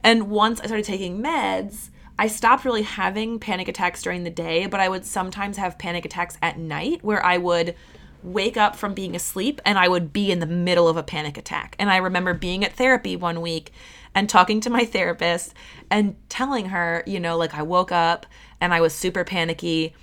And 0.04 0.30
once 0.30 0.60
I 0.60 0.66
started 0.66 0.86
taking 0.86 1.22
meds, 1.22 1.90
I 2.18 2.28
stopped 2.28 2.66
really 2.66 2.84
having 2.84 3.40
panic 3.40 3.68
attacks 3.68 4.02
during 4.02 4.24
the 4.24 4.30
day, 4.30 4.66
but 4.66 4.80
I 4.80 4.90
would 4.90 5.06
sometimes 5.06 5.58
have 5.58 5.80
panic 5.80 6.06
attacks 6.06 6.38
at 6.42 6.58
night 6.58 7.04
where 7.04 7.24
I 7.24 7.38
would 7.38 7.76
wake 8.24 8.58
up 8.58 8.76
from 8.76 8.94
being 8.94 9.16
asleep 9.16 9.62
and 9.66 9.78
I 9.78 9.88
would 9.88 10.14
be 10.14 10.32
in 10.32 10.40
the 10.40 10.46
middle 10.46 10.88
of 10.88 10.98
a 10.98 11.04
panic 11.04 11.38
attack. 11.38 11.76
And 11.80 11.90
I 11.90 11.98
remember 11.98 12.34
being 12.34 12.64
at 12.64 12.74
therapy 12.74 13.16
one 13.16 13.42
week 13.42 13.72
and 14.16 14.30
talking 14.30 14.62
to 14.62 14.70
my 14.70 14.86
therapist 14.86 15.54
and 15.90 16.16
telling 16.30 16.68
her, 16.68 17.04
you 17.06 17.20
know, 17.20 17.38
like 17.38 17.54
I 17.54 17.62
woke 17.62 17.92
up 17.92 18.26
and 18.62 18.74
I 18.74 18.82
was 18.82 18.94
super 18.94 19.24
panicky. 19.24 19.94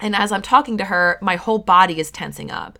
And 0.00 0.14
as 0.14 0.32
I'm 0.32 0.42
talking 0.42 0.78
to 0.78 0.84
her, 0.86 1.18
my 1.22 1.36
whole 1.36 1.58
body 1.58 2.00
is 2.00 2.10
tensing 2.10 2.50
up. 2.50 2.78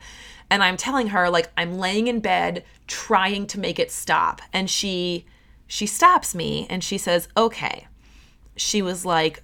And 0.50 0.62
I'm 0.62 0.76
telling 0.76 1.08
her 1.08 1.28
like 1.30 1.50
I'm 1.56 1.78
laying 1.78 2.06
in 2.06 2.20
bed 2.20 2.64
trying 2.86 3.46
to 3.48 3.60
make 3.60 3.78
it 3.78 3.90
stop. 3.90 4.40
And 4.52 4.70
she 4.70 5.26
she 5.66 5.86
stops 5.86 6.34
me 6.34 6.66
and 6.70 6.84
she 6.84 6.98
says, 6.98 7.28
"Okay." 7.36 7.88
She 8.54 8.80
was 8.80 9.04
like, 9.04 9.42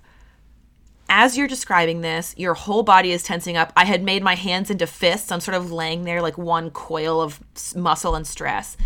as 1.14 1.36
you're 1.36 1.46
describing 1.46 2.00
this, 2.00 2.34
your 2.38 2.54
whole 2.54 2.82
body 2.82 3.12
is 3.12 3.22
tensing 3.22 3.54
up. 3.54 3.70
I 3.76 3.84
had 3.84 4.02
made 4.02 4.22
my 4.22 4.34
hands 4.34 4.70
into 4.70 4.86
fists. 4.86 5.30
I'm 5.30 5.40
sort 5.40 5.58
of 5.58 5.70
laying 5.70 6.04
there 6.04 6.22
like 6.22 6.38
one 6.38 6.70
coil 6.70 7.20
of 7.20 7.38
muscle 7.76 8.14
and 8.14 8.26
stress. 8.26 8.78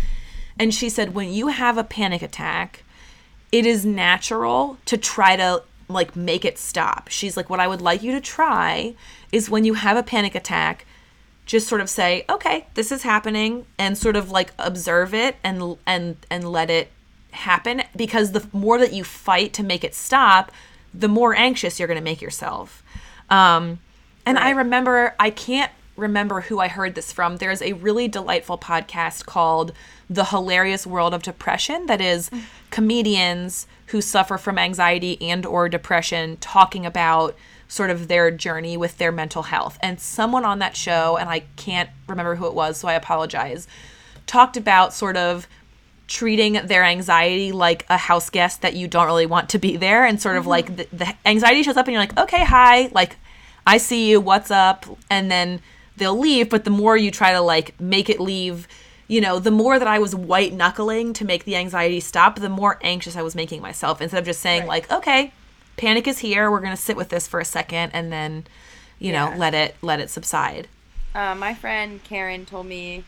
And 0.59 0.73
she 0.73 0.89
said, 0.89 1.15
when 1.15 1.31
you 1.31 1.47
have 1.47 1.77
a 1.77 1.85
panic 1.85 2.21
attack, 2.21 2.83
it 3.53 3.65
is 3.65 3.85
natural 3.85 4.77
to 4.87 4.97
try 4.97 5.37
to 5.37 5.63
like 5.87 6.17
make 6.17 6.43
it 6.43 6.57
stop. 6.57 7.07
She's 7.07 7.37
like, 7.37 7.49
what 7.49 7.61
I 7.61 7.67
would 7.69 7.81
like 7.81 8.03
you 8.03 8.11
to 8.11 8.19
try 8.19 8.93
is 9.31 9.49
when 9.49 9.63
you 9.63 9.75
have 9.75 9.95
a 9.95 10.03
panic 10.03 10.35
attack, 10.35 10.85
just 11.45 11.69
sort 11.69 11.79
of 11.79 11.89
say, 11.89 12.25
okay, 12.29 12.67
this 12.73 12.91
is 12.91 13.03
happening, 13.03 13.65
and 13.77 13.97
sort 13.97 14.17
of 14.17 14.31
like 14.31 14.51
observe 14.59 15.13
it 15.13 15.37
and 15.45 15.77
and 15.85 16.17
and 16.29 16.51
let 16.51 16.69
it 16.69 16.91
happen. 17.31 17.83
Because 17.95 18.33
the 18.33 18.45
more 18.51 18.77
that 18.79 18.91
you 18.91 19.05
fight 19.05 19.53
to 19.53 19.63
make 19.63 19.85
it 19.85 19.95
stop, 19.95 20.51
the 20.97 21.07
more 21.07 21.35
anxious 21.35 21.79
you're 21.79 21.87
going 21.87 21.99
to 21.99 22.03
make 22.03 22.21
yourself. 22.21 22.83
Um, 23.29 23.79
and 24.25 24.37
I 24.37 24.51
remember, 24.51 25.15
I 25.19 25.29
can't 25.29 25.71
remember 25.95 26.41
who 26.41 26.59
I 26.59 26.67
heard 26.67 26.95
this 26.95 27.11
from. 27.11 27.37
There's 27.37 27.61
a 27.61 27.73
really 27.73 28.07
delightful 28.07 28.57
podcast 28.57 29.25
called 29.25 29.73
The 30.09 30.25
Hilarious 30.25 30.85
World 30.85 31.13
of 31.13 31.23
Depression 31.23 31.87
that 31.87 32.01
is 32.01 32.29
comedians 32.69 33.67
who 33.87 34.01
suffer 34.01 34.37
from 34.37 34.57
anxiety 34.57 35.21
and 35.21 35.45
or 35.45 35.69
depression 35.69 36.37
talking 36.37 36.85
about 36.85 37.35
sort 37.67 37.89
of 37.89 38.07
their 38.07 38.31
journey 38.31 38.77
with 38.77 38.97
their 38.97 39.11
mental 39.11 39.43
health. 39.43 39.77
And 39.81 39.99
someone 39.99 40.45
on 40.45 40.59
that 40.59 40.75
show, 40.75 41.17
and 41.17 41.29
I 41.29 41.39
can't 41.55 41.89
remember 42.07 42.35
who 42.35 42.47
it 42.47 42.53
was, 42.53 42.77
so 42.77 42.87
I 42.87 42.93
apologize, 42.93 43.67
talked 44.25 44.57
about 44.57 44.93
sort 44.93 45.17
of 45.17 45.47
treating 46.07 46.53
their 46.53 46.83
anxiety 46.83 47.51
like 47.51 47.85
a 47.89 47.97
house 47.97 48.29
guest 48.29 48.61
that 48.61 48.73
you 48.75 48.87
don't 48.87 49.07
really 49.07 49.25
want 49.25 49.49
to 49.49 49.59
be 49.59 49.75
there 49.77 50.05
and 50.05 50.21
sort 50.21 50.37
of 50.37 50.47
like 50.47 50.75
the, 50.77 50.87
the 50.93 51.13
anxiety 51.25 51.61
shows 51.63 51.75
up 51.77 51.85
and 51.87 51.93
you're 51.93 52.01
like 52.01 52.17
okay 52.17 52.45
hi 52.45 52.87
like 52.93 53.17
i 53.65 53.77
see 53.77 54.09
you 54.09 54.21
what's 54.21 54.49
up? 54.49 54.85
And 55.09 55.29
then 55.29 55.59
they'll 55.97 56.17
leave 56.17 56.49
but 56.49 56.63
the 56.63 56.69
more 56.69 56.95
you 56.95 57.11
try 57.11 57.33
to 57.33 57.41
like 57.41 57.79
make 57.81 58.09
it 58.09 58.19
leave 58.21 58.67
you 59.09 59.19
know 59.19 59.39
the 59.39 59.51
more 59.51 59.77
that 59.79 59.87
i 59.87 59.99
was 59.99 60.15
white 60.15 60.53
knuckling 60.53 61.11
to 61.13 61.25
make 61.25 61.43
the 61.43 61.55
anxiety 61.57 61.99
stop 61.99 62.39
the 62.39 62.49
more 62.49 62.79
anxious 62.83 63.15
i 63.17 63.21
was 63.21 63.35
making 63.35 63.61
myself. 63.61 64.01
Instead 64.01 64.19
of 64.19 64.25
just 64.25 64.39
saying 64.39 64.61
Right. 64.61 64.69
like 64.69 64.91
okay 64.91 65.33
panic 65.75 66.07
is 66.07 66.19
here 66.19 66.49
we're 66.49 66.61
going 66.61 66.75
to 66.75 66.81
sit 66.81 66.95
with 66.95 67.09
this 67.09 67.27
for 67.27 67.39
a 67.39 67.45
second 67.45 67.91
and 67.93 68.11
then 68.11 68.45
you 68.99 69.11
know 69.11 69.33
let 69.37 69.53
it 69.53 69.75
let 69.81 69.99
it 69.99 70.09
subside. 70.09 70.67
Uh, 71.13 71.35
my 71.35 71.53
friend 71.53 72.01
Karen 72.03 72.45
told 72.45 72.65
me 72.67 73.03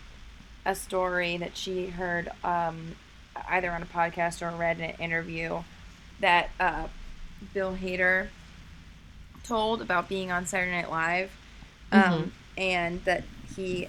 a 0.69 0.75
story 0.75 1.35
that 1.37 1.57
she 1.57 1.87
heard 1.87 2.29
um, 2.43 2.95
either 3.49 3.71
on 3.71 3.81
a 3.81 3.87
podcast 3.87 4.43
or 4.43 4.55
read 4.55 4.77
in 4.77 4.83
an 4.83 4.95
interview 4.99 5.63
that 6.19 6.51
uh, 6.59 6.85
Bill 7.55 7.75
Hader 7.75 8.27
told 9.43 9.81
about 9.81 10.07
being 10.07 10.31
on 10.31 10.45
Saturday 10.45 10.71
Night 10.71 10.91
Live, 10.91 11.31
um, 11.91 12.31
and 12.55 13.03
that 13.05 13.23
he 13.55 13.87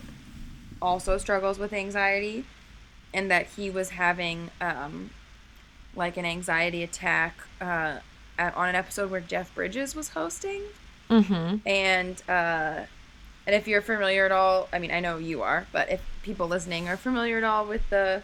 also 0.80 1.18
struggles 1.18 1.58
with 1.58 1.74
anxiety, 1.74 2.46
and 3.12 3.30
that 3.30 3.46
he 3.56 3.68
was 3.68 3.90
having 3.90 4.50
um, 4.62 5.10
like 5.94 6.16
an 6.16 6.24
anxiety 6.24 6.82
attack 6.82 7.34
uh, 7.60 7.98
at, 8.38 8.56
on 8.56 8.70
an 8.70 8.74
episode 8.74 9.10
where 9.10 9.20
Jeff 9.20 9.54
Bridges 9.54 9.94
was 9.94 10.08
hosting. 10.10 10.62
Mm-hmm. 11.10 11.68
And 11.68 12.22
uh, 12.26 12.86
and 13.46 13.54
if 13.56 13.66
you're 13.66 13.82
familiar 13.82 14.24
at 14.26 14.32
all, 14.32 14.68
I 14.72 14.78
mean, 14.78 14.90
I 14.90 15.00
know 15.00 15.18
you 15.18 15.42
are, 15.42 15.66
but 15.72 15.90
if 15.90 16.00
people 16.22 16.46
listening 16.48 16.88
are 16.88 16.96
familiar 16.96 17.38
at 17.38 17.44
all 17.44 17.66
with 17.66 17.88
the 17.90 18.22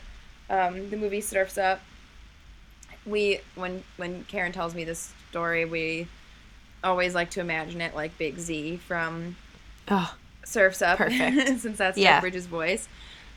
um, 0.48 0.90
the 0.90 0.96
movie 0.96 1.20
Surfs 1.20 1.58
Up, 1.58 1.80
we 3.04 3.40
when 3.54 3.82
when 3.96 4.24
Karen 4.24 4.52
tells 4.52 4.74
me 4.74 4.84
this 4.84 5.12
story, 5.30 5.64
we 5.64 6.08
always 6.84 7.14
like 7.14 7.30
to 7.30 7.40
imagine 7.40 7.80
it 7.80 7.94
like 7.94 8.16
Big 8.18 8.38
Z 8.38 8.76
from 8.78 9.36
Oh, 9.88 10.14
Surfs 10.44 10.82
Up, 10.82 10.98
Perfect. 10.98 11.60
since 11.60 11.78
that's 11.78 11.98
Yeah. 11.98 12.20
Bridges' 12.20 12.46
voice. 12.46 12.88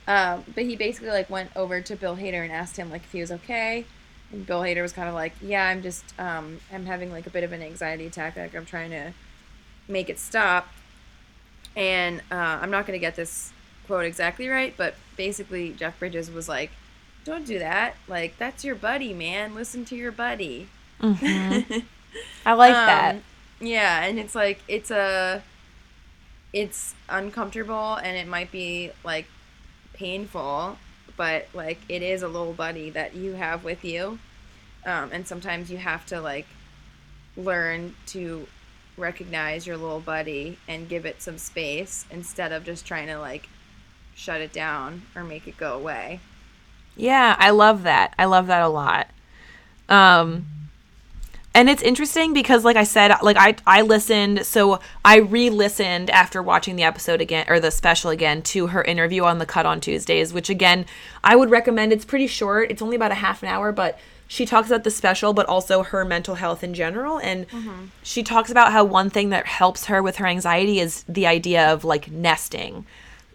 Um, 0.08 0.44
but 0.56 0.64
he 0.64 0.76
basically 0.76 1.10
like 1.10 1.30
went 1.30 1.52
over 1.56 1.82
to 1.82 1.96
Bill 1.96 2.16
Hader 2.18 2.44
and 2.44 2.52
asked 2.52 2.78
him 2.78 2.90
like 2.90 3.04
if 3.04 3.12
he 3.12 3.22
was 3.22 3.32
okay, 3.32 3.86
and 4.32 4.46
Bill 4.46 4.62
Hader 4.62 4.82
was 4.82 4.92
kind 4.94 5.08
of 5.08 5.14
like, 5.14 5.34
"Yeah, 5.42 5.68
I'm 5.68 5.82
just 5.84 6.04
um, 6.20 6.60
I'm 6.74 6.86
having 6.86 7.12
like 7.12 7.28
a 7.28 7.30
bit 7.30 7.44
of 7.44 7.52
an 7.52 7.62
anxiety 7.62 8.08
attack. 8.08 8.36
Like 8.36 8.56
I'm 8.56 8.66
trying 8.66 8.90
to 8.92 9.14
make 9.88 10.10
it 10.10 10.18
stop." 10.20 10.68
And 11.76 12.22
uh, 12.32 12.60
I'm 12.62 12.72
not 12.72 12.86
gonna 12.86 13.00
get 13.00 13.16
this 13.16 13.54
quote 13.86 14.06
exactly 14.06 14.48
right, 14.50 14.76
but 14.78 14.96
basically 15.18 15.74
Jeff 15.74 16.00
Bridges 16.00 16.32
was 16.32 16.50
like, 16.50 16.74
"Don't 17.26 17.46
do 17.46 17.60
that. 17.60 17.98
Like 18.08 18.38
that's 18.38 18.64
your 18.64 18.76
buddy, 18.76 19.14
man. 19.14 19.56
Listen 19.56 19.86
to 19.86 19.96
your 19.96 20.12
buddy." 20.12 20.72
I 22.46 22.54
like 22.54 22.86
that. 22.86 23.18
Um, 23.18 23.24
Yeah, 23.60 24.04
and 24.06 24.20
it's 24.20 24.36
like 24.36 24.64
it's 24.68 24.92
a 24.92 25.44
it's 26.54 26.96
uncomfortable 27.08 27.96
and 27.96 28.18
it 28.18 28.28
might 28.28 28.52
be 28.52 28.92
like 29.04 29.28
painful, 29.94 30.82
but 31.18 31.50
like 31.54 31.84
it 31.90 32.02
is 32.02 32.22
a 32.24 32.28
little 32.28 32.54
buddy 32.54 32.90
that 32.92 33.16
you 33.16 33.34
have 33.34 33.64
with 33.64 33.84
you. 33.84 34.20
Um, 34.86 35.12
and 35.14 35.28
sometimes 35.28 35.72
you 35.72 35.78
have 35.80 36.06
to 36.08 36.22
like 36.22 36.58
learn 37.36 37.96
to 38.08 38.50
recognize 39.00 39.66
your 39.66 39.78
little 39.78 40.00
buddy 40.00 40.58
and 40.68 40.90
give 40.90 41.06
it 41.06 41.22
some 41.22 41.38
space 41.38 42.06
instead 42.12 42.52
of 42.52 42.64
just 42.64 42.86
trying 42.86 43.08
to 43.08 43.18
like 43.18 43.50
shut 44.16 44.42
it 44.42 44.52
down 44.52 45.04
or 45.16 45.24
make 45.24 45.48
it 45.48 45.58
go 45.58 45.76
away. 45.76 46.20
Yeah, 46.96 47.36
I 47.40 47.52
love 47.52 47.84
that. 47.84 48.14
I 48.20 48.26
love 48.26 48.48
that 48.48 48.62
a 48.62 48.68
lot. 48.68 49.08
Um 49.88 50.46
and 51.56 51.68
it's 51.68 51.82
interesting 51.82 52.32
because 52.32 52.64
like 52.64 52.76
I 52.76 52.84
said, 52.84 53.12
like 53.24 53.38
I 53.38 53.56
I 53.66 53.82
listened 53.82 54.46
so 54.46 54.80
I 55.04 55.18
re-listened 55.18 56.10
after 56.10 56.44
watching 56.44 56.76
the 56.76 56.84
episode 56.84 57.22
again 57.22 57.46
or 57.50 57.60
the 57.60 57.72
special 57.72 58.12
again 58.12 58.42
to 58.44 58.68
her 58.68 58.84
interview 58.84 59.24
on 59.24 59.40
the 59.40 59.46
cut 59.46 59.66
on 59.66 59.82
Tuesdays, 59.82 60.32
which 60.32 60.50
again, 60.50 60.86
I 61.24 61.36
would 61.36 61.50
recommend. 61.50 61.92
It's 61.92 62.06
pretty 62.06 62.28
short. 62.28 62.70
It's 62.70 62.82
only 62.82 62.96
about 62.96 63.12
a 63.12 63.16
half 63.16 63.42
an 63.42 63.50
hour, 63.50 63.72
but 63.72 63.98
she 64.32 64.46
talks 64.46 64.68
about 64.68 64.84
the 64.84 64.92
special 64.92 65.34
but 65.34 65.48
also 65.48 65.82
her 65.82 66.06
mental 66.06 66.36
health 66.36 66.64
in 66.64 66.74
general. 66.76 67.18
And 67.18 67.48
she 68.04 68.22
talks 68.24 68.52
about 68.52 68.72
how 68.72 68.86
one 68.86 69.10
thing 69.10 69.30
that 69.32 69.48
helps 69.48 69.86
her 69.86 70.02
with 70.04 70.18
her 70.18 70.28
anxiety 70.28 70.80
is 70.80 71.04
the 71.10 71.26
idea 71.26 71.74
of 71.74 71.84
like 71.84 72.12
nesting. 72.12 72.86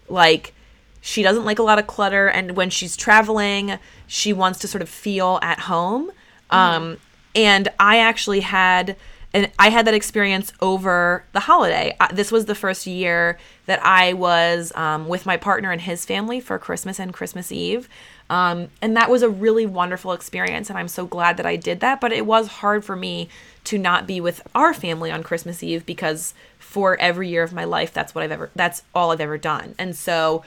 Like 0.07 0.53
she 1.01 1.21
doesn't 1.21 1.43
like 1.43 1.59
a 1.59 1.63
lot 1.63 1.77
of 1.79 1.85
clutter 1.85 2.27
and 2.27 2.55
when 2.55 2.69
she's 2.69 2.95
traveling 2.95 3.77
she 4.07 4.31
wants 4.31 4.57
to 4.59 4.67
sort 4.69 4.81
of 4.81 4.89
feel 4.89 5.37
at 5.41 5.59
home. 5.59 6.11
Um, 6.49 6.97
and 7.35 7.67
i 7.79 7.97
actually 7.97 8.39
had 8.39 8.95
and 9.33 9.51
i 9.59 9.69
had 9.69 9.85
that 9.85 9.93
experience 9.93 10.53
over 10.61 11.25
the 11.33 11.41
holiday. 11.41 11.93
Uh, 11.99 12.07
this 12.13 12.31
was 12.31 12.45
the 12.45 12.55
first 12.55 12.87
year 12.87 13.37
that 13.65 13.85
i 13.85 14.13
was 14.13 14.71
um, 14.75 15.07
with 15.09 15.25
my 15.25 15.35
partner 15.35 15.71
and 15.71 15.81
his 15.81 16.05
family 16.05 16.39
for 16.39 16.57
christmas 16.57 16.99
and 16.99 17.13
christmas 17.13 17.51
eve 17.51 17.89
um, 18.29 18.69
and 18.81 18.97
that 18.97 19.09
was 19.09 19.21
a 19.21 19.29
really 19.29 19.65
wonderful 19.65 20.11
experience 20.11 20.69
and 20.69 20.79
i'm 20.79 20.87
so 20.87 21.05
glad 21.05 21.37
that 21.37 21.45
i 21.45 21.55
did 21.55 21.79
that 21.79 22.01
but 22.01 22.11
it 22.11 22.25
was 22.25 22.47
hard 22.47 22.83
for 22.83 22.95
me 22.95 23.29
to 23.63 23.77
not 23.77 24.07
be 24.07 24.19
with 24.19 24.41
our 24.53 24.73
family 24.73 25.11
on 25.11 25.23
christmas 25.23 25.61
eve 25.61 25.85
because 25.85 26.33
for 26.57 26.99
every 26.99 27.29
year 27.29 27.43
of 27.43 27.53
my 27.53 27.63
life 27.63 27.93
that's 27.93 28.15
what 28.15 28.23
i've 28.23 28.31
ever 28.31 28.49
that's 28.55 28.83
all 28.93 29.11
i've 29.11 29.21
ever 29.21 29.37
done 29.37 29.75
and 29.77 29.95
so 29.95 30.43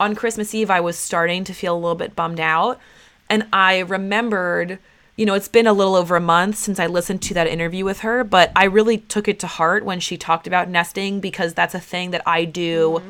on 0.00 0.14
Christmas 0.14 0.54
Eve, 0.54 0.70
I 0.70 0.80
was 0.80 0.96
starting 0.96 1.44
to 1.44 1.52
feel 1.52 1.74
a 1.74 1.78
little 1.78 1.94
bit 1.94 2.16
bummed 2.16 2.40
out. 2.40 2.80
And 3.28 3.46
I 3.52 3.80
remembered, 3.80 4.78
you 5.14 5.26
know, 5.26 5.34
it's 5.34 5.46
been 5.46 5.66
a 5.66 5.74
little 5.74 5.94
over 5.94 6.16
a 6.16 6.20
month 6.20 6.56
since 6.56 6.80
I 6.80 6.86
listened 6.86 7.20
to 7.22 7.34
that 7.34 7.46
interview 7.46 7.84
with 7.84 8.00
her, 8.00 8.24
but 8.24 8.50
I 8.56 8.64
really 8.64 8.98
took 8.98 9.28
it 9.28 9.38
to 9.40 9.46
heart 9.46 9.84
when 9.84 10.00
she 10.00 10.16
talked 10.16 10.46
about 10.46 10.70
nesting 10.70 11.20
because 11.20 11.52
that's 11.52 11.74
a 11.74 11.80
thing 11.80 12.10
that 12.12 12.22
I 12.26 12.46
do 12.46 13.02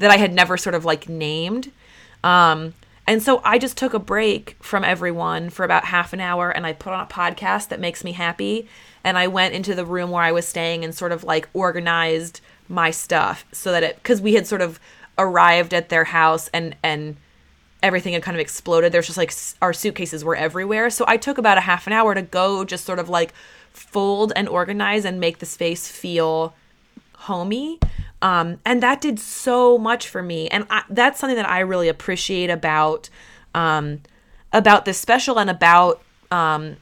that 0.00 0.10
I 0.10 0.16
had 0.16 0.34
never 0.34 0.56
sort 0.56 0.74
of 0.74 0.84
like 0.84 1.08
named. 1.08 1.70
Um, 2.24 2.74
and 3.06 3.22
so 3.22 3.40
I 3.44 3.58
just 3.58 3.76
took 3.76 3.94
a 3.94 3.98
break 3.98 4.56
from 4.60 4.84
everyone 4.84 5.50
for 5.50 5.64
about 5.64 5.86
half 5.86 6.12
an 6.12 6.20
hour 6.20 6.50
and 6.50 6.64
I 6.64 6.72
put 6.72 6.92
on 6.92 7.04
a 7.04 7.06
podcast 7.06 7.68
that 7.68 7.80
makes 7.80 8.04
me 8.04 8.12
happy. 8.12 8.68
And 9.02 9.18
I 9.18 9.26
went 9.26 9.54
into 9.54 9.74
the 9.74 9.84
room 9.84 10.10
where 10.10 10.22
I 10.22 10.30
was 10.30 10.46
staying 10.46 10.84
and 10.84 10.94
sort 10.94 11.10
of 11.10 11.24
like 11.24 11.48
organized 11.52 12.40
my 12.68 12.92
stuff 12.92 13.44
so 13.52 13.72
that 13.72 13.82
it, 13.82 13.96
because 13.96 14.20
we 14.20 14.34
had 14.34 14.46
sort 14.46 14.62
of 14.62 14.78
arrived 15.18 15.74
at 15.74 15.88
their 15.88 16.04
house 16.04 16.48
and, 16.54 16.76
and, 16.82 17.16
everything 17.82 18.12
had 18.12 18.22
kind 18.22 18.36
of 18.36 18.40
exploded. 18.40 18.92
There's 18.92 19.06
just 19.06 19.18
like 19.18 19.32
our 19.60 19.72
suitcases 19.72 20.24
were 20.24 20.36
everywhere. 20.36 20.88
So 20.88 21.04
I 21.08 21.16
took 21.16 21.36
about 21.36 21.58
a 21.58 21.62
half 21.62 21.86
an 21.86 21.92
hour 21.92 22.14
to 22.14 22.22
go 22.22 22.64
just 22.64 22.84
sort 22.84 22.98
of 22.98 23.08
like 23.08 23.34
fold 23.72 24.32
and 24.36 24.48
organize 24.48 25.04
and 25.04 25.18
make 25.18 25.38
the 25.38 25.46
space 25.46 25.88
feel 25.88 26.54
homey. 27.14 27.80
Um, 28.22 28.60
and 28.64 28.82
that 28.82 29.00
did 29.00 29.18
so 29.18 29.76
much 29.76 30.08
for 30.08 30.22
me. 30.22 30.48
And 30.48 30.64
I, 30.70 30.84
that's 30.88 31.18
something 31.20 31.36
that 31.36 31.48
I 31.48 31.60
really 31.60 31.88
appreciate 31.88 32.48
about 32.48 33.10
um, 33.54 34.00
about 34.52 34.84
this 34.84 34.98
special 34.98 35.38
and 35.38 35.50
about 35.50 36.00
um, 36.30 36.76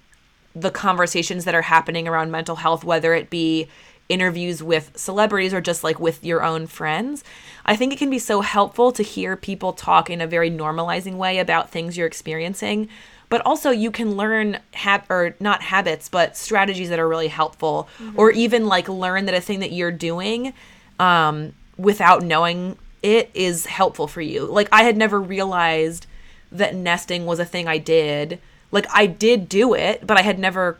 the 0.54 0.70
conversations 0.70 1.44
that 1.46 1.54
are 1.54 1.62
happening 1.62 2.06
around 2.06 2.30
mental 2.30 2.56
health, 2.56 2.84
whether 2.84 3.14
it 3.14 3.30
be 3.30 3.68
interviews 4.08 4.62
with 4.62 4.90
celebrities 4.96 5.54
or 5.54 5.60
just 5.60 5.82
like 5.82 5.98
with 5.98 6.24
your 6.24 6.42
own 6.42 6.66
friends. 6.66 7.24
I 7.64 7.76
think 7.76 7.92
it 7.92 7.98
can 7.98 8.10
be 8.10 8.18
so 8.18 8.40
helpful 8.40 8.92
to 8.92 9.02
hear 9.02 9.36
people 9.36 9.72
talk 9.72 10.10
in 10.10 10.20
a 10.20 10.26
very 10.26 10.50
normalizing 10.50 11.14
way 11.14 11.38
about 11.38 11.70
things 11.70 11.96
you're 11.96 12.08
experiencing. 12.08 12.88
But 13.28 13.46
also, 13.46 13.70
you 13.70 13.92
can 13.92 14.16
learn 14.16 14.58
hab 14.74 15.04
or 15.08 15.36
not 15.38 15.62
habits, 15.62 16.08
but 16.08 16.36
strategies 16.36 16.88
that 16.88 16.98
are 16.98 17.08
really 17.08 17.28
helpful, 17.28 17.88
or 18.16 18.32
even 18.32 18.66
like 18.66 18.88
learn 18.88 19.26
that 19.26 19.34
a 19.34 19.40
thing 19.40 19.60
that 19.60 19.70
you're 19.70 19.92
doing 19.92 20.52
um, 21.00 21.54
without 21.78 22.22
knowing 22.22 22.76
it 23.02 23.30
is 23.32 23.66
helpful 23.66 24.06
for 24.06 24.20
you. 24.20 24.44
Like 24.44 24.68
I 24.70 24.84
had 24.84 24.96
never 24.96 25.20
realized 25.20 26.06
that 26.52 26.74
nesting 26.74 27.24
was 27.24 27.40
a 27.40 27.44
thing 27.44 27.66
I 27.66 27.78
did. 27.78 28.38
Like 28.70 28.86
I 28.92 29.06
did 29.06 29.48
do 29.48 29.74
it, 29.74 30.06
but 30.06 30.18
I 30.18 30.22
had 30.22 30.38
never 30.38 30.78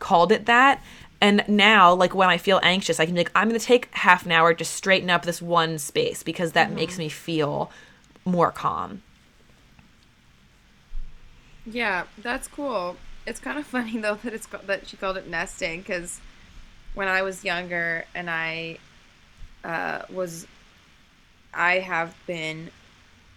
called 0.00 0.32
it 0.32 0.46
that. 0.46 0.82
And 1.20 1.44
now, 1.46 1.94
like 1.94 2.16
when 2.16 2.28
I 2.28 2.36
feel 2.36 2.58
anxious, 2.64 2.98
I 2.98 3.06
can 3.06 3.14
be 3.14 3.20
like, 3.20 3.30
I'm 3.36 3.48
gonna 3.48 3.60
take 3.60 3.94
half 3.94 4.26
an 4.26 4.32
hour 4.32 4.52
to 4.52 4.64
straighten 4.64 5.08
up 5.08 5.24
this 5.24 5.40
one 5.40 5.78
space 5.78 6.24
because 6.24 6.52
that 6.52 6.72
makes 6.72 6.98
me 6.98 7.08
feel 7.08 7.70
more 8.24 8.50
calm. 8.50 9.02
Yeah, 11.64 12.04
that's 12.18 12.48
cool. 12.48 12.96
It's 13.24 13.38
kind 13.38 13.56
of 13.56 13.66
funny 13.76 13.96
though 13.98 14.16
that 14.16 14.34
it's 14.34 14.48
that 14.66 14.88
she 14.88 14.96
called 14.96 15.16
it 15.16 15.28
nesting 15.28 15.82
because 15.82 16.20
when 16.94 17.06
I 17.06 17.22
was 17.22 17.44
younger 17.44 18.04
and 18.12 18.28
I 18.28 18.78
uh, 19.64 20.02
was, 20.10 20.46
I 21.54 21.74
have 21.80 22.14
been 22.26 22.70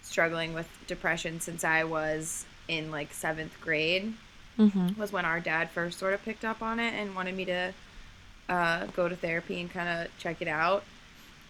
struggling 0.01 0.53
with 0.53 0.67
depression 0.87 1.39
since 1.39 1.63
I 1.63 1.83
was 1.83 2.45
in 2.67 2.91
like 2.91 3.13
seventh 3.13 3.59
grade. 3.61 4.13
Mm-hmm. 4.59 4.99
Was 4.99 5.11
when 5.11 5.25
our 5.25 5.39
dad 5.39 5.69
first 5.71 5.99
sort 5.99 6.13
of 6.13 6.23
picked 6.23 6.45
up 6.45 6.61
on 6.61 6.79
it 6.79 6.93
and 6.93 7.13
wanted 7.15 7.35
me 7.35 7.45
to 7.45 7.73
uh, 8.47 8.85
go 8.87 9.09
to 9.09 9.15
therapy 9.15 9.59
and 9.59 9.69
kind 9.71 9.89
of 9.89 10.17
check 10.17 10.41
it 10.41 10.47
out. 10.47 10.83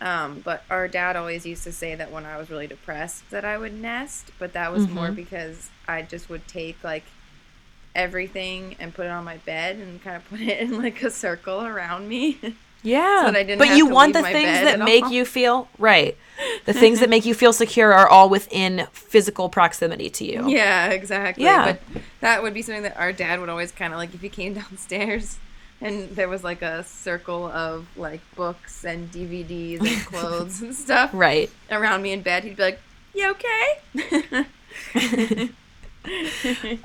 Um, 0.02 0.42
but 0.44 0.64
our 0.70 0.88
dad 0.88 1.16
always 1.16 1.46
used 1.46 1.64
to 1.66 1.72
say 1.72 1.96
that 1.96 2.12
when 2.12 2.26
I 2.26 2.38
was 2.38 2.50
really 2.50 2.68
depressed 2.68 3.30
that 3.30 3.46
I 3.46 3.58
would 3.58 3.74
nest, 3.74 4.32
but 4.40 4.54
that 4.54 4.72
was 4.74 4.90
more 4.90 5.08
Mhm. 5.10 5.16
because 5.16 5.70
I 5.88 6.02
just 6.02 6.30
would 6.30 6.48
take 6.48 6.84
like 6.84 7.04
everything 7.96 8.76
and 8.80 8.94
put 8.94 9.06
it 9.06 9.10
on 9.12 9.24
my 9.24 9.38
bed 9.38 9.78
and 9.78 10.02
kind 10.04 10.18
of 10.18 10.28
put 10.30 10.42
it 10.42 10.60
in 10.60 10.78
like 10.82 11.02
a 11.04 11.10
circle 11.12 11.64
around 11.66 12.08
me. 12.10 12.40
Yeah, 12.86 13.26
So 13.26 13.32
that 13.32 13.36
I 13.40 13.44
didn't 13.44 13.60
but 13.60 13.76
you 13.76 13.88
want 13.88 14.14
the 14.14 14.22
things 14.24 14.60
that 14.62 14.80
make 14.80 15.04
all. 15.06 15.12
you 15.12 15.26
feel 15.26 15.68
right. 15.80 16.16
The 16.66 16.74
things 16.74 17.00
that 17.00 17.10
make 17.10 17.26
you 17.26 17.34
feel 17.34 17.52
secure 17.54 17.94
are 17.94 18.08
all 18.08 18.30
within 18.30 18.88
physical 18.92 19.50
proximity 19.50 20.10
to 20.12 20.26
you. 20.26 20.48
yeah, 20.50 20.88
exactly. 20.90 21.44
Yeah. 21.46 21.74
But 21.94 22.02
that 22.22 22.44
would 22.44 22.54
be 22.54 22.62
something 22.62 22.84
that 22.84 22.98
our 22.98 23.12
dad 23.14 23.40
would 23.40 23.50
always 23.50 23.72
kind 23.72 23.92
of 23.94 23.98
like 23.98 24.14
if 24.14 24.22
he 24.22 24.30
came 24.30 24.54
downstairs 24.62 25.38
and 25.82 26.10
there 26.16 26.30
was 26.30 26.44
like 26.44 26.62
a 26.62 26.84
circle 26.84 27.48
of 27.48 27.88
like 27.98 28.22
books 28.36 28.84
and 28.86 29.12
DVDs 29.12 29.80
and 29.80 30.06
clothes 30.06 30.62
and 30.62 30.74
stuff 30.76 31.10
Right. 31.14 31.50
around 31.72 32.02
me 32.02 32.12
in 32.14 32.22
bed, 32.22 32.44
he'd 32.44 32.56
be 32.58 32.64
like, 32.64 32.80
"You 33.14 33.32
okay?" 33.32 34.40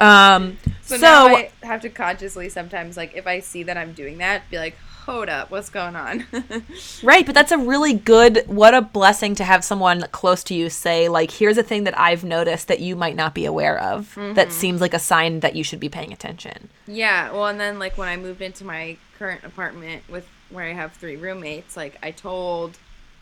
Um. 0.01 0.59
So, 0.82 0.96
So, 0.96 1.07
I 1.07 1.51
have 1.62 1.82
to 1.82 1.88
consciously 1.90 2.48
sometimes, 2.48 2.96
like, 2.96 3.14
if 3.14 3.26
I 3.26 3.40
see 3.40 3.62
that 3.64 3.76
I'm 3.76 3.92
doing 3.92 4.18
that, 4.18 4.48
be 4.51 4.59
like, 4.59 4.76
hold 5.07 5.28
up, 5.28 5.51
what's 5.51 5.70
going 5.70 5.96
on? 5.96 6.26
right, 7.03 7.24
but 7.26 7.34
that's 7.34 7.53
a 7.53 7.59
really 7.59 7.92
good. 7.94 8.44
What 8.46 8.74
a 8.74 8.80
blessing 8.82 9.34
to 9.36 9.44
have 9.44 9.64
someone 9.64 10.03
close 10.12 10.42
to 10.44 10.55
you 10.55 10.70
say, 10.70 11.09
like, 11.09 11.30
"Here's 11.30 11.59
a 11.59 11.62
thing 11.62 11.84
that 11.84 11.98
I've 11.98 12.24
noticed 12.24 12.68
that 12.68 12.80
you 12.80 12.96
might 12.96 13.16
not 13.16 13.34
be 13.34 13.44
aware 13.44 13.78
of. 13.78 14.14
Mm-hmm. 14.14 14.34
That 14.34 14.53
seems 14.53 14.80
like 14.80 14.94
a 14.94 14.98
sign 14.98 15.40
that 15.40 15.55
you 15.57 15.64
should 15.64 15.80
be 15.80 15.88
paying 15.88 16.12
attention." 16.12 16.68
yeah, 16.86 17.30
well, 17.32 17.46
and 17.46 17.59
then, 17.61 17.78
like, 17.78 17.96
when 17.98 18.09
I 18.09 18.16
moved 18.16 18.40
into 18.42 18.64
my 18.64 18.96
current 19.18 19.44
apartment 19.44 20.03
with 20.09 20.26
where 20.51 20.64
I 20.64 20.72
have 20.72 20.92
three 20.94 21.16
roommates, 21.16 21.76
like, 21.76 21.96
I 22.03 22.11
told 22.11 22.78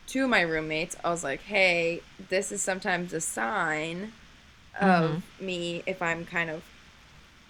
two 0.07 0.25
of 0.25 0.31
my 0.31 0.41
roommates, 0.41 0.97
I 1.05 1.11
was 1.11 1.23
like, 1.23 1.43
hey, 1.43 2.01
this 2.31 2.51
is 2.51 2.63
sometimes 2.63 3.13
a 3.13 3.21
sign 3.21 4.13
of 4.81 5.11
Mm-hmm. 5.11 5.47
me 5.47 5.83
if 5.87 6.01
I'm 6.01 6.25
kind 6.25 6.49
of 6.49 6.63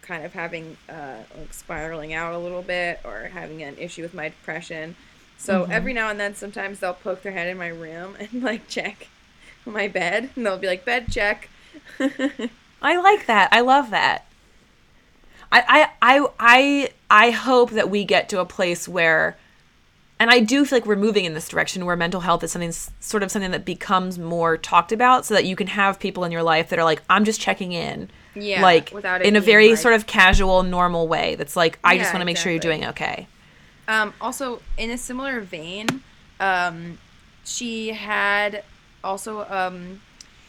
kind 0.09 0.25
of 0.25 0.33
having 0.35 0.79
uh 0.89 1.25
like 1.37 1.55
spiraling 1.55 2.13
out 2.15 2.35
a 2.35 2.39
little 2.39 2.63
bit 2.63 3.01
or 3.05 3.31
having 3.35 3.63
an 3.63 3.77
issue 3.79 4.03
with 4.03 4.15
my 4.15 4.29
depression. 4.31 4.97
So 5.39 5.67
Mm-hmm. 5.67 5.71
every 5.71 5.95
now 5.95 6.11
and 6.11 6.19
then 6.21 6.35
sometimes 6.35 6.81
they'll 6.81 6.95
poke 6.95 7.23
their 7.23 7.33
head 7.33 7.49
in 7.49 7.59
my 7.59 7.69
room 7.69 8.17
and 8.21 8.43
like 8.43 8.69
check 8.69 9.09
my 9.67 9.89
bed 9.89 10.31
and 10.37 10.47
they'll 10.47 10.59
be 10.59 10.69
like 10.69 10.85
bed 10.85 11.11
check. 11.11 11.51
I 12.83 12.97
like 12.97 13.27
that. 13.27 13.51
I 13.53 13.61
love 13.61 13.91
that. 13.91 14.27
I 15.51 15.91
I 16.03 16.19
I 16.21 16.29
I 16.39 16.91
I 17.27 17.31
hope 17.31 17.71
that 17.71 17.91
we 17.91 18.05
get 18.05 18.29
to 18.31 18.41
a 18.41 18.45
place 18.45 18.89
where 18.89 19.39
and 20.21 20.31
I 20.31 20.41
do 20.41 20.65
feel 20.65 20.79
like 20.79 20.87
we're 20.87 20.97
moving 20.97 21.25
in 21.25 21.35
this 21.35 21.49
direction 21.49 21.87
where 21.87 21.97
mental 21.97 22.21
health 22.21 22.43
is 22.43 22.51
something 22.53 22.73
sort 22.73 23.23
of 23.23 23.31
something 23.31 23.51
that 23.53 23.65
becomes 23.65 24.19
more 24.19 24.57
talked 24.57 24.93
about 24.93 25.25
so 25.25 25.35
that 25.35 25.45
you 25.45 25.55
can 25.57 25.69
have 25.69 25.99
people 26.01 26.25
in 26.25 26.33
your 26.33 26.43
life 26.43 26.71
that 26.71 26.79
are 26.79 26.85
like 26.85 27.03
I'm 27.09 27.25
just 27.25 27.41
checking 27.41 27.73
in. 27.73 28.11
Yeah, 28.35 28.63
Like 28.63 28.93
in 29.23 29.37
a 29.37 29.41
very 29.41 29.71
like- 29.71 29.79
sort 29.79 29.95
of 29.95 30.07
casual 30.07 30.63
normal 30.63 31.09
way 31.09 31.35
that's 31.35 31.57
like 31.57 31.79
I 31.85 31.99
just 31.99 32.13
want 32.13 32.21
to 32.21 32.25
make 32.27 32.37
sure 32.37 32.53
you're 32.53 32.61
doing 32.61 32.85
okay. 32.87 33.27
Um, 33.89 34.13
also, 34.21 34.61
in 34.77 34.91
a 34.91 34.99
similar 34.99 35.41
vein, 35.41 35.87
um, 36.41 36.99
she 37.45 37.89
had 37.93 38.63
also 39.03 39.47
um, 39.49 40.03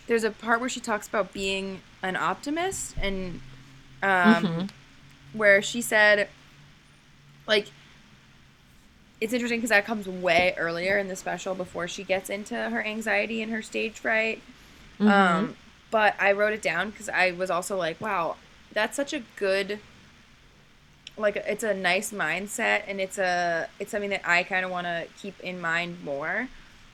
there's 0.07 0.23
a 0.25 0.31
part 0.31 0.59
where 0.59 0.67
she 0.69 0.79
talks 0.81 1.07
about 1.07 1.31
being 1.31 1.81
an 2.03 2.15
optimist 2.15 2.95
and 3.01 3.39
um, 4.03 4.67
where 5.33 5.61
she 5.61 5.81
said 5.81 6.27
like 7.47 7.67
it's 9.21 9.33
interesting 9.33 9.59
because 9.59 9.69
that 9.69 9.85
comes 9.85 10.07
way 10.07 10.53
earlier 10.57 10.97
in 10.97 11.07
the 11.07 11.15
special 11.15 11.53
before 11.55 11.87
she 11.87 12.03
gets 12.03 12.29
into 12.29 12.55
her 12.55 12.83
anxiety 12.83 13.41
and 13.41 13.51
her 13.51 13.61
stage 13.61 13.93
fright. 13.99 14.41
Um, 15.01 15.55
but 15.91 16.15
I 16.19 16.31
wrote 16.33 16.53
it 16.53 16.61
down 16.61 16.89
because 16.91 17.09
I 17.09 17.31
was 17.31 17.49
also 17.49 17.75
like, 17.77 17.99
wow, 18.01 18.35
that's 18.73 18.95
such 18.95 19.13
a 19.13 19.21
good 19.37 19.79
like 21.17 21.35
it's 21.35 21.63
a 21.63 21.73
nice 21.73 22.13
mindset 22.13 22.83
and 22.87 23.01
it's 23.01 23.17
a 23.17 23.67
it's 23.79 23.91
something 23.91 24.09
that 24.09 24.21
I 24.27 24.43
kind 24.43 24.63
of 24.63 24.71
want 24.71 24.87
to 24.87 25.05
keep 25.21 25.39
in 25.41 25.59
mind 25.59 26.03
more. 26.03 26.47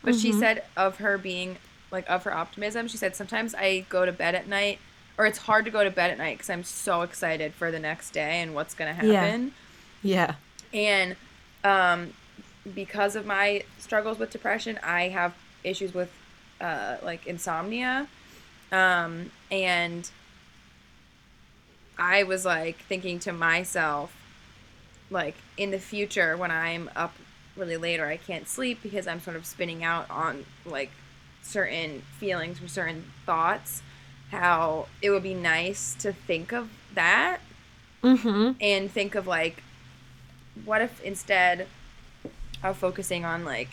But 0.03 0.15
she 0.15 0.31
said 0.31 0.63
of 0.77 0.97
her 0.97 1.17
being 1.17 1.57
like 1.91 2.09
of 2.09 2.23
her 2.23 2.33
optimism, 2.33 2.87
she 2.87 2.97
said 2.97 3.15
sometimes 3.15 3.53
I 3.55 3.85
go 3.89 4.05
to 4.05 4.11
bed 4.11 4.33
at 4.35 4.47
night 4.47 4.79
or 5.17 5.25
it's 5.25 5.39
hard 5.39 5.65
to 5.65 5.71
go 5.71 5.83
to 5.83 5.91
bed 5.91 6.11
at 6.11 6.17
night 6.17 6.39
cuz 6.39 6.49
I'm 6.49 6.63
so 6.63 7.01
excited 7.01 7.53
for 7.53 7.71
the 7.71 7.79
next 7.79 8.11
day 8.11 8.41
and 8.41 8.55
what's 8.55 8.73
going 8.73 8.95
to 8.95 9.05
Yeah. 9.05 9.13
happen. 9.21 9.53
Yeah. 10.01 10.35
And 10.73 11.15
um 11.65 12.13
because 12.73 13.15
of 13.15 13.25
my 13.25 13.63
struggles 13.77 14.17
with 14.17 14.29
depression, 14.31 14.79
I 14.83 15.09
have 15.09 15.33
issues 15.63 15.93
with 15.93 16.11
uh 16.61 16.97
like 17.03 17.27
insomnia. 17.27 18.07
Um 18.71 19.31
and 19.51 20.09
I 21.97 22.23
was 22.23 22.45
like 22.45 22.77
thinking 22.77 23.19
to 23.19 23.31
myself, 23.31 24.15
like 25.09 25.35
in 25.57 25.71
the 25.71 25.79
future 25.79 26.35
when 26.37 26.51
I'm 26.51 26.89
up 26.95 27.13
really 27.55 27.77
late 27.77 27.99
or 27.99 28.07
I 28.07 28.17
can't 28.17 28.47
sleep 28.49 28.79
because 28.83 29.07
I'm 29.07 29.21
sort 29.21 29.35
of 29.37 29.45
spinning 29.45 29.83
out 29.83 30.09
on 30.09 30.45
like 30.65 30.91
certain 31.41 32.01
feelings 32.19 32.61
or 32.61 32.67
certain 32.67 33.05
thoughts, 33.25 33.81
how 34.31 34.87
it 35.01 35.09
would 35.09 35.23
be 35.23 35.33
nice 35.33 35.95
to 35.99 36.11
think 36.11 36.51
of 36.51 36.69
that 36.93 37.39
Mhm. 38.03 38.55
and 38.59 38.91
think 38.91 39.15
of 39.15 39.25
like, 39.25 39.63
what 40.63 40.81
if 40.81 41.01
instead 41.03 41.67
of 42.63 42.77
focusing 42.77 43.25
on 43.25 43.43
like 43.45 43.69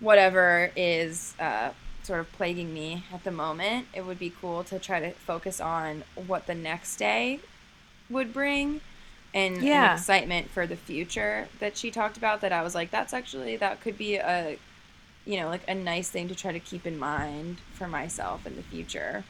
whatever 0.00 0.70
is 0.76 1.34
uh, 1.40 1.70
sort 2.02 2.20
of 2.20 2.30
plaguing 2.32 2.74
me 2.74 3.04
at 3.12 3.24
the 3.24 3.30
moment, 3.30 3.86
it 3.94 4.04
would 4.04 4.18
be 4.18 4.32
cool 4.40 4.64
to 4.64 4.78
try 4.78 5.00
to 5.00 5.12
focus 5.12 5.60
on 5.60 6.04
what 6.26 6.46
the 6.46 6.54
next 6.54 6.96
day 6.96 7.40
would 8.10 8.32
bring 8.32 8.80
and 9.34 9.62
an 9.86 9.94
excitement 9.94 10.50
for 10.50 10.66
the 10.66 10.76
future 10.76 11.48
that 11.58 11.76
she 11.76 11.90
talked 11.90 12.16
about 12.16 12.42
that 12.42 12.52
I 12.52 12.62
was 12.62 12.74
like 12.74 12.90
that's 12.90 13.14
actually 13.14 13.56
that 13.56 13.80
could 13.80 13.96
be 13.96 14.16
a 14.16 14.58
you 15.24 15.40
know 15.40 15.48
like 15.48 15.62
a 15.68 15.74
nice 15.74 16.10
thing 16.10 16.28
to 16.28 16.34
try 16.34 16.52
to 16.52 16.60
keep 16.60 16.86
in 16.86 16.98
mind 16.98 17.58
for 17.72 17.88
myself 17.88 18.46
in 18.46 18.56
the 18.56 18.62
future. 18.62 19.24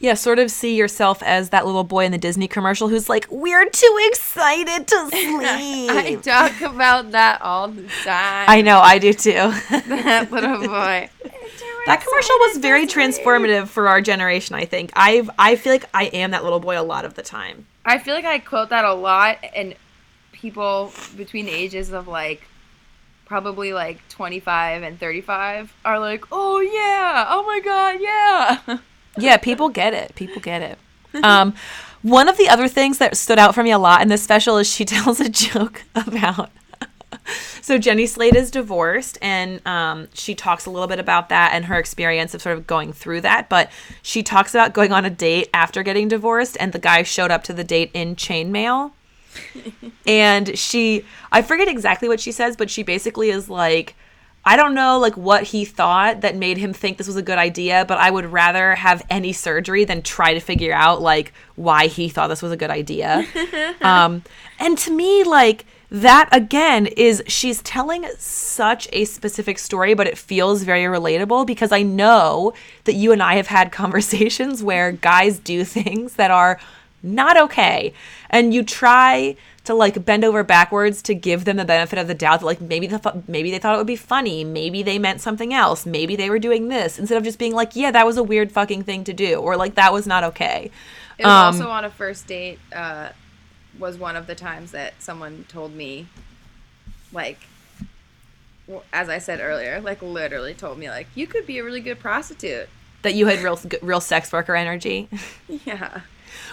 Yeah, 0.00 0.14
sort 0.14 0.38
of 0.38 0.50
see 0.50 0.74
yourself 0.76 1.22
as 1.22 1.50
that 1.50 1.64
little 1.66 1.84
boy 1.84 2.04
in 2.04 2.12
the 2.12 2.18
Disney 2.18 2.48
commercial 2.48 2.88
who's 2.88 3.08
like, 3.08 3.26
"We're 3.30 3.68
too 3.68 3.98
excited 4.08 4.86
to 4.88 5.08
sleep." 5.10 5.90
I 5.90 6.18
talk 6.22 6.60
about 6.60 7.12
that 7.12 7.40
all 7.42 7.68
the 7.68 7.88
time. 8.04 8.46
I 8.48 8.60
know, 8.60 8.80
I 8.80 8.98
do 8.98 9.12
too. 9.12 9.32
that 9.70 10.28
little 10.30 10.58
boy. 10.58 11.08
that 11.86 12.04
commercial 12.04 12.36
was 12.40 12.58
very 12.58 12.86
transformative 12.86 13.68
for 13.68 13.88
our 13.88 14.00
generation, 14.00 14.56
I 14.56 14.64
think. 14.64 14.90
I've 14.94 15.30
I 15.38 15.56
feel 15.56 15.72
like 15.72 15.88
I 15.94 16.04
am 16.06 16.32
that 16.32 16.42
little 16.42 16.60
boy 16.60 16.78
a 16.78 16.82
lot 16.82 17.04
of 17.04 17.14
the 17.14 17.22
time. 17.22 17.66
I 17.84 17.98
feel 17.98 18.14
like 18.14 18.24
I 18.24 18.38
quote 18.38 18.70
that 18.70 18.84
a 18.84 18.94
lot, 18.94 19.38
and 19.54 19.74
people 20.32 20.92
between 21.16 21.46
the 21.46 21.52
ages 21.52 21.92
of 21.92 22.08
like 22.08 22.42
probably 23.26 23.72
like 23.72 24.06
25 24.08 24.82
and 24.82 24.98
35 25.00 25.72
are 25.84 25.98
like, 25.98 26.24
oh 26.30 26.60
yeah, 26.60 27.26
oh 27.28 27.44
my 27.46 27.60
god, 27.60 27.98
yeah. 28.00 28.78
Yeah, 29.16 29.36
people 29.36 29.68
get 29.68 29.94
it. 29.94 30.14
People 30.14 30.40
get 30.40 30.62
it. 30.62 30.78
Um, 31.22 31.54
one 32.02 32.28
of 32.28 32.36
the 32.36 32.48
other 32.48 32.68
things 32.68 32.98
that 32.98 33.16
stood 33.16 33.38
out 33.38 33.54
for 33.54 33.62
me 33.62 33.70
a 33.70 33.78
lot 33.78 34.02
in 34.02 34.08
this 34.08 34.22
special 34.22 34.58
is 34.58 34.70
she 34.70 34.84
tells 34.84 35.20
a 35.20 35.28
joke 35.28 35.82
about. 35.94 36.50
so 37.62 37.78
Jenny 37.78 38.06
Slate 38.06 38.36
is 38.36 38.50
divorced, 38.50 39.18
and 39.22 39.66
um, 39.66 40.08
she 40.12 40.34
talks 40.34 40.66
a 40.66 40.70
little 40.70 40.88
bit 40.88 40.98
about 40.98 41.28
that 41.30 41.52
and 41.54 41.64
her 41.66 41.78
experience 41.78 42.34
of 42.34 42.42
sort 42.42 42.58
of 42.58 42.66
going 42.66 42.92
through 42.92 43.22
that. 43.22 43.48
But 43.48 43.70
she 44.02 44.22
talks 44.22 44.54
about 44.54 44.74
going 44.74 44.92
on 44.92 45.04
a 45.04 45.10
date 45.10 45.48
after 45.54 45.82
getting 45.82 46.08
divorced, 46.08 46.56
and 46.60 46.72
the 46.72 46.78
guy 46.78 47.02
showed 47.02 47.30
up 47.30 47.44
to 47.44 47.52
the 47.52 47.64
date 47.64 47.90
in 47.94 48.16
chainmail. 48.16 48.92
and 50.06 50.56
she, 50.58 51.04
I 51.32 51.42
forget 51.42 51.68
exactly 51.68 52.08
what 52.08 52.20
she 52.20 52.32
says, 52.32 52.56
but 52.56 52.70
she 52.70 52.82
basically 52.82 53.30
is 53.30 53.48
like, 53.48 53.96
I 54.46 54.56
don't 54.56 54.74
know 54.74 54.98
like 54.98 55.16
what 55.16 55.44
he 55.44 55.64
thought 55.64 56.20
that 56.20 56.36
made 56.36 56.58
him 56.58 56.72
think 56.72 56.98
this 56.98 57.06
was 57.06 57.16
a 57.16 57.22
good 57.22 57.38
idea, 57.38 57.84
but 57.88 57.98
I 57.98 58.10
would 58.10 58.26
rather 58.26 58.74
have 58.74 59.02
any 59.08 59.32
surgery 59.32 59.84
than 59.84 60.02
try 60.02 60.34
to 60.34 60.40
figure 60.40 60.72
out 60.74 61.00
like 61.00 61.32
why 61.56 61.86
he 61.86 62.08
thought 62.08 62.28
this 62.28 62.42
was 62.42 62.52
a 62.52 62.56
good 62.56 62.70
idea. 62.70 63.26
um, 63.80 64.22
and 64.58 64.76
to 64.78 64.90
me, 64.90 65.24
like 65.24 65.64
that 65.90 66.28
again 66.32 66.86
is 66.86 67.22
she's 67.26 67.62
telling 67.62 68.04
such 68.18 68.88
a 68.92 69.04
specific 69.06 69.58
story, 69.58 69.94
but 69.94 70.06
it 70.06 70.18
feels 70.18 70.62
very 70.62 70.84
relatable 70.84 71.46
because 71.46 71.72
I 71.72 71.82
know 71.82 72.52
that 72.84 72.94
you 72.94 73.12
and 73.12 73.22
I 73.22 73.36
have 73.36 73.46
had 73.46 73.72
conversations 73.72 74.62
where 74.62 74.92
guys 74.92 75.38
do 75.38 75.64
things 75.64 76.14
that 76.14 76.30
are 76.30 76.60
not 77.02 77.36
okay 77.36 77.92
and 78.30 78.54
you 78.54 78.62
try 78.62 79.36
to 79.64 79.74
like 79.74 80.04
bend 80.04 80.24
over 80.24 80.42
backwards 80.44 81.00
to 81.02 81.14
give 81.14 81.44
them 81.44 81.56
the 81.56 81.64
benefit 81.64 81.98
of 81.98 82.06
the 82.06 82.14
doubt 82.14 82.40
that 82.40 82.46
like 82.46 82.60
maybe 82.60 82.86
they 82.86 82.98
thought 82.98 83.28
maybe 83.28 83.50
they 83.50 83.58
thought 83.58 83.74
it 83.74 83.78
would 83.78 83.86
be 83.86 83.96
funny 83.96 84.44
maybe 84.44 84.82
they 84.82 84.98
meant 84.98 85.20
something 85.20 85.54
else 85.54 85.86
maybe 85.86 86.16
they 86.16 86.28
were 86.30 86.38
doing 86.38 86.68
this 86.68 86.98
instead 86.98 87.16
of 87.16 87.24
just 87.24 87.38
being 87.38 87.54
like 87.54 87.74
yeah 87.74 87.90
that 87.90 88.04
was 88.06 88.16
a 88.16 88.22
weird 88.22 88.52
fucking 88.52 88.82
thing 88.82 89.04
to 89.04 89.12
do 89.12 89.36
or 89.36 89.56
like 89.56 89.74
that 89.74 89.92
was 89.92 90.06
not 90.06 90.22
okay 90.24 90.70
It 91.18 91.24
was 91.24 91.30
Um, 91.30 91.60
also 91.60 91.70
on 91.70 91.84
a 91.84 91.90
first 91.90 92.26
date. 92.26 92.58
Uh, 92.74 93.08
was 93.78 93.96
one 93.98 94.14
of 94.16 94.26
the 94.26 94.34
times 94.36 94.70
that 94.70 94.94
someone 95.02 95.44
told 95.48 95.74
me, 95.74 96.06
like, 97.12 97.40
as 98.92 99.08
I 99.08 99.18
said 99.18 99.40
earlier, 99.40 99.80
like 99.80 100.00
literally 100.02 100.54
told 100.54 100.78
me 100.78 100.88
like 100.88 101.08
you 101.14 101.26
could 101.26 101.46
be 101.46 101.58
a 101.58 101.64
really 101.64 101.80
good 101.80 101.98
prostitute. 101.98 102.68
that 103.02 103.14
you 103.14 103.26
had 103.26 103.40
real 103.42 103.58
real 103.82 104.00
sex 104.00 104.32
worker 104.32 104.54
energy 104.56 105.08
Yeah. 105.66 106.00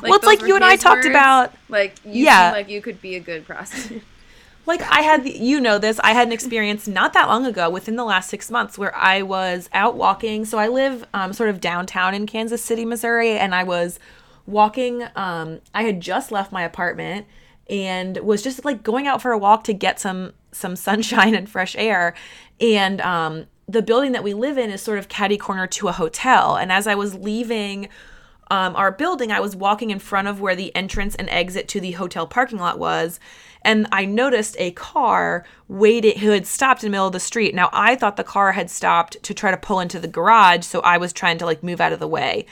Well, 0.01 0.13
it's 0.15 0.25
like 0.25 0.41
you 0.41 0.55
and 0.55 0.63
I 0.63 0.75
talked 0.75 1.05
about- 1.05 1.53
Like 1.69 1.95
you 2.05 2.25
Yeah. 2.25 2.49
seem 2.49 2.57
like 2.57 2.69
you 2.69 2.81
could 2.81 3.01
be 3.01 3.15
a 3.15 3.19
good 3.19 3.45
prostitute. 3.45 4.03
like 4.65 4.81
I 4.83 5.01
had, 5.01 5.23
the, 5.23 5.31
you 5.37 5.59
know, 5.59 5.77
this. 5.77 5.99
I 6.03 6.11
had 6.13 6.27
an 6.27 6.33
experience 6.33 6.87
not 6.87 7.13
that 7.13 7.27
long 7.27 7.45
ago, 7.45 7.69
within 7.69 7.95
the 7.95 8.03
last 8.03 8.29
six 8.29 8.51
months, 8.51 8.77
where 8.77 8.95
I 8.95 9.21
was 9.21 9.69
out 9.73 9.95
walking. 9.95 10.45
So 10.45 10.57
I 10.57 10.67
live 10.67 11.05
um, 11.13 11.33
sort 11.33 11.49
of 11.49 11.59
downtown 11.59 12.13
in 12.13 12.25
Kansas 12.27 12.63
City, 12.63 12.85
Missouri, 12.85 13.31
and 13.37 13.53
I 13.55 13.63
was 13.63 13.99
walking. 14.45 15.03
Um, 15.15 15.59
I 15.73 15.83
had 15.83 15.99
just 16.01 16.31
left 16.31 16.51
my 16.51 16.63
apartment 16.63 17.25
and 17.69 18.17
was 18.17 18.41
just 18.41 18.65
like 18.65 18.83
going 18.83 19.07
out 19.07 19.21
for 19.21 19.31
a 19.31 19.37
walk 19.37 19.63
to 19.65 19.73
get 19.73 19.99
some 19.99 20.33
some 20.51 20.75
sunshine 20.75 21.33
and 21.39 21.49
fresh 21.49 21.75
air. 21.77 22.13
And 22.59 23.01
um, 23.01 23.45
the 23.67 23.81
building 23.81 24.11
that 24.11 24.23
we 24.23 24.33
live 24.33 24.57
in 24.57 24.69
is 24.69 24.81
sort 24.81 24.99
of 24.99 25.07
catty 25.07 25.37
corner 25.37 25.65
to 25.67 25.87
a 25.87 25.91
hotel. 25.93 26.55
And 26.55 26.71
as 26.71 26.85
I 26.87 26.95
was 26.95 27.15
leaving 27.15 27.87
um, 28.51 28.75
our 28.75 28.91
building, 28.91 29.31
I 29.31 29.39
was 29.39 29.55
walking 29.55 29.91
in 29.91 29.99
front 29.99 30.27
of 30.27 30.41
where 30.41 30.57
the 30.57 30.75
entrance 30.75 31.15
and 31.15 31.29
exit 31.29 31.69
to 31.69 31.79
the 31.79 31.91
hotel 31.91 32.27
parking 32.27 32.59
lot 32.59 32.77
was, 32.77 33.17
and 33.61 33.87
I 33.93 34.03
noticed 34.03 34.57
a 34.59 34.71
car 34.71 35.45
waiting 35.69 36.19
who 36.19 36.31
had 36.31 36.45
stopped 36.45 36.83
in 36.83 36.87
the 36.87 36.91
middle 36.91 37.07
of 37.07 37.13
the 37.13 37.19
street. 37.21 37.55
Now 37.55 37.69
I 37.71 37.95
thought 37.95 38.17
the 38.17 38.25
car 38.25 38.51
had 38.51 38.69
stopped 38.69 39.23
to 39.23 39.33
try 39.33 39.51
to 39.51 39.57
pull 39.57 39.79
into 39.79 40.01
the 40.01 40.07
garage, 40.09 40.65
so 40.65 40.81
I 40.81 40.97
was 40.97 41.13
trying 41.13 41.37
to 41.37 41.45
like 41.45 41.63
move 41.63 41.79
out 41.79 41.93
of 41.93 42.01
the 42.01 42.09
way. 42.09 42.45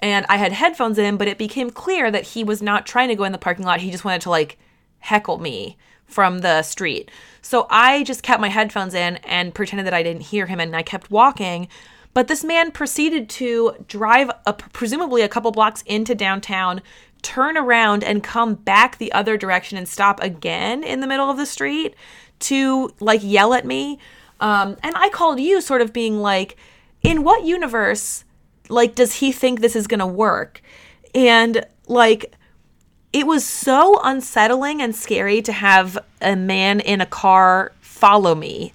And 0.00 0.26
I 0.28 0.36
had 0.36 0.52
headphones 0.52 0.98
in, 0.98 1.16
but 1.16 1.26
it 1.26 1.38
became 1.38 1.70
clear 1.70 2.10
that 2.10 2.24
he 2.24 2.44
was 2.44 2.60
not 2.60 2.84
trying 2.84 3.08
to 3.08 3.16
go 3.16 3.24
in 3.24 3.32
the 3.32 3.38
parking 3.38 3.64
lot. 3.64 3.80
He 3.80 3.90
just 3.90 4.04
wanted 4.04 4.20
to 4.22 4.30
like 4.30 4.58
heckle 4.98 5.38
me 5.38 5.78
from 6.04 6.40
the 6.40 6.60
street. 6.60 7.10
So 7.40 7.66
I 7.70 8.02
just 8.02 8.22
kept 8.22 8.42
my 8.42 8.48
headphones 8.48 8.92
in 8.92 9.16
and 9.18 9.54
pretended 9.54 9.86
that 9.86 9.94
I 9.94 10.02
didn't 10.02 10.22
hear 10.22 10.44
him 10.44 10.60
and 10.60 10.76
I 10.76 10.82
kept 10.82 11.10
walking. 11.10 11.68
But 12.12 12.28
this 12.28 12.42
man 12.42 12.72
proceeded 12.72 13.28
to 13.30 13.76
drive 13.86 14.30
presumably 14.72 15.22
a 15.22 15.28
couple 15.28 15.52
blocks 15.52 15.82
into 15.82 16.14
downtown, 16.14 16.82
turn 17.22 17.56
around 17.56 18.02
and 18.02 18.22
come 18.22 18.54
back 18.54 18.98
the 18.98 19.12
other 19.12 19.36
direction 19.36 19.78
and 19.78 19.86
stop 19.86 20.20
again 20.22 20.82
in 20.82 21.00
the 21.00 21.06
middle 21.06 21.30
of 21.30 21.36
the 21.36 21.46
street 21.46 21.94
to 22.40 22.90
like 22.98 23.20
yell 23.22 23.54
at 23.54 23.64
me. 23.64 23.98
Um, 24.40 24.76
and 24.82 24.94
I 24.96 25.10
called 25.10 25.38
you 25.38 25.60
sort 25.60 25.82
of 25.82 25.92
being 25.92 26.20
like, 26.20 26.56
in 27.02 27.22
what 27.22 27.44
universe 27.44 28.24
like 28.68 28.94
does 28.94 29.14
he 29.14 29.32
think 29.32 29.60
this 29.60 29.76
is 29.76 29.86
going 29.86 30.00
to 30.00 30.06
work? 30.06 30.62
And 31.14 31.64
like 31.86 32.34
it 33.12 33.26
was 33.26 33.44
so 33.44 34.00
unsettling 34.02 34.80
and 34.80 34.94
scary 34.94 35.42
to 35.42 35.52
have 35.52 35.98
a 36.20 36.36
man 36.36 36.80
in 36.80 37.00
a 37.00 37.06
car 37.06 37.72
follow 37.80 38.34
me. 38.34 38.72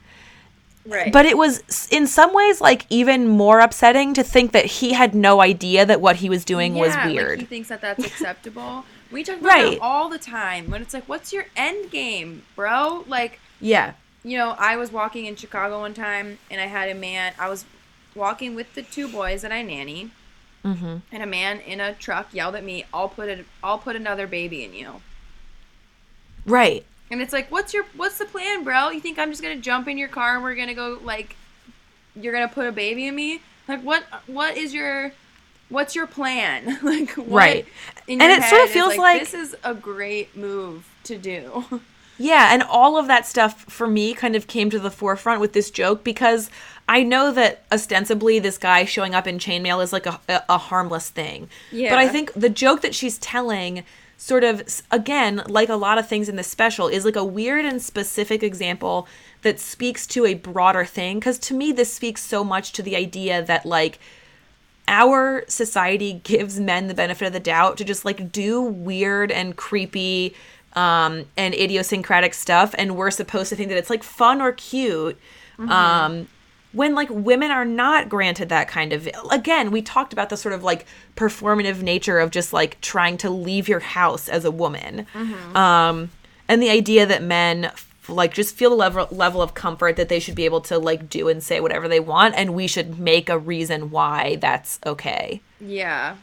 Right. 0.87 1.11
But 1.11 1.25
it 1.25 1.37
was 1.37 1.87
in 1.91 2.05
some 2.07 2.33
ways 2.33 2.61
like 2.61 2.85
even 2.89 3.27
more 3.27 3.59
upsetting 3.59 4.13
to 4.13 4.23
think 4.23 4.51
that 4.51 4.65
he 4.65 4.93
had 4.93 5.15
no 5.15 5.41
idea 5.41 5.85
that 5.85 5.99
what 5.99 6.17
he 6.17 6.29
was 6.29 6.45
doing 6.45 6.75
was 6.75 6.95
weird. 7.05 7.29
Like 7.31 7.39
he 7.39 7.45
thinks 7.45 7.69
that 7.69 7.81
that's 7.81 8.05
acceptable. 8.11 8.85
we 9.11 9.23
talk 9.23 9.37
about 9.37 9.47
Right. 9.47 9.71
that 9.71 9.81
all 9.81 10.09
the 10.09 10.19
time. 10.19 10.69
When 10.69 10.81
it's 10.83 10.93
like, 10.93 11.09
what's 11.09 11.33
your 11.33 11.45
end 11.57 11.89
game, 11.89 12.43
bro? 12.55 13.03
Like, 13.07 13.39
yeah. 13.59 13.93
you 14.23 14.37
know, 14.37 14.55
I 14.59 14.75
was 14.77 14.91
walking 14.91 15.25
in 15.25 15.35
Chicago 15.35 15.79
one 15.79 15.93
time, 15.95 16.37
and 16.51 16.61
I 16.61 16.65
had 16.67 16.89
a 16.89 16.95
man. 16.95 17.33
I 17.39 17.49
was 17.49 17.65
walking 18.13 18.53
with 18.53 18.75
the 18.75 18.83
two 18.83 19.07
boys 19.07 19.41
that 19.41 19.51
I 19.51 19.61
nanny, 19.63 20.11
Mm-hmm. 20.63 20.97
and 21.11 21.21
a 21.23 21.27
man 21.27 21.59
in 21.59 21.79
a 21.79 21.93
truck 21.93 22.33
yelled 22.33 22.55
at 22.55 22.63
me, 22.63 22.85
"I'll 22.93 23.09
put 23.09 23.29
it. 23.29 23.45
I'll 23.63 23.77
put 23.77 23.95
another 23.95 24.25
baby 24.27 24.63
in 24.63 24.73
you." 24.73 25.01
Right. 26.45 26.85
And 27.11 27.21
it's 27.21 27.33
like, 27.33 27.51
what's 27.51 27.73
your 27.73 27.85
what's 27.95 28.17
the 28.17 28.25
plan, 28.25 28.63
bro? 28.63 28.89
You 28.89 28.99
think 28.99 29.19
I'm 29.19 29.29
just 29.29 29.41
gonna 29.41 29.57
jump 29.57 29.87
in 29.87 29.97
your 29.97 30.07
car 30.07 30.35
and 30.35 30.43
we're 30.43 30.55
gonna 30.55 30.73
go 30.73 30.99
like, 31.03 31.35
you're 32.15 32.33
gonna 32.33 32.47
put 32.47 32.67
a 32.67 32.71
baby 32.71 33.07
in 33.07 33.15
me? 33.15 33.41
Like, 33.67 33.81
what 33.81 34.03
what 34.27 34.57
is 34.57 34.73
your 34.73 35.11
what's 35.69 35.95
your 35.95 36.07
plan? 36.07 36.79
like, 36.83 37.11
what 37.11 37.29
Right. 37.29 37.67
And 38.07 38.21
it 38.21 38.43
sort 38.43 38.63
of 38.63 38.69
feels 38.69 38.97
like- 38.97 39.19
this 39.19 39.33
is 39.33 39.55
a 39.63 39.73
great 39.73 40.35
move 40.35 40.87
to 41.05 41.17
do. 41.17 41.81
Yeah, 42.17 42.53
and 42.53 42.63
all 42.63 42.97
of 42.97 43.07
that 43.07 43.25
stuff 43.25 43.63
for 43.63 43.87
me 43.87 44.13
kind 44.13 44.35
of 44.35 44.47
came 44.47 44.69
to 44.69 44.79
the 44.79 44.89
forefront 44.89 45.41
with 45.41 45.53
this 45.53 45.69
joke 45.69 46.03
because 46.03 46.49
I 46.87 47.03
know 47.03 47.31
that 47.33 47.65
ostensibly 47.71 48.39
this 48.39 48.57
guy 48.57 48.85
showing 48.85 49.13
up 49.13 49.27
in 49.27 49.37
chainmail 49.37 49.83
is 49.83 49.91
like 49.91 50.05
a, 50.05 50.19
a, 50.29 50.43
a 50.49 50.57
harmless 50.57 51.09
thing. 51.09 51.49
Yeah. 51.71 51.89
But 51.89 51.99
I 51.99 52.07
think 52.07 52.31
the 52.33 52.49
joke 52.49 52.81
that 52.81 52.95
she's 52.95 53.17
telling 53.17 53.83
sort 54.17 54.43
of 54.43 54.81
again 54.91 55.41
like 55.47 55.69
a 55.69 55.75
lot 55.75 55.97
of 55.97 56.07
things 56.07 56.29
in 56.29 56.35
this 56.35 56.47
special 56.47 56.87
is 56.87 57.05
like 57.05 57.15
a 57.15 57.23
weird 57.23 57.65
and 57.65 57.81
specific 57.81 58.41
example 58.41 59.07
that 59.41 59.59
speaks 59.59 60.07
to 60.07 60.25
a 60.25 60.33
broader 60.33 60.85
thing 60.85 61.19
because 61.19 61.37
to 61.37 61.53
me 61.53 61.71
this 61.71 61.93
speaks 61.93 62.21
so 62.21 62.43
much 62.43 62.71
to 62.71 62.81
the 62.81 62.95
idea 62.95 63.43
that 63.43 63.65
like 63.65 63.99
our 64.87 65.43
society 65.47 66.13
gives 66.23 66.59
men 66.59 66.87
the 66.87 66.93
benefit 66.93 67.27
of 67.27 67.33
the 67.33 67.39
doubt 67.39 67.77
to 67.77 67.83
just 67.83 68.05
like 68.05 68.31
do 68.31 68.61
weird 68.61 69.31
and 69.31 69.55
creepy 69.55 70.33
um, 70.75 71.25
and 71.37 71.53
idiosyncratic 71.55 72.33
stuff, 72.33 72.75
and 72.77 72.95
we're 72.95 73.11
supposed 73.11 73.49
to 73.49 73.55
think 73.55 73.69
that 73.69 73.77
it's 73.77 73.89
like 73.89 74.03
fun 74.03 74.41
or 74.41 74.51
cute. 74.51 75.17
Um, 75.57 76.27
when 76.75 76.93
like 76.93 77.09
women 77.09 77.51
are 77.51 77.65
not 77.65 78.09
granted 78.09 78.49
that 78.49 78.67
kind 78.67 78.93
of 78.93 79.07
again 79.31 79.71
we 79.71 79.81
talked 79.81 80.13
about 80.13 80.29
the 80.29 80.37
sort 80.37 80.53
of 80.53 80.63
like 80.63 80.85
performative 81.15 81.81
nature 81.81 82.19
of 82.19 82.29
just 82.31 82.53
like 82.53 82.79
trying 82.81 83.17
to 83.17 83.29
leave 83.29 83.67
your 83.67 83.79
house 83.79 84.29
as 84.29 84.45
a 84.45 84.51
woman. 84.51 85.07
Um 85.55 86.11
and 86.47 86.61
the 86.61 86.69
idea 86.69 87.05
that 87.05 87.23
men 87.23 87.71
like 88.07 88.33
just 88.33 88.55
feel 88.55 88.69
the 88.69 88.75
level 88.75 89.07
level 89.09 89.41
of 89.41 89.53
comfort 89.55 89.95
that 89.95 90.09
they 90.09 90.19
should 90.19 90.35
be 90.35 90.45
able 90.45 90.61
to 90.61 90.77
like 90.77 91.09
do 91.09 91.27
and 91.27 91.41
say 91.41 91.59
whatever 91.59 91.87
they 91.87 91.99
want 91.99 92.35
and 92.35 92.53
we 92.53 92.67
should 92.67 92.99
make 92.99 93.29
a 93.29 93.37
reason 93.39 93.89
why 93.89 94.35
that's 94.35 94.79
okay. 94.85 95.41
Yeah. 95.59 96.17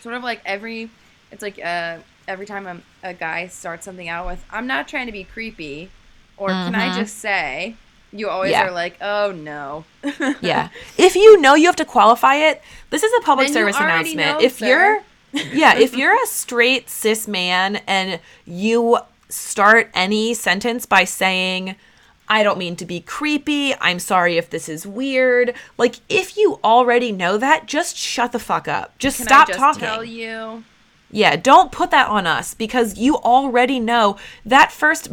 Sort 0.00 0.14
of 0.14 0.22
like 0.22 0.40
every, 0.44 0.90
it's 1.30 1.42
like 1.42 1.60
uh, 1.64 1.98
every 2.26 2.46
time 2.46 2.66
a, 2.66 3.08
a 3.10 3.14
guy 3.14 3.46
starts 3.46 3.84
something 3.84 4.08
out 4.08 4.26
with, 4.26 4.44
I'm 4.50 4.66
not 4.66 4.88
trying 4.88 5.06
to 5.06 5.12
be 5.12 5.22
creepy, 5.24 5.90
or 6.36 6.48
can 6.48 6.74
I 6.74 6.96
just 6.96 7.18
say, 7.18 7.76
you 8.12 8.28
always 8.28 8.50
Yeah. 8.50 8.66
are 8.66 8.70
like, 8.70 8.96
oh 9.00 9.32
no. 9.32 9.84
yeah 10.40 10.68
if 10.98 11.14
you 11.16 11.40
know 11.40 11.54
you 11.54 11.66
have 11.66 11.76
to 11.76 11.84
qualify 11.84 12.34
it 12.36 12.60
this 12.90 13.02
is 13.02 13.12
a 13.18 13.22
public 13.22 13.48
Then 13.48 13.54
service 13.54 13.76
announcement 13.76 14.38
know, 14.40 14.44
if 14.44 14.58
sir. 14.58 14.66
you're 14.66 15.02
yeah 15.54 15.76
if 15.78 15.96
you're 15.96 16.14
a 16.22 16.26
straight 16.26 16.90
cis 16.90 17.26
man 17.28 17.76
and 17.86 18.20
you 18.44 18.98
start 19.28 19.90
any 19.94 20.34
sentence 20.34 20.84
by 20.86 21.04
saying 21.04 21.76
I 22.28 22.42
don't 22.44 22.56
mean 22.56 22.76
to 22.76 22.86
be 22.86 23.00
creepy. 23.00 23.74
I'm 23.78 23.98
sorry 23.98 24.38
if 24.38 24.48
this 24.48 24.66
is 24.68 24.86
weird. 24.86 25.52
Like, 25.76 25.96
if 26.08 26.36
you 26.38 26.58
already 26.64 27.12
know 27.12 27.36
that, 27.36 27.66
just 27.66 27.94
shut 27.96 28.32
the 28.32 28.38
fuck 28.38 28.66
up. 28.68 28.96
Just 28.98 29.18
Can 29.18 29.26
stop 29.26 29.48
I 29.48 29.52
just 29.52 29.58
talking. 29.58 29.80
tell 29.82 30.04
you? 30.04 30.64
Yeah, 31.10 31.36
don't 31.36 31.70
put 31.70 31.90
that 31.90 32.08
on 32.08 32.26
us 32.26 32.54
because 32.54 32.96
you 32.96 33.16
already 33.16 33.78
know 33.80 34.16
that 34.46 34.72
first 34.72 35.08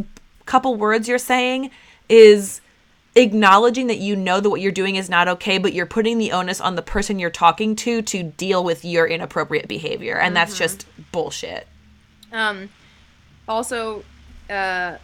couple 0.46 0.76
words 0.76 1.10
you're 1.10 1.18
saying 1.18 1.72
is 2.08 2.62
acknowledging 3.16 3.88
that 3.88 3.98
you 3.98 4.16
know 4.16 4.40
that 4.40 4.50
what 4.50 4.62
you're 4.62 4.72
doing 4.72 4.96
is 4.96 5.10
not 5.10 5.28
okay, 5.28 5.58
but 5.58 5.74
you're 5.74 5.86
putting 5.86 6.18
the 6.18 6.32
onus 6.32 6.62
on 6.62 6.76
the 6.76 6.82
person 6.82 7.20
you're 7.20 7.30
talking 7.30 7.76
to 7.78 8.02
to 8.04 8.24
deal 8.24 8.64
with 8.64 8.86
your 8.86 9.08
inappropriate 9.08 9.68
behavior. 9.68 10.18
And 10.18 10.36
that's 10.36 10.58
just 10.58 10.86
bullshit. 11.12 11.68
Um, 12.32 12.70
also, 13.48 14.04
uh, 14.50 14.98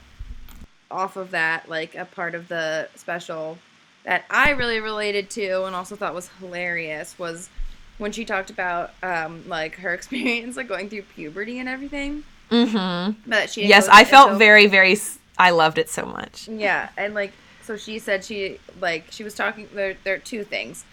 off 0.91 1.17
of 1.17 1.31
that, 1.31 1.67
like 1.67 1.95
a 1.95 2.05
part 2.05 2.35
of 2.35 2.47
the 2.47 2.87
special 2.95 3.57
that 4.03 4.23
I 4.29 4.51
really 4.51 4.79
related 4.79 5.31
to 5.31 5.63
and 5.65 5.75
also 5.75 5.95
thought 5.95 6.13
was 6.13 6.29
hilarious 6.39 7.17
was 7.17 7.49
when 7.97 8.11
she 8.11 8.23
talked 8.23 8.51
about 8.51 8.91
um 9.01 9.43
like 9.47 9.75
her 9.77 9.93
experience 9.95 10.55
like 10.57 10.67
going 10.67 10.89
through 10.89 11.01
puberty 11.01 11.57
and 11.59 11.67
everything. 11.67 12.23
Mm-hmm. 12.51 13.19
But 13.29 13.49
she 13.49 13.65
Yes, 13.65 13.87
I 13.87 14.03
felt 14.05 14.27
until- 14.27 14.39
very, 14.39 14.67
very, 14.67 14.95
I 15.39 15.49
loved 15.49 15.79
it 15.79 15.89
so 15.89 16.05
much. 16.05 16.47
yeah, 16.47 16.89
and 16.95 17.15
like 17.15 17.33
so 17.65 17.77
she 17.77 17.99
said 17.99 18.23
she 18.23 18.59
like 18.79 19.05
she 19.09 19.23
was 19.23 19.33
talking 19.33 19.67
there 19.73 19.95
there 20.03 20.15
are 20.15 20.19
two 20.19 20.43
things. 20.43 20.85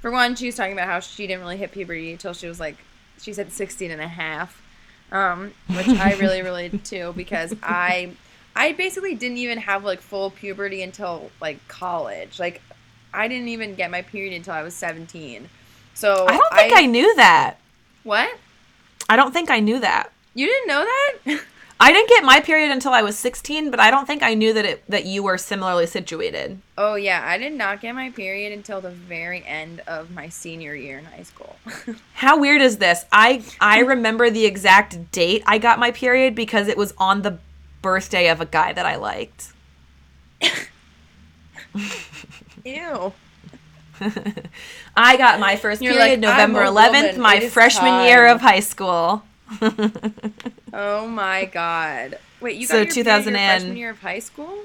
For 0.00 0.10
one, 0.10 0.36
she 0.36 0.46
was 0.46 0.56
talking 0.56 0.72
about 0.72 0.86
how 0.86 1.00
she 1.00 1.26
didn't 1.26 1.40
really 1.40 1.56
hit 1.56 1.72
puberty 1.72 2.12
until 2.12 2.32
she 2.32 2.46
was 2.46 2.60
like 2.60 2.76
she 3.20 3.32
said 3.32 3.52
16 3.52 3.90
and 3.90 4.00
a 4.00 4.08
half. 4.08 4.62
Um, 5.10 5.54
which 5.68 5.88
I 5.88 6.14
really 6.20 6.42
related 6.42 6.84
to 6.86 7.12
because 7.16 7.54
I 7.62 8.12
I 8.54 8.72
basically 8.72 9.14
didn't 9.14 9.38
even 9.38 9.58
have 9.58 9.84
like 9.84 10.00
full 10.00 10.30
puberty 10.30 10.82
until 10.82 11.30
like 11.40 11.66
college. 11.68 12.38
Like 12.38 12.60
I 13.14 13.28
didn't 13.28 13.48
even 13.48 13.74
get 13.74 13.90
my 13.90 14.02
period 14.02 14.34
until 14.34 14.54
I 14.54 14.62
was 14.62 14.74
17. 14.74 15.48
So 15.94 16.26
I 16.28 16.36
don't 16.36 16.54
think 16.54 16.76
I, 16.76 16.86
knew 16.86 17.14
that. 17.16 17.56
What? 18.04 18.30
I 19.08 19.16
don't 19.16 19.32
think 19.32 19.50
I 19.50 19.58
knew 19.58 19.80
that. 19.80 20.12
You 20.34 20.46
didn't 20.46 20.68
know 20.68 20.84
that? 20.84 21.40
I 21.80 21.92
didn't 21.92 22.08
get 22.08 22.24
my 22.24 22.40
period 22.40 22.72
until 22.72 22.92
I 22.92 23.02
was 23.02 23.16
16, 23.18 23.70
but 23.70 23.78
I 23.78 23.90
don't 23.90 24.06
think 24.06 24.22
I 24.22 24.34
knew 24.34 24.52
that 24.52 24.64
it 24.64 24.82
that 24.88 25.04
you 25.04 25.22
were 25.22 25.38
similarly 25.38 25.86
situated. 25.86 26.60
oh 26.76 26.96
yeah, 26.96 27.22
I 27.24 27.38
did 27.38 27.52
not 27.52 27.80
get 27.80 27.94
my 27.94 28.10
period 28.10 28.52
until 28.52 28.80
the 28.80 28.90
very 28.90 29.44
end 29.44 29.80
of 29.86 30.10
my 30.10 30.28
senior 30.28 30.74
year 30.74 30.98
in 30.98 31.04
high 31.04 31.22
school. 31.22 31.56
How 32.14 32.38
weird 32.38 32.62
is 32.62 32.78
this? 32.78 33.04
I 33.12 33.44
I 33.60 33.80
remember 33.80 34.28
the 34.28 34.44
exact 34.44 35.12
date 35.12 35.42
I 35.46 35.58
got 35.58 35.78
my 35.78 35.92
period 35.92 36.34
because 36.34 36.66
it 36.66 36.76
was 36.76 36.94
on 36.98 37.22
the 37.22 37.38
birthday 37.80 38.28
of 38.28 38.40
a 38.40 38.46
guy 38.46 38.72
that 38.72 38.84
I 38.86 38.96
liked. 38.96 39.52
Ew. 42.64 43.12
I 44.96 45.16
got 45.16 45.40
my 45.40 45.56
1st 45.56 45.80
You're 45.80 45.94
period 45.94 46.10
like, 46.10 46.18
November 46.20 46.60
11th, 46.60 47.18
my 47.18 47.48
freshman 47.48 48.06
year 48.06 48.26
of 48.26 48.40
high 48.40 48.60
school. 48.60 49.22
Oh 50.72 51.08
my 51.08 51.46
god. 51.46 52.18
Wait, 52.40 52.56
you 52.56 52.68
got 52.68 52.72
So 52.72 52.76
your 52.76 52.86
period 52.86 53.04
2000 53.04 53.32
your 53.32 53.38
freshman 53.40 53.76
year 53.76 53.90
of 53.90 54.00
high 54.00 54.18
school? 54.18 54.64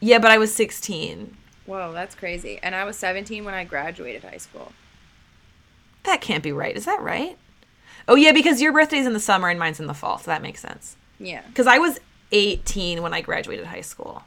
Yeah, 0.00 0.18
but 0.18 0.30
I 0.30 0.38
was 0.38 0.54
16. 0.54 1.36
Whoa, 1.66 1.92
that's 1.92 2.14
crazy. 2.14 2.58
And 2.62 2.74
I 2.74 2.84
was 2.84 2.96
17 2.96 3.44
when 3.44 3.54
I 3.54 3.64
graduated 3.64 4.24
high 4.24 4.38
school. 4.38 4.72
That 6.04 6.20
can't 6.20 6.42
be 6.42 6.52
right. 6.52 6.76
Is 6.76 6.84
that 6.84 7.00
right? 7.00 7.38
Oh 8.06 8.16
yeah, 8.16 8.32
because 8.32 8.60
your 8.60 8.72
birthday's 8.72 9.06
in 9.06 9.12
the 9.14 9.20
summer 9.20 9.48
and 9.48 9.58
mine's 9.58 9.80
in 9.80 9.86
the 9.86 9.94
fall, 9.94 10.18
so 10.18 10.30
that 10.30 10.42
makes 10.42 10.60
sense. 10.60 10.96
Yeah. 11.18 11.42
Because 11.46 11.66
I 11.66 11.78
was 11.78 12.00
18 12.32 13.02
when 13.02 13.14
I 13.14 13.20
graduated 13.20 13.66
high 13.66 13.80
school. 13.80 14.24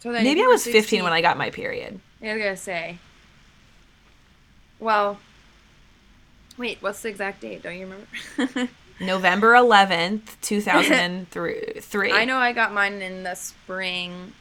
So 0.00 0.12
then 0.12 0.24
Maybe 0.24 0.42
I 0.42 0.46
was 0.46 0.64
15 0.64 1.02
when 1.02 1.12
I 1.12 1.20
got 1.20 1.38
my 1.38 1.50
period. 1.50 2.00
I 2.22 2.32
was 2.34 2.42
gonna 2.42 2.56
say. 2.56 2.98
Well. 4.78 5.18
Wait, 6.56 6.78
what's 6.80 7.02
the 7.02 7.08
exact 7.08 7.40
date? 7.40 7.62
Don't 7.62 7.76
you 7.78 7.86
remember? 8.36 8.70
November 9.00 9.52
11th, 9.54 10.40
2003. 10.40 12.12
I 12.12 12.24
know 12.24 12.36
I 12.36 12.52
got 12.52 12.72
mine 12.72 13.02
in 13.02 13.24
the 13.24 13.34
spring, 13.34 14.32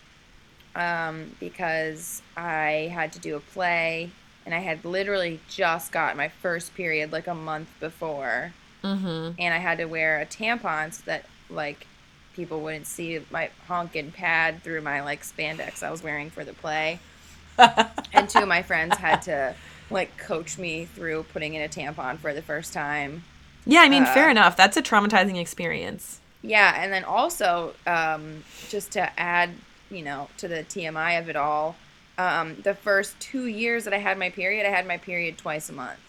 um, 0.76 1.32
because 1.40 2.22
I 2.38 2.92
had 2.94 3.14
to 3.14 3.20
do 3.20 3.36
a 3.36 3.40
play, 3.40 4.12
and 4.46 4.54
I 4.54 4.60
had 4.60 4.86
literally 4.86 5.40
just 5.50 5.92
got 5.92 6.16
my 6.16 6.28
first 6.30 6.76
period 6.76 7.12
like 7.12 7.28
a 7.28 7.36
month 7.36 7.70
before, 7.80 8.54
Mm-hmm. 8.84 9.40
and 9.40 9.54
I 9.54 9.60
had 9.60 9.78
to 9.78 9.86
wear 9.86 10.20
a 10.20 10.26
tampon 10.26 10.94
so 10.94 11.04
that 11.06 11.24
like 11.50 11.88
people 12.36 12.60
wouldn't 12.60 12.86
see 12.86 13.22
my 13.32 13.50
honking 13.66 14.12
pad 14.12 14.62
through 14.62 14.82
my 14.82 15.02
like 15.02 15.24
spandex 15.24 15.82
I 15.84 15.90
was 15.90 16.04
wearing 16.04 16.30
for 16.30 16.44
the 16.44 16.52
play. 16.52 17.00
and 17.58 18.28
two 18.28 18.40
of 18.40 18.48
my 18.50 18.62
friends 18.62 18.98
had 18.98 19.22
to 19.22 19.56
like 19.94 20.18
coach 20.18 20.58
me 20.58 20.86
through 20.86 21.24
putting 21.32 21.54
in 21.54 21.62
a 21.62 21.68
tampon 21.70 22.18
for 22.20 22.34
the 22.34 22.42
first 22.42 22.74
time. 22.74 23.24
Yeah, 23.66 23.82
I 23.82 23.90
mean, 23.90 24.04
Uh, 24.04 24.14
fair 24.14 24.30
enough. 24.30 24.58
That's 24.58 24.76
a 24.76 24.82
traumatizing 24.82 25.40
experience. 25.40 26.20
Yeah, 26.42 26.74
and 26.84 26.92
then 26.92 27.04
also 27.06 27.74
um, 27.88 28.44
just 28.70 28.92
to 28.92 29.18
add, 29.20 29.52
you 29.90 30.02
know, 30.04 30.28
to 30.38 30.48
the 30.50 30.64
TMI 30.64 31.18
of 31.20 31.30
it 31.30 31.36
all, 31.38 31.78
um, 32.18 32.58
the 32.64 32.74
first 32.76 33.18
two 33.22 33.46
years 33.48 33.86
that 33.86 33.94
I 33.94 34.00
had 34.00 34.18
my 34.18 34.30
period, 34.30 34.66
I 34.66 34.70
had 34.70 34.86
my 34.86 34.98
period 34.98 35.38
twice 35.38 35.70
a 35.70 35.74
month. 35.74 36.00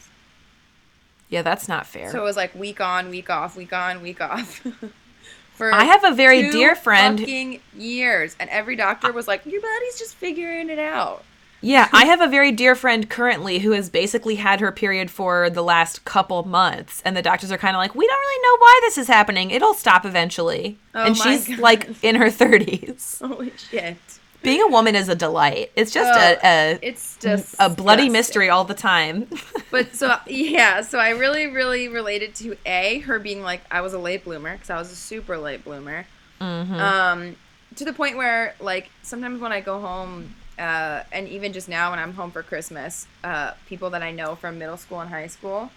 Yeah, 1.28 1.42
that's 1.42 1.68
not 1.68 1.86
fair. 1.86 2.10
So 2.10 2.20
it 2.20 2.24
was 2.24 2.36
like 2.36 2.54
week 2.54 2.80
on, 2.80 3.10
week 3.10 3.30
off, 3.30 3.56
week 3.56 3.72
on, 3.72 4.02
week 4.02 4.20
off. 4.20 4.66
For 5.54 5.72
I 5.72 5.84
have 5.84 6.02
a 6.02 6.12
very 6.12 6.50
dear 6.50 6.74
friend- 6.74 7.20
Fucking 7.20 7.60
years, 7.76 8.34
and 8.40 8.50
every 8.50 8.74
doctor 8.74 9.12
was 9.12 9.28
like, 9.28 9.46
"Your 9.46 9.60
body's 9.62 9.96
just 10.00 10.16
figuring 10.16 10.68
it 10.68 10.80
out." 10.80 11.22
Yeah, 11.64 11.88
I 11.92 12.04
have 12.04 12.20
a 12.20 12.28
very 12.28 12.52
dear 12.52 12.74
friend 12.74 13.08
currently 13.08 13.58
who 13.60 13.70
has 13.70 13.88
basically 13.88 14.34
had 14.34 14.60
her 14.60 14.70
period 14.70 15.10
for 15.10 15.48
the 15.48 15.62
last 15.62 16.04
couple 16.04 16.42
months, 16.44 17.00
and 17.06 17.16
the 17.16 17.22
doctors 17.22 17.50
are 17.50 17.56
kind 17.56 17.74
of 17.74 17.80
like, 17.80 17.94
we 17.94 18.06
don't 18.06 18.18
really 18.18 18.42
know 18.42 18.56
why 18.60 18.80
this 18.82 18.98
is 18.98 19.08
happening. 19.08 19.50
It'll 19.50 19.72
stop 19.72 20.04
eventually. 20.04 20.78
Oh 20.94 21.04
and 21.06 21.16
she's 21.16 21.48
God. 21.48 21.58
like 21.60 22.04
in 22.04 22.16
her 22.16 22.26
30s. 22.26 23.26
Holy 23.26 23.50
shit! 23.56 23.96
Being 24.42 24.60
a 24.60 24.68
woman 24.68 24.94
is 24.94 25.08
a 25.08 25.14
delight. 25.14 25.72
It's 25.74 25.90
just 25.90 26.12
Oh, 26.12 26.36
a, 26.44 26.74
a, 26.74 26.78
It's 26.82 27.16
just 27.16 27.54
a 27.58 27.70
bloody 27.70 28.02
disgusting. 28.02 28.12
mystery 28.12 28.48
all 28.50 28.64
the 28.64 28.74
time. 28.74 29.26
But 29.70 29.94
so 29.96 30.14
yeah, 30.26 30.82
so 30.82 30.98
I 30.98 31.10
really, 31.10 31.46
really 31.46 31.88
related 31.88 32.34
to 32.36 32.56
a 32.66 32.98
her 33.00 33.18
being 33.18 33.42
like 33.42 33.62
I 33.70 33.80
was 33.80 33.92
a 33.94 33.98
late 33.98 34.22
bloomer 34.22 34.52
because 34.52 34.68
I 34.70 34.76
was 34.76 34.92
a 34.92 34.96
super 34.96 35.36
late 35.38 35.64
bloomer. 35.64 36.06
Mm-hmm. 36.40 36.74
Um, 36.74 37.36
to 37.76 37.84
the 37.86 37.92
point 37.94 38.16
where 38.18 38.54
like 38.60 38.90
sometimes 39.02 39.40
when 39.40 39.50
I 39.50 39.60
go 39.62 39.80
home, 39.80 40.34
uh, 40.58 41.02
and 41.12 41.28
even 41.28 41.52
just 41.52 41.68
now 41.68 41.90
when 41.90 41.98
I'm 41.98 42.14
home 42.14 42.30
for 42.30 42.42
Christmas, 42.42 43.06
uh, 43.22 43.52
people 43.66 43.90
that 43.90 44.02
I 44.02 44.12
know 44.12 44.34
from 44.34 44.58
middle 44.58 44.76
school 44.76 45.00
and 45.00 45.10
high 45.10 45.26
school, 45.26 45.70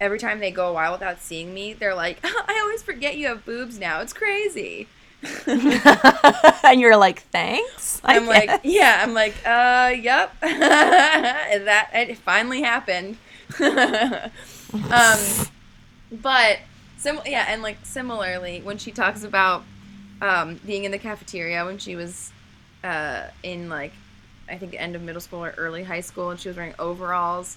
every 0.00 0.18
time 0.18 0.40
they 0.40 0.50
go 0.50 0.68
a 0.68 0.72
while 0.72 0.92
without 0.92 1.20
seeing 1.20 1.54
me, 1.54 1.72
they're 1.72 1.94
like, 1.94 2.18
I 2.24 2.60
always 2.62 2.82
forget 2.82 3.16
you 3.16 3.28
have 3.28 3.44
boobs 3.44 3.78
now. 3.78 4.00
It's 4.00 4.12
crazy. 4.12 4.88
and 5.46 6.80
you're 6.80 6.96
like, 6.96 7.22
thanks. 7.24 8.00
I 8.04 8.16
I'm 8.16 8.26
like, 8.26 8.60
yeah, 8.64 9.00
I'm 9.02 9.12
like, 9.12 9.34
uh, 9.44 9.92
yep. 10.00 10.32
that 10.40 11.90
it 11.92 12.18
finally 12.18 12.62
happened. 12.62 13.16
um, 13.60 15.18
but 16.10 16.58
sim- 16.96 17.20
yeah, 17.26 17.46
and 17.48 17.62
like 17.62 17.78
similarly, 17.82 18.60
when 18.62 18.78
she 18.78 18.92
talks 18.92 19.24
about 19.24 19.64
um, 20.22 20.60
being 20.64 20.84
in 20.84 20.90
the 20.90 20.98
cafeteria 20.98 21.64
when 21.64 21.78
she 21.78 21.96
was 21.96 22.32
uh, 22.84 23.24
in 23.42 23.68
like 23.68 23.92
I 24.50 24.58
think 24.58 24.74
end 24.76 24.96
of 24.96 25.02
middle 25.02 25.20
school 25.20 25.44
or 25.44 25.54
early 25.56 25.82
high 25.84 26.00
school, 26.00 26.30
and 26.30 26.38
she 26.40 26.48
was 26.48 26.56
wearing 26.56 26.74
overalls, 26.78 27.56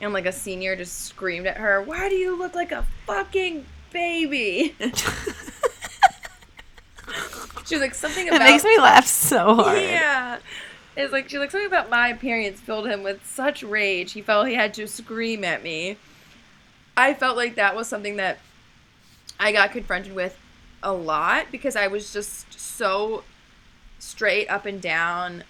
and 0.00 0.12
like 0.12 0.26
a 0.26 0.32
senior 0.32 0.76
just 0.76 1.06
screamed 1.06 1.46
at 1.46 1.56
her, 1.56 1.80
"Why 1.82 2.08
do 2.08 2.14
you 2.16 2.36
look 2.36 2.54
like 2.54 2.72
a 2.72 2.86
fucking 3.06 3.64
baby?" 3.92 4.74
she 7.66 7.74
was 7.74 7.80
like 7.80 7.94
something 7.94 8.26
it 8.26 8.34
about 8.34 8.44
makes 8.44 8.64
me 8.64 8.78
laugh 8.78 9.06
so 9.06 9.54
hard. 9.56 9.78
yeah. 9.78 10.38
It's 10.96 11.12
like 11.12 11.28
she's 11.28 11.38
like 11.38 11.50
something 11.50 11.66
about 11.66 11.88
my 11.88 12.08
appearance 12.08 12.60
filled 12.60 12.86
him 12.86 13.02
with 13.02 13.24
such 13.26 13.62
rage. 13.62 14.12
He 14.12 14.20
felt 14.20 14.48
he 14.48 14.54
had 14.54 14.74
to 14.74 14.86
scream 14.86 15.42
at 15.44 15.62
me. 15.62 15.96
I 16.96 17.14
felt 17.14 17.36
like 17.36 17.54
that 17.54 17.74
was 17.74 17.88
something 17.88 18.16
that 18.16 18.38
I 19.40 19.52
got 19.52 19.72
confronted 19.72 20.14
with 20.14 20.38
a 20.82 20.92
lot 20.92 21.46
because 21.50 21.76
I 21.76 21.86
was 21.86 22.12
just 22.12 22.52
so 22.52 23.24
straight 23.98 24.48
up 24.48 24.66
and 24.66 24.82
down 24.82 25.44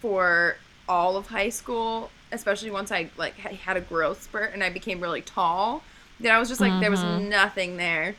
for 0.00 0.56
all 0.88 1.16
of 1.16 1.28
high 1.28 1.50
school, 1.50 2.10
especially 2.32 2.70
once 2.70 2.90
I 2.90 3.10
like 3.16 3.36
had 3.36 3.76
a 3.76 3.80
growth 3.80 4.22
spurt 4.22 4.52
and 4.54 4.62
I 4.62 4.70
became 4.70 5.00
really 5.00 5.22
tall. 5.22 5.82
That 6.20 6.32
I 6.32 6.38
was 6.38 6.48
just 6.48 6.60
like 6.60 6.80
there 6.80 6.90
was 6.90 7.00
mm-hmm. 7.00 7.28
nothing 7.28 7.76
there. 7.76 8.16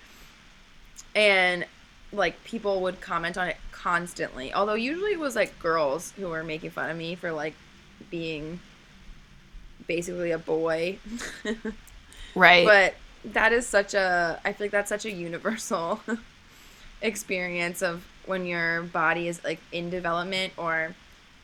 And 1.15 1.65
like 2.11 2.43
people 2.43 2.81
would 2.81 3.01
comment 3.01 3.37
on 3.37 3.49
it 3.49 3.57
constantly. 3.71 4.53
Although 4.53 4.75
usually 4.75 5.11
it 5.13 5.19
was 5.19 5.35
like 5.35 5.57
girls 5.59 6.13
who 6.17 6.27
were 6.27 6.43
making 6.43 6.71
fun 6.71 6.89
of 6.89 6.97
me 6.97 7.15
for 7.15 7.31
like 7.31 7.53
being 8.09 8.59
basically 9.87 10.31
a 10.31 10.39
boy. 10.39 10.99
Right. 12.35 12.63
but 12.63 12.93
that 13.33 13.53
is 13.53 13.65
such 13.65 13.95
a 13.95 14.39
I 14.45 14.53
feel 14.53 14.65
like 14.65 14.71
that's 14.71 14.89
such 14.89 15.03
a 15.03 15.11
universal 15.11 15.99
experience 17.01 17.81
of 17.81 18.05
when 18.27 18.45
your 18.45 18.83
body 18.83 19.27
is 19.27 19.43
like 19.43 19.59
in 19.71 19.89
development 19.89 20.53
or 20.55 20.93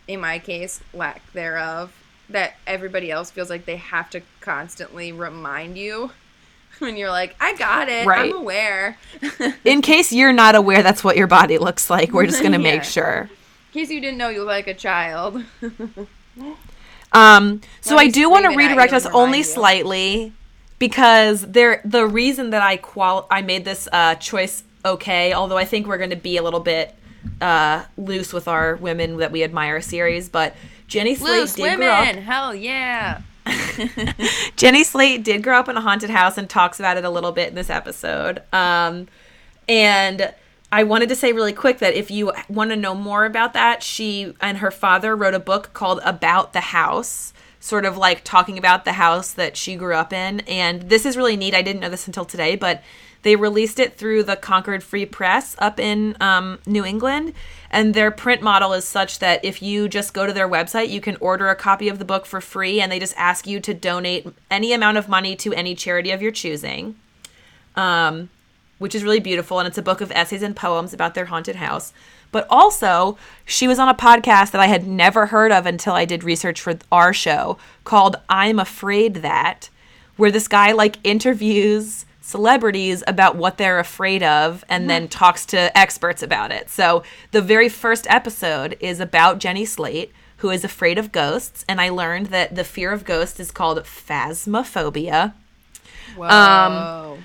in 0.08 0.20
my 0.20 0.40
case 0.40 0.80
lack 0.94 1.22
thereof 1.34 1.92
that 2.30 2.56
everybody 2.66 3.12
else 3.12 3.30
feels 3.32 3.50
like 3.50 3.66
they 3.66 3.76
have 3.78 4.10
to 4.10 4.22
constantly 4.42 5.12
remind 5.12 5.78
you 5.78 6.12
when 6.80 6.96
you're 6.98 7.10
like 7.12 7.36
I 7.40 7.56
got 7.56 7.88
it 7.90 8.06
Right. 8.06 8.32
I'm 8.32 8.38
aware 8.38 8.98
In 9.66 9.82
case 9.82 10.12
you're 10.12 10.34
not 10.34 10.56
aware 10.56 10.84
that's 10.84 11.04
what 11.04 11.16
your 11.18 11.28
body 11.28 11.58
looks 11.58 11.90
like, 11.90 12.12
we're 12.12 12.26
just 12.26 12.42
going 12.42 12.52
to 12.60 12.60
Yeah. 12.62 12.72
make 12.76 12.84
sure. 12.84 13.30
in 13.74 13.82
case 13.82 13.90
you 13.90 14.00
didn't 14.02 14.18
know 14.18 14.30
you 14.30 14.40
look 14.40 14.48
like 14.48 14.68
a 14.68 14.74
child 14.74 15.44
Um, 17.12 17.62
so 17.82 17.98
I 17.98 18.10
do 18.10 18.30
want 18.30 18.44
to 18.46 18.52
scream 18.52 18.60
it 18.60 18.64
at 18.64 18.70
redirect 18.72 18.94
us 18.94 19.06
only 19.08 19.38
you. 19.40 19.44
slightly 19.46 20.34
because 20.80 21.42
there 21.50 21.80
the 21.86 22.06
reason 22.06 22.50
that 22.50 22.62
I 22.62 22.76
qual 22.78 23.26
I 23.32 23.42
made 23.42 23.64
this 23.64 23.88
uh, 23.92 24.16
choice 24.16 24.64
okay, 24.84 25.32
although 25.34 25.58
I 25.58 25.64
think 25.66 25.88
we're 25.88 25.98
going 25.98 26.10
to 26.10 26.16
be 26.18 26.36
a 26.38 26.44
little 26.44 26.60
bit 26.60 26.94
uh, 27.42 27.84
loose 27.98 28.34
with 28.34 28.48
our 28.48 28.76
women 28.76 29.18
that 29.18 29.32
we 29.32 29.44
admire 29.44 29.82
series, 29.82 30.30
but 30.30 30.56
Jenny 30.88 31.16
Slate 31.16 31.42
Loose 31.42 31.54
did 31.54 31.78
grow 31.78 31.88
up 31.88 32.08
women 32.08 32.24
hell 32.24 32.54
yeah 32.54 33.22
Jenny 34.56 34.84
Slate 34.84 35.24
did 35.24 35.44
grow 35.44 35.60
up 35.60 35.70
in 35.70 35.78
a 35.78 35.82
haunted 35.82 36.10
house 36.10 36.38
and 36.38 36.50
talks 36.50 36.80
about 36.80 36.98
it 36.98 37.06
a 37.06 37.10
little 37.10 37.32
bit 37.32 37.50
in 37.50 37.56
this 37.56 37.70
episode. 37.70 38.42
Um, 38.54 39.08
and 39.68 40.34
I 40.72 40.84
wanted 40.84 41.10
to 41.10 41.16
say 41.16 41.32
really 41.32 41.54
quick 41.54 41.80
that 41.80 41.94
if 41.94 42.12
you 42.12 42.34
want 42.50 42.72
to 42.72 42.76
know 42.76 42.96
more 42.96 43.26
about 43.26 43.54
that, 43.54 43.84
she 43.84 44.34
and 44.42 44.58
her 44.58 44.72
father 44.72 45.16
wrote 45.16 45.34
a 45.34 45.40
book 45.40 45.72
called 45.74 46.00
About 46.04 46.54
the 46.54 46.60
House, 46.62 47.34
sort 47.60 47.86
of 47.86 47.98
like 47.98 48.24
talking 48.24 48.58
about 48.58 48.86
the 48.86 48.94
house 48.94 49.32
that 49.34 49.58
she 49.58 49.76
grew 49.76 49.96
up 49.96 50.12
in. 50.12 50.42
And 50.42 50.84
this 50.90 51.06
is 51.06 51.16
really 51.16 51.38
neat. 51.38 51.54
I 51.54 51.62
didn't 51.62 51.82
know 51.82 51.90
this 51.90 52.08
until 52.08 52.26
today, 52.26 52.56
but 52.56 52.84
they 53.26 53.36
released 53.36 53.80
it 53.80 53.98
through 53.98 54.24
the 54.24 54.38
Concord 54.38 54.84
Free 54.84 55.06
Press 55.06 55.56
up 55.60 55.80
in 55.80 56.16
um, 56.22 56.60
New 56.66 56.86
England. 56.86 57.34
And 57.70 57.94
their 57.94 58.12
print 58.12 58.42
model 58.42 58.72
is 58.72 58.86
such 58.86 59.20
that 59.20 59.44
if 59.44 59.62
you 59.62 59.90
just 59.90 60.14
go 60.14 60.26
to 60.26 60.32
their 60.32 60.48
website, 60.48 60.90
you 60.90 61.02
can 61.02 61.18
order 61.20 61.50
a 61.50 61.56
copy 61.56 61.90
of 61.90 62.00
the 62.00 62.06
book 62.06 62.26
for 62.26 62.40
free, 62.40 62.80
and 62.80 62.90
they 62.90 63.00
just 63.00 63.16
ask 63.18 63.46
you 63.46 63.60
to 63.60 63.74
donate 63.74 64.28
any 64.50 64.72
amount 64.72 64.98
of 64.98 65.10
money 65.10 65.36
to 65.38 65.54
any 65.54 65.76
charity 65.76 66.12
of 66.12 66.22
your 66.22 66.32
choosing 66.32 66.96
um, 67.76 68.30
which 68.78 68.96
is 68.96 69.04
really 69.04 69.20
beautiful. 69.20 69.60
And 69.60 69.68
it's 69.68 69.78
a 69.78 69.84
book 69.84 70.02
of 70.02 70.12
essays 70.12 70.44
and 70.44 70.56
poems 70.56 70.94
about 70.94 71.14
their 71.14 71.26
haunted 71.26 71.58
house. 71.58 71.94
But 72.32 72.48
also, 72.50 73.18
she 73.46 73.68
was 73.68 73.80
on 73.80 73.88
a 73.88 73.94
podcast 73.94 74.52
that 74.52 74.62
I 74.62 74.68
had 74.68 74.86
never 74.86 75.28
heard 75.28 75.52
of 75.52 75.66
until 75.66 75.94
I 75.94 76.06
did 76.06 76.24
research 76.24 76.60
for 76.60 76.78
our 76.92 77.14
show 77.14 77.58
called 77.84 78.18
I'm 78.28 78.60
Afraid 78.60 79.16
That, 79.16 79.70
where 80.18 80.32
this 80.32 80.48
guy 80.48 80.72
like 80.72 80.98
interviews 81.04 82.06
celebrities 82.26 83.04
about 83.06 83.36
what 83.36 83.60
they're 83.60 83.78
afraid 83.78 84.24
of 84.24 84.64
and 84.68 84.90
then 84.90 85.08
talks 85.08 85.46
to 85.46 85.78
experts 85.78 86.24
about 86.24 86.52
it. 86.52 86.72
So 86.72 87.04
the 87.30 87.42
very 87.42 87.70
first 87.70 88.08
episode 88.10 88.76
is 88.80 89.00
about 89.00 89.38
Jenny 89.38 89.64
Slate, 89.64 90.12
who 90.38 90.50
is 90.50 90.64
afraid 90.64 90.98
of 90.98 91.12
ghosts. 91.12 91.64
And 91.70 91.80
I 91.80 91.90
learned 91.90 92.28
that 92.28 92.56
the 92.56 92.64
fear 92.64 92.92
of 92.92 93.06
ghosts 93.06 93.40
is 93.40 93.52
called 93.52 93.78
phasmophobia. 93.84 95.34
whoa 96.16 97.20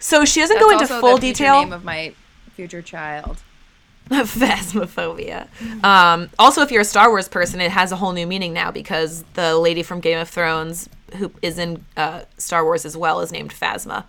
So 0.00 0.24
she 0.24 0.40
doesn't 0.40 0.56
That's 0.56 0.66
go 0.66 0.70
into 0.72 0.86
full 0.88 1.18
the 1.18 1.20
detail. 1.20 1.62
name 1.62 1.72
of 1.72 1.84
my 1.84 2.12
future 2.56 2.82
child 2.82 3.42
Phasmophobia. 4.10 5.46
Um, 5.84 6.30
also, 6.36 6.62
if 6.62 6.72
you're 6.72 6.80
a 6.82 6.84
Star 6.84 7.08
Wars 7.10 7.28
person, 7.28 7.60
it 7.60 7.70
has 7.70 7.92
a 7.92 7.96
whole 7.96 8.12
new 8.12 8.26
meaning 8.26 8.52
now 8.52 8.72
because 8.72 9.22
the 9.34 9.56
lady 9.56 9.84
from 9.84 10.00
Game 10.00 10.18
of 10.18 10.28
Thrones, 10.28 10.88
who 11.16 11.30
is 11.40 11.58
in 11.58 11.84
uh, 11.96 12.22
Star 12.38 12.64
Wars 12.64 12.84
as 12.84 12.96
well, 12.96 13.20
is 13.20 13.30
named 13.30 13.54
Phasma. 13.54 14.04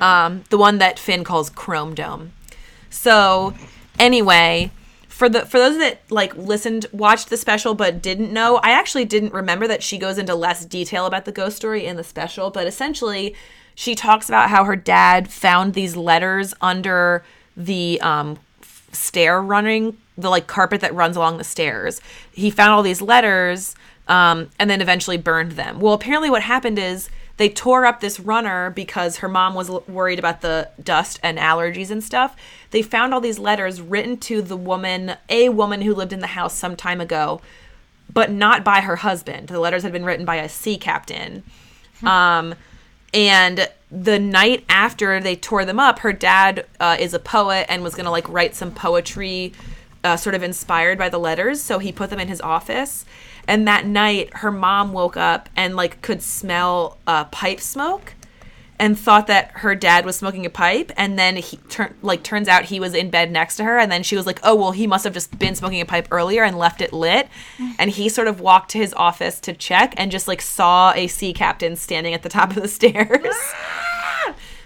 Um, 0.00 0.44
the 0.50 0.58
one 0.58 0.78
that 0.78 0.98
Finn 0.98 1.24
calls 1.24 1.50
Chrome 1.50 1.94
Dome. 1.94 2.32
So, 2.90 3.54
anyway, 3.98 4.70
for 5.08 5.28
the 5.28 5.46
for 5.46 5.58
those 5.58 5.78
that 5.78 6.00
like 6.10 6.36
listened, 6.36 6.86
watched 6.92 7.30
the 7.30 7.36
special 7.36 7.74
but 7.74 8.02
didn't 8.02 8.32
know, 8.32 8.56
I 8.62 8.70
actually 8.70 9.04
didn't 9.04 9.32
remember 9.32 9.66
that 9.68 9.82
she 9.82 9.98
goes 9.98 10.18
into 10.18 10.34
less 10.34 10.64
detail 10.64 11.06
about 11.06 11.24
the 11.24 11.32
ghost 11.32 11.56
story 11.56 11.86
in 11.86 11.96
the 11.96 12.04
special. 12.04 12.50
But 12.50 12.66
essentially, 12.66 13.34
she 13.74 13.94
talks 13.94 14.28
about 14.28 14.50
how 14.50 14.64
her 14.64 14.76
dad 14.76 15.30
found 15.30 15.74
these 15.74 15.96
letters 15.96 16.54
under 16.60 17.24
the 17.56 18.00
um, 18.00 18.38
stair 18.92 19.40
running 19.40 19.96
the 20.16 20.28
like 20.28 20.46
carpet 20.46 20.80
that 20.80 20.94
runs 20.94 21.16
along 21.16 21.38
the 21.38 21.44
stairs 21.44 22.00
he 22.32 22.50
found 22.50 22.70
all 22.70 22.82
these 22.82 23.00
letters 23.00 23.74
um, 24.08 24.50
and 24.58 24.68
then 24.68 24.80
eventually 24.80 25.16
burned 25.16 25.52
them 25.52 25.80
well 25.80 25.94
apparently 25.94 26.28
what 26.28 26.42
happened 26.42 26.78
is 26.78 27.08
they 27.36 27.48
tore 27.48 27.84
up 27.86 28.00
this 28.00 28.20
runner 28.20 28.70
because 28.70 29.18
her 29.18 29.28
mom 29.28 29.54
was 29.54 29.70
l- 29.70 29.84
worried 29.88 30.18
about 30.18 30.40
the 30.40 30.68
dust 30.82 31.18
and 31.22 31.38
allergies 31.38 31.90
and 31.90 32.02
stuff. 32.02 32.36
They 32.70 32.82
found 32.82 33.12
all 33.12 33.20
these 33.20 33.38
letters 33.38 33.80
written 33.80 34.16
to 34.18 34.42
the 34.42 34.56
woman, 34.56 35.16
a 35.28 35.48
woman 35.48 35.82
who 35.82 35.94
lived 35.94 36.12
in 36.12 36.20
the 36.20 36.28
house 36.28 36.54
some 36.54 36.76
time 36.76 37.00
ago, 37.00 37.40
but 38.12 38.30
not 38.30 38.64
by 38.64 38.80
her 38.80 38.96
husband. 38.96 39.48
The 39.48 39.60
letters 39.60 39.82
had 39.82 39.92
been 39.92 40.04
written 40.04 40.24
by 40.24 40.36
a 40.36 40.48
sea 40.48 40.76
captain. 40.76 41.42
Um, 42.04 42.54
and 43.14 43.68
the 43.90 44.18
night 44.18 44.64
after 44.68 45.20
they 45.20 45.36
tore 45.36 45.64
them 45.64 45.78
up, 45.78 46.00
her 46.00 46.12
dad 46.12 46.66
uh, 46.80 46.96
is 46.98 47.14
a 47.14 47.18
poet 47.18 47.66
and 47.68 47.82
was 47.82 47.94
going 47.94 48.06
to 48.06 48.10
like 48.10 48.28
write 48.28 48.54
some 48.54 48.72
poetry 48.72 49.52
uh, 50.04 50.16
sort 50.16 50.34
of 50.34 50.42
inspired 50.42 50.98
by 50.98 51.08
the 51.08 51.18
letters. 51.18 51.60
So 51.60 51.78
he 51.78 51.92
put 51.92 52.10
them 52.10 52.18
in 52.18 52.28
his 52.28 52.40
office. 52.40 53.04
And 53.52 53.68
that 53.68 53.84
night, 53.84 54.32
her 54.36 54.50
mom 54.50 54.94
woke 54.94 55.18
up 55.18 55.50
and 55.54 55.76
like 55.76 56.00
could 56.00 56.22
smell 56.22 56.96
uh, 57.06 57.26
pipe 57.26 57.60
smoke 57.60 58.14
and 58.78 58.98
thought 58.98 59.26
that 59.26 59.50
her 59.56 59.74
dad 59.74 60.06
was 60.06 60.16
smoking 60.16 60.46
a 60.46 60.50
pipe. 60.50 60.90
And 60.96 61.18
then 61.18 61.36
he 61.36 61.58
turn 61.68 61.94
like 62.00 62.22
turns 62.22 62.48
out 62.48 62.64
he 62.64 62.80
was 62.80 62.94
in 62.94 63.10
bed 63.10 63.30
next 63.30 63.56
to 63.56 63.64
her. 63.64 63.78
And 63.78 63.92
then 63.92 64.04
she 64.04 64.16
was 64.16 64.24
like 64.24 64.40
oh 64.42 64.54
well 64.54 64.70
he 64.70 64.86
must 64.86 65.04
have 65.04 65.12
just 65.12 65.38
been 65.38 65.54
smoking 65.54 65.82
a 65.82 65.84
pipe 65.84 66.08
earlier 66.10 66.44
and 66.44 66.56
left 66.56 66.80
it 66.80 66.94
lit. 66.94 67.28
And 67.78 67.90
he 67.90 68.08
sort 68.08 68.26
of 68.26 68.40
walked 68.40 68.70
to 68.70 68.78
his 68.78 68.94
office 68.94 69.38
to 69.40 69.52
check 69.52 69.92
and 69.98 70.10
just 70.10 70.26
like 70.26 70.40
saw 70.40 70.94
a 70.94 71.06
sea 71.06 71.34
captain 71.34 71.76
standing 71.76 72.14
at 72.14 72.22
the 72.22 72.30
top 72.30 72.56
of 72.56 72.62
the 72.62 72.68
stairs. 72.78 73.36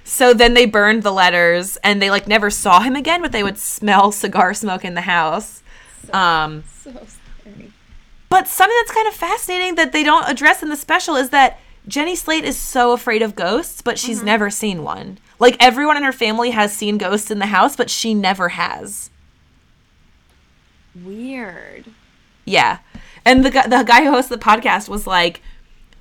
So 0.04 0.32
then 0.32 0.54
they 0.54 0.66
burned 0.66 1.02
the 1.02 1.10
letters 1.10 1.78
and 1.78 2.00
they 2.00 2.10
like 2.10 2.28
never 2.28 2.50
saw 2.50 2.78
him 2.78 2.94
again 2.94 3.20
but 3.20 3.32
they 3.32 3.42
would 3.42 3.58
smell 3.58 4.12
cigar 4.12 4.54
smoke 4.54 4.84
in 4.84 4.94
the 4.94 5.00
house. 5.00 5.64
Um 6.12 6.62
So. 6.84 6.92
But 8.28 8.48
something 8.48 8.76
that's 8.80 8.92
kind 8.94 9.08
of 9.08 9.14
fascinating 9.14 9.74
that 9.76 9.92
they 9.92 10.02
don't 10.02 10.28
address 10.28 10.62
in 10.62 10.68
the 10.68 10.76
special 10.76 11.16
is 11.16 11.30
that 11.30 11.58
Jenny 11.88 12.16
Slate 12.16 12.44
is 12.44 12.58
so 12.58 12.92
afraid 12.92 13.22
of 13.22 13.34
ghosts, 13.36 13.80
but 13.82 13.98
she's 13.98 14.18
Mm-hmm. 14.18 14.26
never 14.26 14.50
seen 14.50 14.82
one. 14.82 15.18
Like 15.38 15.56
everyone 15.60 15.96
in 15.96 16.02
her 16.02 16.12
family 16.12 16.50
has 16.50 16.74
seen 16.76 16.98
ghosts 16.98 17.30
in 17.30 17.38
the 17.38 17.46
house, 17.46 17.76
but 17.76 17.90
she 17.90 18.14
never 18.14 18.48
has. 18.50 19.10
Weird. 21.04 21.86
Yeah. 22.44 22.78
And 23.24 23.44
the 23.44 23.50
guy, 23.50 23.66
the 23.66 23.82
guy 23.82 24.04
who 24.04 24.10
hosts 24.10 24.30
the 24.30 24.38
podcast 24.38 24.88
was 24.88 25.06
like, 25.06 25.42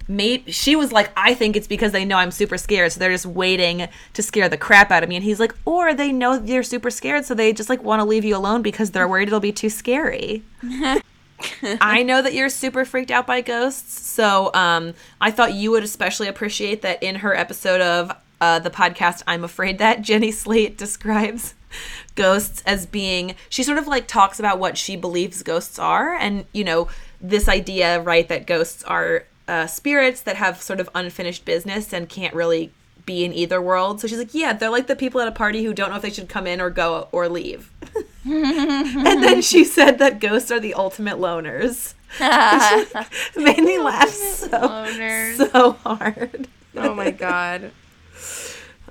maybe 0.08 0.52
she 0.52 0.76
was 0.76 0.92
like, 0.92 1.12
I 1.18 1.34
think 1.34 1.56
it's 1.56 1.68
because 1.68 1.92
they 1.92 2.06
know 2.06 2.18
I'm 2.18 2.32
super 2.32 2.58
scared, 2.58 2.92
so 2.92 3.00
they're 3.00 3.12
just 3.12 3.26
waiting 3.26 3.88
to 4.14 4.22
scare 4.22 4.48
the 4.48 4.58
crap 4.58 4.92
out 4.92 5.04
of 5.04 5.10
me. 5.10 5.16
And 5.16 5.24
he's 5.24 5.40
like, 5.40 5.54
or 5.66 5.94
they 5.94 6.12
know 6.12 6.42
you're 6.42 6.64
super 6.64 6.90
scared, 6.90 7.26
so 7.26 7.34
they 7.34 7.52
just 7.52 7.70
like 7.70 7.84
want 7.84 8.00
to 8.00 8.06
leave 8.06 8.24
you 8.26 8.36
alone 8.38 8.62
because 8.62 8.92
they're 8.92 9.08
worried 9.08 9.28
it'll 9.28 9.40
be 9.40 9.52
too 9.52 9.70
scary. 9.70 10.44
I 11.82 12.04
know 12.04 12.22
that 12.22 12.34
you're 12.34 12.50
super 12.50 12.86
freaked 12.86 13.12
out 13.12 13.28
by 13.28 13.42
ghosts, 13.42 14.08
so 14.08 14.52
um, 14.54 14.94
I 15.20 15.32
thought 15.32 15.54
you 15.54 15.72
would 15.72 15.84
especially 15.84 16.28
appreciate 16.28 16.82
that 16.82 17.02
in 17.04 17.16
her 17.16 17.36
episode 17.36 17.82
of 17.82 18.12
uh, 18.42 18.60
the 18.60 18.70
podcast 18.70 19.24
I'm 19.28 19.44
Afraid 19.44 19.78
That, 19.78 20.02
Jenny 20.02 20.32
Slate 20.32 20.78
describes 20.78 21.54
ghosts 22.16 22.64
as 22.66 22.86
being, 22.86 23.36
she 23.50 23.64
sort 23.64 23.78
of 23.78 23.88
like 23.88 24.08
talks 24.08 24.40
about 24.40 24.60
what 24.60 24.78
she 24.78 24.96
believes 24.96 25.44
ghosts 25.44 25.80
are, 25.80 26.14
and 26.16 26.46
you 26.54 26.64
know, 26.64 26.88
this 27.22 27.48
idea, 27.48 28.02
right, 28.02 28.28
that 28.28 28.48
ghosts 28.48 28.84
are 28.84 29.26
uh, 29.48 29.68
spirits 29.68 30.22
that 30.22 30.36
have 30.38 30.62
sort 30.62 30.80
of 30.80 30.90
unfinished 30.96 31.46
business 31.46 31.94
and 31.94 32.10
can't 32.10 32.34
really 32.34 32.72
be 33.06 33.24
in 33.24 33.34
either 33.34 33.62
world. 33.62 34.02
So 34.02 34.08
she's 34.08 34.18
like, 34.18 34.34
yeah, 34.34 34.54
they're 34.54 34.70
like 34.70 34.88
the 34.88 34.96
people 34.96 35.22
at 35.22 35.28
a 35.28 35.32
party 35.32 35.64
who 35.64 35.74
don't 35.74 35.90
know 35.90 35.98
if 35.98 36.02
they 36.02 36.10
should 36.10 36.30
come 36.30 36.48
in 36.48 36.60
or 36.60 36.70
go 36.70 37.08
or 37.12 37.30
leave. 37.30 37.72
and 38.26 39.24
then 39.24 39.42
she 39.42 39.64
said 39.64 40.00
that 40.00 40.20
ghosts 40.20 40.52
are 40.52 40.60
the 40.60 40.74
ultimate 40.74 41.18
loners. 41.18 41.94
It 42.20 43.36
made 43.44 43.60
me 43.64 43.78
laugh 43.80 44.10
so, 44.10 44.48
Loners. 44.50 45.52
so 45.52 45.72
hard. 45.74 46.48
oh 46.76 46.94
my 46.94 47.12
god. 47.12 47.72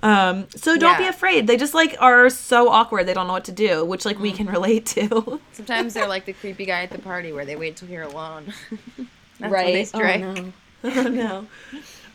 Um, 0.02 0.46
so 0.54 0.76
don't 0.76 0.98
be 0.98 1.06
afraid. 1.06 1.46
They 1.46 1.56
just 1.56 1.72
like 1.72 1.96
are 2.00 2.28
so 2.28 2.68
awkward. 2.68 3.06
They 3.06 3.14
don't 3.14 3.26
know 3.26 3.32
what 3.32 3.46
to 3.46 3.52
do, 3.52 3.84
which 3.86 4.04
like 4.04 4.18
we 4.18 4.32
can 4.32 4.46
relate 4.46 4.84
to. 4.86 5.40
Sometimes 5.52 5.94
they're 5.94 6.06
like 6.08 6.26
the 6.26 6.34
creepy 6.34 6.66
guy 6.66 6.82
at 6.82 6.90
the 6.90 6.98
party 6.98 7.32
where 7.32 7.46
they 7.46 7.56
wait 7.56 7.76
till 7.76 7.88
you're 7.88 8.02
alone. 8.02 8.52
That's 9.40 9.50
Right. 9.52 9.76
Oh, 9.80 9.84
strike. 9.84 10.22
oh 10.84 11.02
no. 11.04 11.46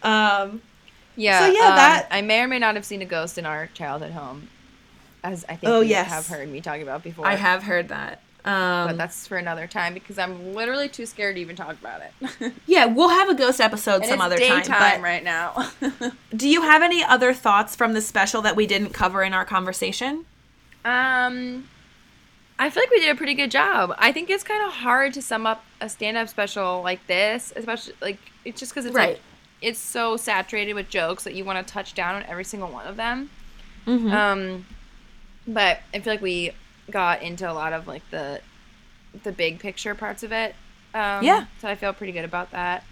Um, 0.03 0.61
Yeah. 1.15 1.39
So, 1.47 1.51
yeah, 1.51 1.70
um, 1.70 1.76
that- 1.76 2.07
I 2.11 2.22
may 2.22 2.41
or 2.41 2.47
may 2.47 2.59
not 2.59 2.76
have 2.76 2.86
seen 2.86 3.01
a 3.01 3.05
ghost 3.05 3.39
in 3.39 3.45
our 3.47 3.67
childhood 3.74 4.11
home, 4.11 4.47
as 5.24 5.45
I 5.49 5.55
think 5.55 5.72
Oh, 5.72 5.82
you 5.82 5.89
yes. 5.89 6.09
have 6.09 6.28
heard 6.28 6.49
me 6.49 6.61
talking 6.61 6.84
about 6.84 7.03
before. 7.03 7.26
I 7.26 7.36
have 7.36 7.63
heard 7.63 7.89
that. 7.89 8.22
Um, 8.45 8.88
but 8.88 8.97
that's 8.97 9.28
for 9.28 9.38
another 9.38 9.67
time 9.67 9.93
because 9.93 10.17
I'm 10.17 10.53
literally 10.53 10.88
too 10.88 11.05
scared 11.05 11.36
to 11.36 11.41
even 11.41 11.57
talk 11.57 11.72
about 11.80 12.01
it. 12.01 12.53
yeah, 12.65 12.86
we'll 12.86 13.09
have 13.09 13.28
a 13.30 13.36
ghost 13.36 13.59
episode 13.59 13.95
And 14.01 14.05
some 14.05 14.22
other 14.22 14.38
time. 14.38 14.63
But 14.65 15.01
right 15.01 15.24
now. 15.24 15.72
do 16.36 16.47
you 16.47 16.61
have 16.61 16.82
any 16.82 17.03
other 17.03 17.34
thoughts 17.34 17.76
from 17.76 17.93
the 17.93 18.01
special 18.01 18.41
that 18.43 18.55
we 18.55 18.65
didn't 18.65 18.91
cover 18.93 19.24
in 19.24 19.34
our 19.34 19.43
conversation? 19.43 20.26
Um, 20.86 21.67
I 22.57 22.70
feel 22.70 22.82
like 22.84 22.91
we 22.91 23.01
did 23.01 23.09
a 23.09 23.15
pretty 23.15 23.34
good 23.34 23.51
job. 23.51 23.93
I 23.97 24.13
think 24.13 24.30
it's 24.30 24.43
kind 24.43 24.65
of 24.65 24.72
hard 24.72 25.13
to 25.15 25.22
sum 25.22 25.45
up 25.45 25.63
a 25.82 25.89
stand-up 25.89 26.30
special 26.30 26.82
like 26.82 27.05
this, 27.07 27.51
especially 27.57 27.93
like 28.01 28.17
it's 28.45 28.59
just 28.59 28.72
because 28.72 28.86
it's 28.86 28.95
Right. 28.95 29.09
like 29.15 29.22
it's 29.61 29.80
so 29.80 30.15
saturated 30.15 30.74
with 30.74 30.89
jokes 30.89 31.26
that 31.26 31.34
you 31.36 31.43
want 31.43 31.65
to 31.65 31.74
touch 31.74 31.93
down 31.93 32.15
on 32.15 32.24
every 32.24 32.45
single 32.45 32.70
one 32.70 32.88
of 32.88 32.95
them. 32.95 33.30
Mm-hmm. 33.86 34.11
Um, 34.11 34.65
but 35.54 35.80
I 35.93 36.00
feel 36.00 36.14
like 36.14 36.22
we 36.22 36.52
got 36.89 37.22
into 37.22 37.50
a 37.50 37.54
lot 37.54 37.74
of 37.74 37.88
like 37.88 38.10
the 38.12 38.41
the 39.24 39.32
big 39.32 39.60
picture 39.60 39.95
parts 39.95 40.24
of 40.24 40.32
it. 40.32 40.56
Um, 40.93 41.24
Yeah. 41.24 41.45
So 41.62 41.68
I 41.68 41.76
feel 41.76 41.93
pretty 41.93 42.14
good 42.14 42.26
about 42.26 42.52
that. 42.52 42.84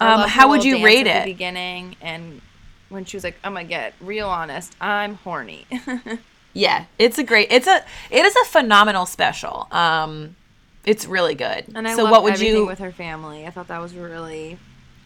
Um, 0.00 0.28
how 0.28 0.48
would 0.48 0.64
you 0.64 0.84
rate 0.84 1.06
it? 1.06 1.24
beginning 1.24 1.96
and 2.00 2.40
when 2.88 3.04
she 3.04 3.16
was 3.16 3.24
like, 3.24 3.36
"I'm 3.44 3.52
gonna 3.54 3.64
get 3.66 3.94
real 4.00 4.28
honest. 4.28 4.74
I'm 4.80 5.14
horny." 5.14 5.66
Yeah, 6.54 6.86
it's 6.98 7.18
a 7.18 7.22
great. 7.24 7.48
It's 7.52 7.66
a. 7.66 7.84
It 8.10 8.24
is 8.24 8.34
a 8.34 8.44
phenomenal 8.46 9.06
special. 9.06 9.68
Um, 9.70 10.34
it's 10.84 11.06
really 11.06 11.34
good. 11.34 11.66
And 11.74 11.86
I 11.86 11.94
so 11.94 12.10
what 12.10 12.22
would 12.24 12.40
you? 12.40 12.66
with 12.66 12.78
her 12.80 12.90
family. 12.90 13.46
I 13.46 13.50
thought 13.50 13.68
that 13.68 13.80
was 13.80 13.94
really. 13.94 14.58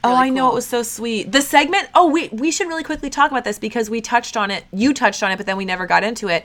Oh, 0.04 0.10
really 0.10 0.26
I 0.26 0.28
know 0.30 0.50
it 0.50 0.54
was 0.54 0.66
so 0.66 0.82
sweet. 0.82 1.30
The 1.32 1.42
segment. 1.42 1.88
Oh, 1.94 2.08
we 2.10 2.28
we 2.30 2.50
should 2.50 2.68
really 2.68 2.84
quickly 2.84 3.10
talk 3.10 3.30
about 3.30 3.44
this 3.44 3.58
because 3.58 3.88
we 3.90 4.00
touched 4.00 4.36
on 4.36 4.50
it. 4.50 4.64
You 4.72 4.92
touched 4.94 5.22
on 5.22 5.30
it, 5.32 5.36
but 5.36 5.46
then 5.46 5.56
we 5.56 5.64
never 5.64 5.86
got 5.86 6.04
into 6.04 6.28
it. 6.28 6.44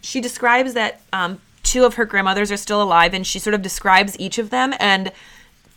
She 0.00 0.20
describes 0.20 0.74
that 0.74 1.00
um, 1.12 1.40
two 1.62 1.84
of 1.84 1.94
her 1.94 2.04
grandmothers 2.04 2.50
are 2.50 2.56
still 2.56 2.82
alive, 2.82 3.14
and 3.14 3.26
she 3.26 3.38
sort 3.38 3.54
of 3.54 3.62
describes 3.62 4.18
each 4.18 4.38
of 4.38 4.50
them 4.50 4.74
and 4.80 5.12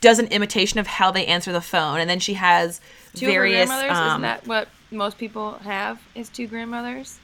does 0.00 0.18
an 0.18 0.26
imitation 0.26 0.78
of 0.78 0.86
how 0.86 1.10
they 1.10 1.24
answer 1.26 1.52
the 1.52 1.60
phone, 1.60 2.00
and 2.00 2.08
then 2.10 2.18
she 2.20 2.34
has 2.34 2.80
Two 3.14 3.26
various. 3.26 3.68
grandmothers. 3.68 3.96
um, 3.96 4.06
Isn't 4.08 4.22
that 4.22 4.46
what 4.46 4.68
most 4.90 5.16
people 5.18 5.52
have? 5.64 6.00
Is 6.14 6.28
two 6.28 6.46
grandmothers? 6.46 7.18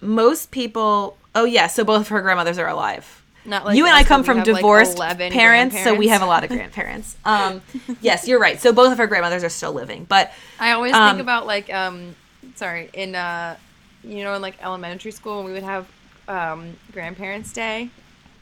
most 0.00 0.50
people. 0.50 1.16
Oh 1.34 1.44
yeah, 1.44 1.66
so 1.66 1.84
both 1.84 2.02
of 2.02 2.08
her 2.08 2.20
grandmothers 2.20 2.58
are 2.58 2.68
alive. 2.68 3.22
Not 3.46 3.64
like 3.66 3.76
you 3.76 3.84
and 3.84 3.94
I 3.94 4.04
come 4.04 4.24
from 4.24 4.38
have, 4.38 4.46
like, 4.46 4.56
divorced 4.56 4.98
parents, 4.98 5.82
so 5.82 5.94
we 5.94 6.08
have 6.08 6.22
a 6.22 6.26
lot 6.26 6.44
of 6.44 6.50
grandparents. 6.50 7.16
Um, 7.24 7.60
yes, 8.00 8.26
you're 8.26 8.38
right. 8.40 8.60
So 8.60 8.72
both 8.72 8.90
of 8.92 8.98
her 8.98 9.06
grandmothers 9.06 9.44
are 9.44 9.50
still 9.50 9.72
living, 9.72 10.04
but 10.08 10.32
I 10.58 10.72
always 10.72 10.94
Um, 10.94 11.10
think 11.10 11.20
about 11.20 11.46
like 11.46 11.72
um, 11.72 12.16
sorry, 12.54 12.88
in 12.94 13.14
uh, 13.14 13.56
you 14.02 14.24
know, 14.24 14.34
in 14.34 14.42
like 14.42 14.56
elementary 14.62 15.10
school, 15.12 15.36
when 15.36 15.46
we 15.46 15.52
would 15.52 15.62
have 15.62 15.86
um, 16.28 16.76
grandparents' 16.92 17.52
day. 17.52 17.90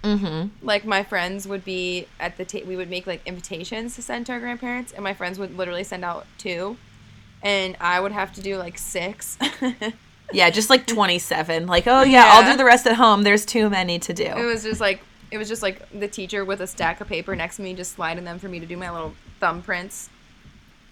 mm-hmm. 0.05 0.49
Like 0.65 0.85
my 0.85 1.03
friends 1.03 1.49
would 1.49 1.65
be 1.65 2.07
at 2.21 2.37
the 2.37 2.45
ta- 2.45 2.65
we 2.67 2.77
would 2.77 2.91
make 2.91 3.07
like 3.07 3.23
invitations 3.27 3.97
to 3.97 4.03
send 4.03 4.27
to 4.27 4.33
our 4.33 4.41
grandparents, 4.41 4.93
and 4.93 5.03
my 5.03 5.15
friends 5.15 5.39
would 5.39 5.57
literally 5.57 5.85
send 5.85 6.05
out 6.05 6.27
two, 6.39 6.77
and 7.43 7.77
I 7.81 7.99
would 8.01 8.13
have 8.13 8.33
to 8.35 8.41
do 8.41 8.57
like 8.57 8.79
six. 8.79 9.37
yeah, 10.33 10.51
just 10.51 10.71
like 10.71 10.87
27. 10.87 11.67
Like, 11.67 11.87
oh 11.87 12.03
yeah, 12.03 12.25
I'll 12.27 12.51
do 12.51 12.57
the 12.57 12.65
rest 12.65 12.87
at 12.87 12.95
home. 12.95 13.23
There's 13.23 13.45
too 13.45 13.71
many 13.71 13.99
to 14.01 14.13
do. 14.13 14.25
It 14.25 14.45
was 14.45 14.63
just 14.63 14.81
like 14.81 15.01
it 15.31 15.39
was 15.39 15.49
just 15.49 15.63
like 15.63 15.89
the 15.99 16.09
teacher 16.09 16.45
with 16.45 16.61
a 16.61 16.67
stack 16.67 17.01
of 17.01 17.09
paper 17.09 17.35
next 17.35 17.57
to 17.57 17.63
me, 17.63 17.75
just 17.75 17.93
sliding 17.93 18.25
them 18.25 18.39
for 18.39 18.49
me 18.49 18.61
to 18.61 18.67
do 18.67 18.77
my 18.77 18.91
little 18.91 19.15
thumbprints. 19.41 20.09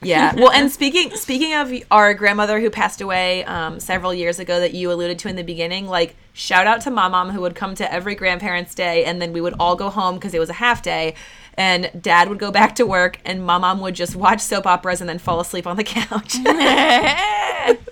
Yeah. 0.02 0.34
Well, 0.40 0.50
and 0.50 0.70
speaking 0.72 1.14
speaking 1.16 1.54
of 1.54 1.72
our 1.90 2.14
grandmother 2.14 2.58
who 2.58 2.70
passed 2.70 3.02
away 3.02 3.44
um, 3.44 3.80
several 3.80 4.14
years 4.14 4.38
ago 4.38 4.58
that 4.60 4.72
you 4.72 4.90
alluded 4.90 5.18
to 5.20 5.28
in 5.28 5.36
the 5.36 5.44
beginning, 5.44 5.86
like 5.86 6.16
shout 6.32 6.66
out 6.66 6.80
to 6.82 6.90
my 6.90 7.08
mom 7.08 7.30
who 7.30 7.42
would 7.42 7.54
come 7.54 7.74
to 7.74 7.92
every 7.92 8.14
grandparents' 8.14 8.74
day, 8.74 9.04
and 9.04 9.20
then 9.20 9.32
we 9.32 9.40
would 9.40 9.54
all 9.60 9.76
go 9.76 9.90
home 9.90 10.14
because 10.14 10.32
it 10.32 10.38
was 10.38 10.48
a 10.48 10.54
half 10.54 10.82
day, 10.82 11.14
and 11.54 11.90
dad 12.00 12.30
would 12.30 12.38
go 12.38 12.50
back 12.50 12.74
to 12.76 12.86
work, 12.86 13.20
and 13.26 13.44
my 13.44 13.58
mom 13.58 13.80
would 13.80 13.94
just 13.94 14.16
watch 14.16 14.40
soap 14.40 14.66
operas 14.66 15.02
and 15.02 15.10
then 15.10 15.18
fall 15.18 15.40
asleep 15.40 15.66
on 15.66 15.76
the 15.76 15.84
couch. 15.84 16.36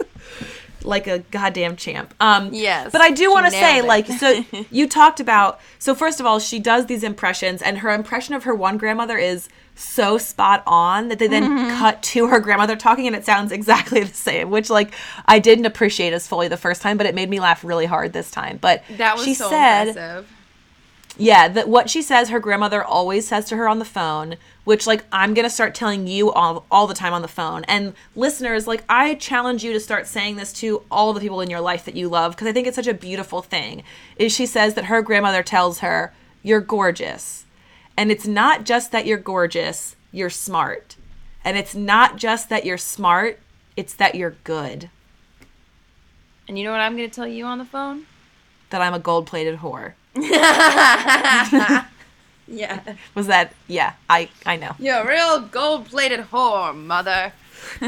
like 0.88 1.06
a 1.06 1.18
goddamn 1.20 1.76
champ. 1.76 2.14
Um, 2.18 2.50
Yes, 2.52 2.90
But 2.90 3.00
I 3.02 3.10
do 3.10 3.30
want 3.30 3.44
to 3.46 3.52
say, 3.52 3.78
it. 3.78 3.84
like, 3.84 4.06
so 4.06 4.44
you 4.70 4.88
talked 4.88 5.20
about. 5.20 5.60
So 5.78 5.94
first 5.94 6.18
of 6.18 6.26
all, 6.26 6.38
she 6.40 6.58
does 6.58 6.86
these 6.86 7.04
impressions, 7.04 7.62
and 7.62 7.78
her 7.78 7.90
impression 7.90 8.34
of 8.34 8.44
her 8.44 8.54
one 8.54 8.78
grandmother 8.78 9.18
is 9.18 9.48
so 9.74 10.18
spot 10.18 10.62
on 10.66 11.08
that 11.08 11.18
they 11.20 11.28
then 11.28 11.44
Mm-hmm. 11.44 11.78
cut 11.78 12.02
to 12.02 12.26
her 12.28 12.40
grandmother 12.40 12.74
talking, 12.74 13.06
and 13.06 13.14
it 13.14 13.24
sounds 13.24 13.52
exactly 13.52 14.02
the 14.04 14.14
same. 14.14 14.50
Which, 14.50 14.70
like, 14.70 14.92
I 15.26 15.38
didn't 15.38 15.66
appreciate 15.66 16.12
as 16.12 16.26
fully 16.26 16.48
the 16.48 16.56
first 16.56 16.82
time, 16.82 16.96
but 16.96 17.06
it 17.06 17.14
made 17.14 17.28
me 17.30 17.38
laugh 17.38 17.62
really 17.62 17.86
hard 17.86 18.12
this 18.12 18.30
time. 18.30 18.58
But 18.60 18.82
that 18.96 19.14
was 19.16 19.24
she 19.24 19.34
so 19.34 19.50
said, 19.50 19.88
impressive. 19.88 20.28
yeah, 21.16 21.48
that 21.48 21.68
what 21.68 21.90
she 21.90 22.02
says 22.02 22.30
her 22.30 22.40
grandmother 22.40 22.82
always 22.82 23.28
says 23.28 23.44
to 23.50 23.56
her 23.56 23.68
on 23.68 23.78
the 23.78 23.84
phone 23.84 24.36
which 24.68 24.86
like 24.86 25.02
I'm 25.10 25.32
going 25.32 25.46
to 25.46 25.50
start 25.50 25.74
telling 25.74 26.06
you 26.06 26.30
all 26.30 26.66
all 26.70 26.86
the 26.86 26.92
time 26.92 27.14
on 27.14 27.22
the 27.22 27.26
phone. 27.26 27.64
And 27.64 27.94
listeners, 28.14 28.66
like 28.66 28.84
I 28.86 29.14
challenge 29.14 29.64
you 29.64 29.72
to 29.72 29.80
start 29.80 30.06
saying 30.06 30.36
this 30.36 30.52
to 30.60 30.82
all 30.90 31.14
the 31.14 31.20
people 31.20 31.40
in 31.40 31.48
your 31.48 31.62
life 31.62 31.86
that 31.86 31.96
you 31.96 32.10
love 32.10 32.32
because 32.32 32.48
I 32.48 32.52
think 32.52 32.66
it's 32.66 32.76
such 32.76 32.86
a 32.86 32.92
beautiful 32.92 33.40
thing. 33.40 33.82
Is 34.18 34.30
she 34.30 34.44
says 34.44 34.74
that 34.74 34.84
her 34.84 35.00
grandmother 35.00 35.42
tells 35.42 35.78
her, 35.78 36.12
"You're 36.42 36.60
gorgeous." 36.60 37.46
And 37.96 38.10
it's 38.10 38.26
not 38.26 38.64
just 38.64 38.92
that 38.92 39.06
you're 39.06 39.16
gorgeous, 39.16 39.96
you're 40.12 40.28
smart. 40.28 40.96
And 41.46 41.56
it's 41.56 41.74
not 41.74 42.16
just 42.16 42.50
that 42.50 42.66
you're 42.66 42.76
smart, 42.76 43.40
it's 43.74 43.94
that 43.94 44.16
you're 44.16 44.36
good. 44.44 44.90
And 46.46 46.58
you 46.58 46.64
know 46.64 46.72
what 46.72 46.82
I'm 46.82 46.94
going 46.94 47.08
to 47.08 47.16
tell 47.16 47.26
you 47.26 47.46
on 47.46 47.56
the 47.56 47.64
phone? 47.64 48.04
That 48.68 48.82
I'm 48.82 48.92
a 48.92 48.98
gold 48.98 49.26
plated 49.26 49.60
whore. 49.60 49.94
Yeah. 52.48 52.94
Was 53.14 53.26
that, 53.26 53.52
yeah, 53.66 53.92
I, 54.08 54.30
I 54.46 54.56
know. 54.56 54.74
You're 54.78 55.02
a 55.02 55.06
real 55.06 55.40
gold 55.40 55.86
plated 55.86 56.20
whore, 56.30 56.74
mother. 56.74 57.32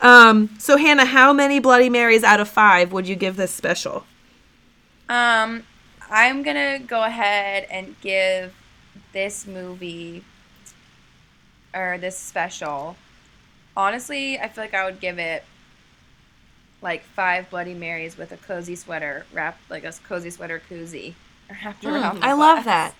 Um, 0.00 0.50
so 0.58 0.76
Hannah, 0.76 1.06
how 1.06 1.32
many 1.32 1.58
Bloody 1.60 1.88
Marys 1.88 2.22
out 2.24 2.38
of 2.40 2.48
five 2.48 2.92
would 2.92 3.08
you 3.08 3.16
give 3.16 3.36
this 3.36 3.50
special? 3.50 4.04
Um, 5.08 5.64
I'm 6.10 6.42
gonna 6.42 6.78
go 6.78 7.04
ahead 7.04 7.66
and 7.70 7.96
give 8.00 8.54
this 9.12 9.46
movie 9.46 10.22
or 11.74 11.98
this 11.98 12.18
special. 12.18 12.96
Honestly, 13.76 14.38
I 14.38 14.48
feel 14.48 14.64
like 14.64 14.74
I 14.74 14.84
would 14.84 15.00
give 15.00 15.18
it 15.18 15.44
like 16.82 17.02
five 17.04 17.48
Bloody 17.48 17.74
Marys 17.74 18.18
with 18.18 18.30
a 18.32 18.36
cozy 18.36 18.76
sweater 18.76 19.24
wrapped 19.32 19.70
like 19.70 19.84
a 19.84 19.92
cozy 20.06 20.30
sweater 20.30 20.60
koozie 20.68 21.14
wrapped 21.64 21.84
around. 21.84 22.20
the 22.20 22.26
I 22.26 22.32
love 22.34 22.64
that. 22.64 22.94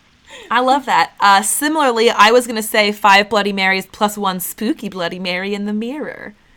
I 0.50 0.60
love 0.60 0.86
that. 0.86 1.14
Uh, 1.20 1.42
similarly, 1.42 2.10
I 2.10 2.30
was 2.30 2.46
going 2.46 2.56
to 2.56 2.62
say 2.62 2.92
five 2.92 3.28
Bloody 3.28 3.52
Marys 3.52 3.86
plus 3.86 4.16
one 4.18 4.40
spooky 4.40 4.88
Bloody 4.88 5.18
Mary 5.18 5.54
in 5.54 5.64
the 5.64 5.72
mirror. 5.72 6.34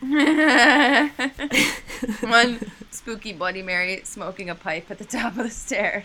One 2.20 2.70
spooky 2.90 3.32
Bloody 3.32 3.62
Mary 3.62 4.00
smoking 4.04 4.48
a 4.48 4.54
pipe 4.54 4.90
at 4.90 4.98
the 4.98 5.04
top 5.04 5.36
of 5.36 5.44
the 5.44 5.50
stairs. 5.50 6.04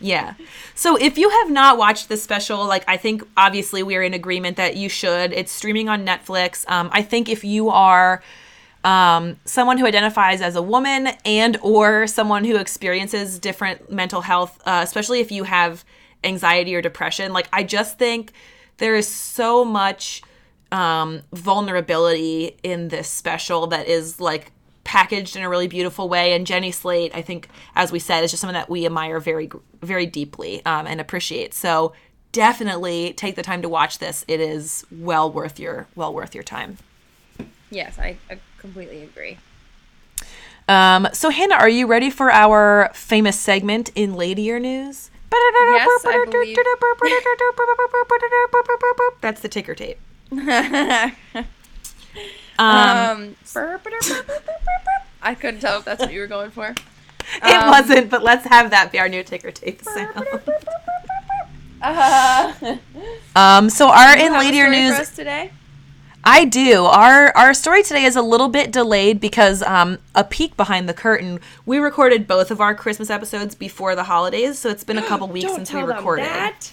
Yeah. 0.00 0.34
So 0.74 0.96
if 0.96 1.16
you 1.16 1.30
have 1.30 1.50
not 1.50 1.78
watched 1.78 2.08
this 2.08 2.22
special, 2.22 2.66
like 2.66 2.84
I 2.88 2.96
think 2.96 3.22
obviously 3.36 3.84
we're 3.84 4.02
in 4.02 4.14
agreement 4.14 4.56
that 4.56 4.76
you 4.76 4.88
should. 4.88 5.32
It's 5.32 5.52
streaming 5.52 5.88
on 5.88 6.04
Netflix. 6.04 6.68
Um, 6.68 6.90
I 6.92 7.02
think 7.02 7.28
if 7.28 7.44
you 7.44 7.70
are 7.70 8.20
um, 8.82 9.36
someone 9.44 9.78
who 9.78 9.86
identifies 9.86 10.40
as 10.40 10.56
a 10.56 10.62
woman 10.62 11.08
and 11.24 11.56
or 11.62 12.06
someone 12.06 12.44
who 12.44 12.56
experiences 12.56 13.38
different 13.38 13.90
mental 13.90 14.22
health, 14.22 14.60
uh, 14.66 14.80
especially 14.82 15.20
if 15.20 15.30
you 15.30 15.44
have 15.44 15.84
anxiety 16.24 16.74
or 16.74 16.82
depression, 16.82 17.32
like 17.32 17.48
I 17.52 17.62
just 17.62 17.98
think 17.98 18.32
there 18.78 18.96
is 18.96 19.08
so 19.08 19.64
much 19.64 20.22
um, 20.72 21.22
vulnerability 21.32 22.56
in 22.62 22.88
this 22.88 23.08
special 23.08 23.68
that 23.68 23.86
is 23.86 24.20
like 24.20 24.50
packaged 24.82 25.36
in 25.36 25.42
a 25.42 25.48
really 25.48 25.68
beautiful 25.68 26.08
way. 26.08 26.34
And 26.34 26.46
Jenny 26.46 26.70
Slate, 26.70 27.14
I 27.14 27.22
think, 27.22 27.48
as 27.74 27.90
we 27.90 27.98
said, 27.98 28.24
is 28.24 28.30
just 28.30 28.40
someone 28.40 28.54
that 28.54 28.68
we 28.68 28.84
admire 28.84 29.20
very, 29.20 29.50
very 29.82 30.06
deeply 30.06 30.64
um, 30.66 30.86
and 30.86 31.00
appreciate. 31.00 31.54
So 31.54 31.92
definitely 32.32 33.12
take 33.14 33.36
the 33.36 33.42
time 33.42 33.62
to 33.62 33.68
watch 33.68 33.98
this. 33.98 34.24
It 34.28 34.40
is 34.40 34.84
well 34.90 35.30
worth 35.30 35.58
your 35.58 35.86
well 35.94 36.12
worth 36.12 36.34
your 36.34 36.44
time. 36.44 36.78
Yes, 37.70 37.98
I, 37.98 38.16
I 38.30 38.38
completely 38.58 39.02
agree. 39.02 39.38
Um, 40.68 41.08
so 41.12 41.30
Hannah, 41.30 41.56
are 41.56 41.68
you 41.68 41.86
ready 41.86 42.10
for 42.10 42.30
our 42.30 42.90
famous 42.94 43.38
segment 43.38 43.90
in 43.94 44.14
Ladier 44.14 44.58
News? 44.58 45.10
Yes, 45.76 46.04
I 46.06 46.12
believe. 46.30 46.56
That's 49.20 49.40
the 49.40 49.48
ticker 49.48 49.74
tape. 49.74 49.98
Um, 52.58 53.36
I 55.22 55.34
couldn't 55.34 55.60
tell 55.60 55.78
if 55.78 55.84
that's 55.84 56.00
what 56.00 56.12
you 56.12 56.20
were 56.20 56.26
going 56.28 56.50
for. 56.50 56.68
It 56.68 57.42
Um, 57.42 57.70
wasn't, 57.70 58.10
but 58.10 58.22
let's 58.22 58.46
have 58.46 58.70
that 58.70 58.92
be 58.92 58.98
our 58.98 59.08
new 59.08 59.22
ticker 59.24 59.50
tape 59.50 59.82
sound. 59.82 60.26
Uh, 61.82 62.52
Um, 63.36 63.68
so 63.70 63.88
our 63.88 64.16
in 64.16 64.32
story 64.32 64.70
News 64.70 64.96
today. 65.16 65.50
I 66.24 66.46
do. 66.46 66.84
Our 66.86 67.36
our 67.36 67.52
story 67.54 67.82
today 67.82 68.04
is 68.04 68.16
a 68.16 68.22
little 68.22 68.48
bit 68.48 68.72
delayed 68.72 69.20
because 69.20 69.62
um, 69.62 69.98
a 70.14 70.24
peek 70.24 70.56
behind 70.56 70.88
the 70.88 70.94
curtain. 70.94 71.38
We 71.66 71.78
recorded 71.78 72.26
both 72.26 72.50
of 72.50 72.60
our 72.60 72.74
Christmas 72.74 73.10
episodes 73.10 73.54
before 73.54 73.94
the 73.94 74.04
holidays, 74.04 74.58
so 74.58 74.70
it's 74.70 74.84
been 74.84 74.98
a 74.98 75.02
couple 75.06 75.28
weeks 75.28 75.52
since 75.52 75.72
we 75.72 75.82
recorded. 75.82 76.24
that. 76.24 76.72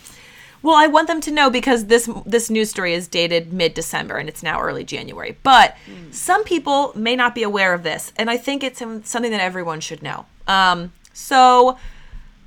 Well, 0.64 0.76
I 0.76 0.88
want 0.88 1.08
them 1.08 1.22
to 1.22 1.32
know 1.32 1.49
because 1.49 1.88
this 1.88 2.10
this 2.26 2.49
news 2.49 2.70
story 2.70 2.93
is 2.93 3.08
dated 3.08 3.52
mid 3.52 3.74
December 3.74 4.18
and 4.18 4.30
it's 4.30 4.41
now 4.43 4.62
early 4.62 4.84
January. 4.84 5.38
But 5.43 5.76
some 6.12 6.43
people 6.43 6.93
may 6.95 7.16
not 7.16 7.36
be 7.36 7.43
aware 7.43 7.74
of 7.74 7.84
this, 7.84 8.14
and 8.16 8.30
I 8.30 8.38
think 8.38 8.64
it's 8.64 8.80
something 8.80 9.32
that 9.32 9.41
everyone 9.41 9.82
should 9.82 10.02
know. 10.02 10.28
Um, 10.47 10.93
so, 11.14 11.78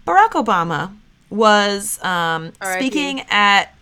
Barack 0.07 0.31
Obama 0.31 0.97
was 1.29 2.03
um, 2.03 2.53
speaking 2.77 3.23
at. 3.29 3.75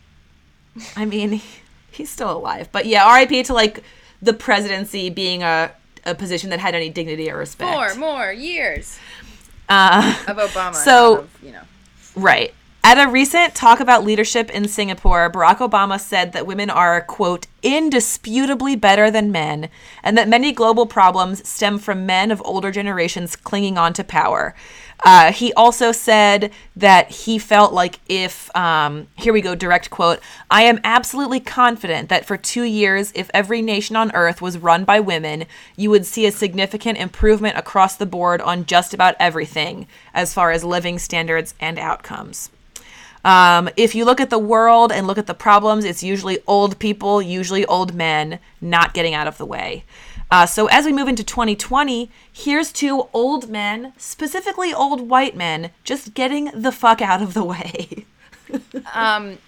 I 0.96 1.04
mean, 1.04 1.42
he's 1.92 2.10
still 2.10 2.30
alive, 2.36 2.68
but 2.72 2.86
yeah, 2.86 3.04
R.I.P. 3.06 3.42
to 3.44 3.54
like 3.54 3.82
the 4.20 4.32
presidency 4.32 5.10
being 5.10 5.42
a 5.42 5.72
a 6.04 6.14
position 6.16 6.50
that 6.50 6.58
had 6.58 6.74
any 6.74 6.88
dignity 6.90 7.30
or 7.30 7.36
respect. 7.36 7.70
Four 7.72 7.94
more 7.94 8.32
years 8.32 8.98
Uh, 9.68 10.16
of 10.26 10.36
Obama. 10.50 10.74
So- 10.74 11.18
of, 11.20 11.30
you 11.42 11.52
know. 11.52 11.62
Right. 12.16 12.52
At 12.84 12.98
a 12.98 13.08
recent 13.08 13.54
talk 13.54 13.78
about 13.78 14.02
leadership 14.04 14.50
in 14.50 14.66
Singapore, 14.66 15.30
Barack 15.30 15.58
Obama 15.58 16.00
said 16.00 16.32
that 16.32 16.48
women 16.48 16.68
are, 16.68 17.00
quote, 17.02 17.46
indisputably 17.62 18.74
better 18.74 19.08
than 19.08 19.30
men, 19.30 19.68
and 20.02 20.18
that 20.18 20.26
many 20.28 20.50
global 20.50 20.86
problems 20.86 21.46
stem 21.48 21.78
from 21.78 22.04
men 22.06 22.32
of 22.32 22.42
older 22.44 22.72
generations 22.72 23.36
clinging 23.36 23.78
on 23.78 23.92
to 23.92 24.02
power. 24.02 24.56
Uh, 25.04 25.32
he 25.32 25.52
also 25.54 25.90
said 25.90 26.52
that 26.76 27.10
he 27.10 27.38
felt 27.38 27.72
like 27.72 27.98
if, 28.08 28.54
um, 28.56 29.08
here 29.16 29.32
we 29.32 29.40
go, 29.40 29.54
direct 29.54 29.90
quote, 29.90 30.20
I 30.50 30.62
am 30.62 30.80
absolutely 30.84 31.40
confident 31.40 32.08
that 32.08 32.24
for 32.24 32.36
two 32.36 32.62
years, 32.62 33.12
if 33.14 33.28
every 33.34 33.62
nation 33.62 33.96
on 33.96 34.14
earth 34.14 34.40
was 34.40 34.58
run 34.58 34.84
by 34.84 35.00
women, 35.00 35.46
you 35.76 35.90
would 35.90 36.06
see 36.06 36.24
a 36.26 36.32
significant 36.32 36.98
improvement 36.98 37.58
across 37.58 37.96
the 37.96 38.06
board 38.06 38.40
on 38.40 38.64
just 38.64 38.94
about 38.94 39.16
everything 39.18 39.88
as 40.14 40.32
far 40.32 40.52
as 40.52 40.62
living 40.62 40.98
standards 40.98 41.54
and 41.58 41.78
outcomes. 41.78 42.50
Um, 43.24 43.68
if 43.76 43.94
you 43.94 44.04
look 44.04 44.20
at 44.20 44.30
the 44.30 44.38
world 44.38 44.90
and 44.90 45.06
look 45.06 45.18
at 45.18 45.26
the 45.26 45.34
problems, 45.34 45.84
it's 45.84 46.02
usually 46.02 46.38
old 46.46 46.78
people, 46.78 47.22
usually 47.22 47.64
old 47.66 47.94
men, 47.94 48.40
not 48.60 48.94
getting 48.94 49.14
out 49.14 49.28
of 49.28 49.38
the 49.38 49.46
way. 49.46 49.84
Uh, 50.32 50.46
so 50.46 50.66
as 50.68 50.86
we 50.86 50.92
move 50.94 51.08
into 51.08 51.22
2020, 51.22 52.10
here's 52.32 52.72
to 52.72 53.06
old 53.12 53.50
men, 53.50 53.92
specifically 53.98 54.72
old 54.72 55.10
white 55.10 55.36
men, 55.36 55.70
just 55.84 56.14
getting 56.14 56.46
the 56.54 56.72
fuck 56.72 57.02
out 57.02 57.20
of 57.20 57.34
the 57.34 57.44
way. 57.44 58.06
Um, 58.92 59.38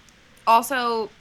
also 0.47 1.11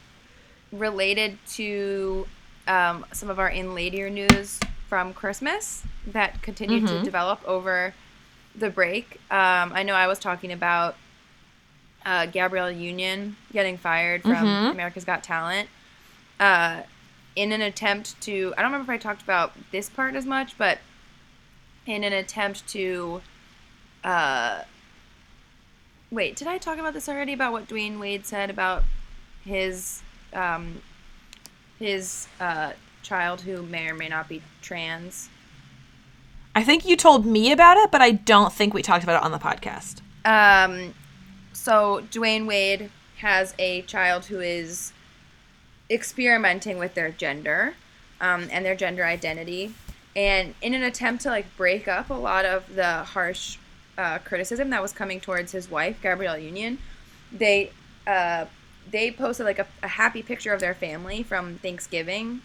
related 0.73 1.36
to 1.49 2.27
um, 2.66 3.05
some 3.12 3.28
of 3.28 3.39
our 3.39 3.51
in 3.51 3.74
ladier 3.74 4.09
news 4.09 4.59
from 4.89 5.12
Christmas 5.12 5.82
that 6.07 6.41
continued 6.41 6.86
to 6.86 7.03
develop 7.03 7.47
over 7.47 7.93
the 8.55 8.70
break. 8.70 9.20
Um, 9.31 9.73
I 9.74 9.82
know 9.82 9.93
I 9.93 10.07
was 10.07 10.19
talking 10.19 10.51
about 10.51 10.97
uh, 12.07 12.24
Gabrielle 12.24 12.70
Union 12.70 13.36
getting 13.53 13.77
fired 13.77 14.23
from 14.23 14.47
America's 14.47 15.05
Got 15.05 15.23
Talent. 15.23 15.69
Uh, 16.41 16.85
in 17.36 17.52
an 17.52 17.61
attempt 17.61 18.20
to, 18.23 18.55
I 18.56 18.62
don't 18.62 18.73
remember 18.73 18.93
if 18.93 19.01
I 19.01 19.02
talked 19.02 19.23
about 19.23 19.52
this 19.73 19.89
part 19.89 20.15
as 20.15 20.24
much, 20.24 20.56
but 20.56 20.78
in 21.86 22.05
an 22.05 22.12
attempt 22.12 22.66
to, 22.69 23.23
uh, 24.02 24.62
wait, 26.11 26.36
did 26.36 26.48
I 26.48 26.59
talk 26.59 26.78
about 26.78 26.94
this 26.94 27.09
already? 27.09 27.32
About 27.32 27.52
what 27.52 27.69
Dwyane 27.69 27.98
Wade 27.98 28.24
said 28.24 28.51
about 28.51 28.85
his, 29.44 30.02
um, 30.32 30.81
his 31.78 32.28
uh, 32.40 32.73
child 33.02 33.43
who 33.43 33.62
may 33.62 33.89
or 33.89 33.94
may 33.94 34.09
not 34.09 34.28
be 34.28 34.43
trans. 34.62 35.28
I 36.55 36.62
think 36.62 36.86
you 36.86 36.97
told 36.97 37.27
me 37.27 37.51
about 37.51 37.77
it, 37.78 37.90
but 37.90 38.01
I 38.01 38.12
don't 38.12 38.52
think 38.52 38.74
we 38.74 38.82
talked 38.82 39.02
about 39.02 39.20
it 39.20 39.24
on 39.24 39.32
the 39.32 39.39
podcast. 39.39 40.01
Um, 40.24 40.94
so 41.52 42.05
Dwyane 42.11 42.47
Wade 42.47 42.90
has 43.19 43.55
a 43.59 43.82
child 43.82 44.27
who 44.27 44.40
is 44.40 44.93
experimenting 45.90 46.78
with 46.78 46.94
their 46.94 47.11
gender 47.11 47.74
um, 48.20 48.48
and 48.51 48.65
their 48.65 48.74
gender 48.74 49.05
identity, 49.05 49.74
and 50.16 50.55
in 50.62 50.74
an 50.74 50.82
attempt 50.82 51.23
to 51.23 51.28
like 51.28 51.56
break 51.56 51.89
up 51.89 52.11
a 52.11 52.15
lot 52.15 52.44
of 52.44 52.74
the 52.74 53.02
harsh 53.05 53.59
uh, 53.98 54.19
criticism 54.19 54.70
that 54.70 54.82
was 54.82 54.93
coming 54.93 55.20
towards 55.20 55.52
his 55.52 55.70
wife 55.70 56.01
Gabrielle 56.02 56.39
Union, 56.39 56.78
they 57.32 57.70
uh, 58.06 58.47
they 58.90 59.11
posted 59.11 59.47
like 59.47 59.59
a, 59.59 59.66
a 59.82 59.89
happy 59.89 60.23
picture 60.23 60.52
of 60.52 60.61
their 60.61 60.74
family 60.74 61.23
from 61.23 61.56
Thanksgiving, 61.59 62.40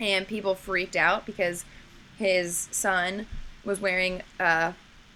and 0.00 0.26
people 0.26 0.54
freaked 0.54 0.96
out 0.96 1.26
because 1.26 1.64
his 2.18 2.68
son 2.70 3.26
was 3.64 3.80
wearing 3.80 4.22
uh, 4.40 4.72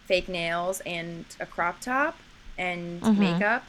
fake 0.06 0.28
nails 0.28 0.80
and 0.84 1.24
a 1.40 1.46
crop 1.46 1.80
top 1.80 2.18
and 2.58 3.02
makeup 3.18 3.64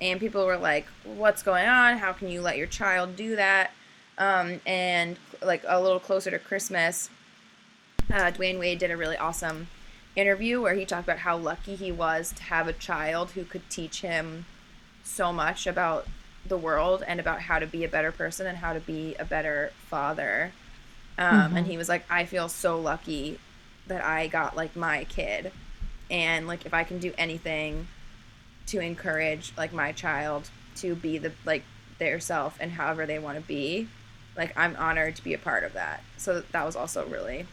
and 0.00 0.20
people 0.20 0.46
were 0.46 0.56
like, 0.56 0.86
"What's 1.04 1.42
going 1.42 1.66
on? 1.66 1.98
How 1.98 2.12
can 2.12 2.28
you 2.28 2.40
let 2.40 2.56
your 2.56 2.66
child 2.66 3.16
do 3.16 3.36
that?" 3.36 3.72
Um, 4.18 4.60
and 4.66 5.18
like 5.42 5.62
a 5.66 5.80
little 5.80 6.00
closer 6.00 6.30
to 6.30 6.38
Christmas, 6.38 7.10
uh, 8.12 8.30
Dwyane 8.30 8.58
Wade 8.58 8.78
did 8.78 8.90
a 8.90 8.96
really 8.96 9.16
awesome 9.16 9.68
interview 10.16 10.60
where 10.60 10.74
he 10.74 10.84
talked 10.84 11.04
about 11.04 11.20
how 11.20 11.36
lucky 11.36 11.74
he 11.76 11.92
was 11.92 12.32
to 12.32 12.42
have 12.44 12.68
a 12.68 12.72
child 12.72 13.32
who 13.32 13.44
could 13.44 13.68
teach 13.70 14.00
him 14.02 14.44
so 15.04 15.32
much 15.32 15.66
about 15.66 16.06
the 16.46 16.56
world 16.56 17.02
and 17.06 17.20
about 17.20 17.42
how 17.42 17.58
to 17.58 17.66
be 17.66 17.84
a 17.84 17.88
better 17.88 18.12
person 18.12 18.46
and 18.46 18.58
how 18.58 18.72
to 18.72 18.80
be 18.80 19.14
a 19.18 19.24
better 19.24 19.72
father. 19.88 20.52
Um, 21.18 21.34
mm-hmm. 21.34 21.56
And 21.58 21.66
he 21.66 21.76
was 21.76 21.88
like, 21.88 22.04
I 22.10 22.24
feel 22.24 22.48
so 22.48 22.78
lucky 22.80 23.38
that 23.86 24.04
I 24.04 24.26
got 24.26 24.56
like 24.56 24.74
my 24.76 25.04
kid. 25.04 25.52
And 26.10 26.46
like, 26.46 26.66
if 26.66 26.74
I 26.74 26.84
can 26.84 26.98
do 26.98 27.12
anything 27.16 27.86
to 28.70 28.80
encourage 28.80 29.52
like 29.56 29.72
my 29.72 29.92
child 29.92 30.50
to 30.76 30.94
be 30.94 31.18
the 31.18 31.32
like 31.44 31.64
their 31.98 32.20
self 32.20 32.56
and 32.60 32.72
however 32.72 33.06
they 33.06 33.18
want 33.18 33.36
to 33.36 33.42
be, 33.42 33.88
like 34.36 34.56
I'm 34.56 34.76
honored 34.76 35.16
to 35.16 35.24
be 35.24 35.34
a 35.34 35.38
part 35.38 35.64
of 35.64 35.72
that. 35.74 36.02
So 36.16 36.42
that 36.52 36.64
was 36.64 36.76
also 36.76 37.06
really, 37.06 37.46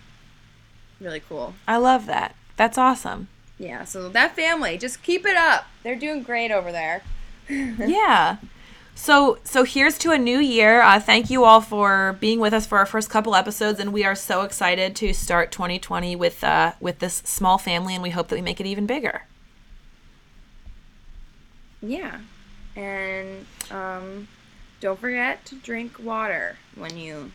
really 0.99 1.21
cool. 1.27 1.55
I 1.67 1.77
love 1.77 2.05
that. 2.05 2.35
That's 2.55 2.77
awesome. 2.77 3.27
Yeah. 3.59 3.83
So 3.83 4.09
that 4.09 4.35
family, 4.35 4.77
just 4.77 5.03
keep 5.03 5.25
it 5.25 5.35
up. 5.35 5.65
They're 5.83 5.95
doing 5.95 6.23
great 6.23 6.51
over 6.51 6.71
there. 6.71 7.03
yeah. 7.49 8.37
So 8.95 9.37
so 9.43 9.63
here's 9.63 9.97
to 9.99 10.11
a 10.11 10.17
new 10.17 10.39
year. 10.39 10.81
Uh, 10.81 10.99
thank 10.99 11.29
you 11.29 11.43
all 11.43 11.61
for 11.61 12.17
being 12.19 12.39
with 12.39 12.53
us 12.53 12.65
for 12.65 12.77
our 12.77 12.85
first 12.85 13.09
couple 13.09 13.35
episodes, 13.35 13.79
and 13.79 13.93
we 13.93 14.03
are 14.03 14.15
so 14.15 14.41
excited 14.41 14.95
to 14.97 15.13
start 15.13 15.51
2020 15.51 16.15
with 16.15 16.43
uh, 16.43 16.73
with 16.79 16.99
this 16.99 17.17
small 17.17 17.57
family, 17.57 17.93
and 17.93 18.01
we 18.01 18.09
hope 18.09 18.27
that 18.29 18.35
we 18.35 18.41
make 18.41 18.59
it 18.59 18.65
even 18.65 18.85
bigger. 18.87 19.23
Yeah, 21.81 22.19
and 22.75 23.45
um, 23.71 24.27
don't 24.79 24.99
forget 24.99 25.45
to 25.45 25.55
drink 25.55 25.99
water 25.99 26.57
when 26.75 26.97
you 26.97 27.31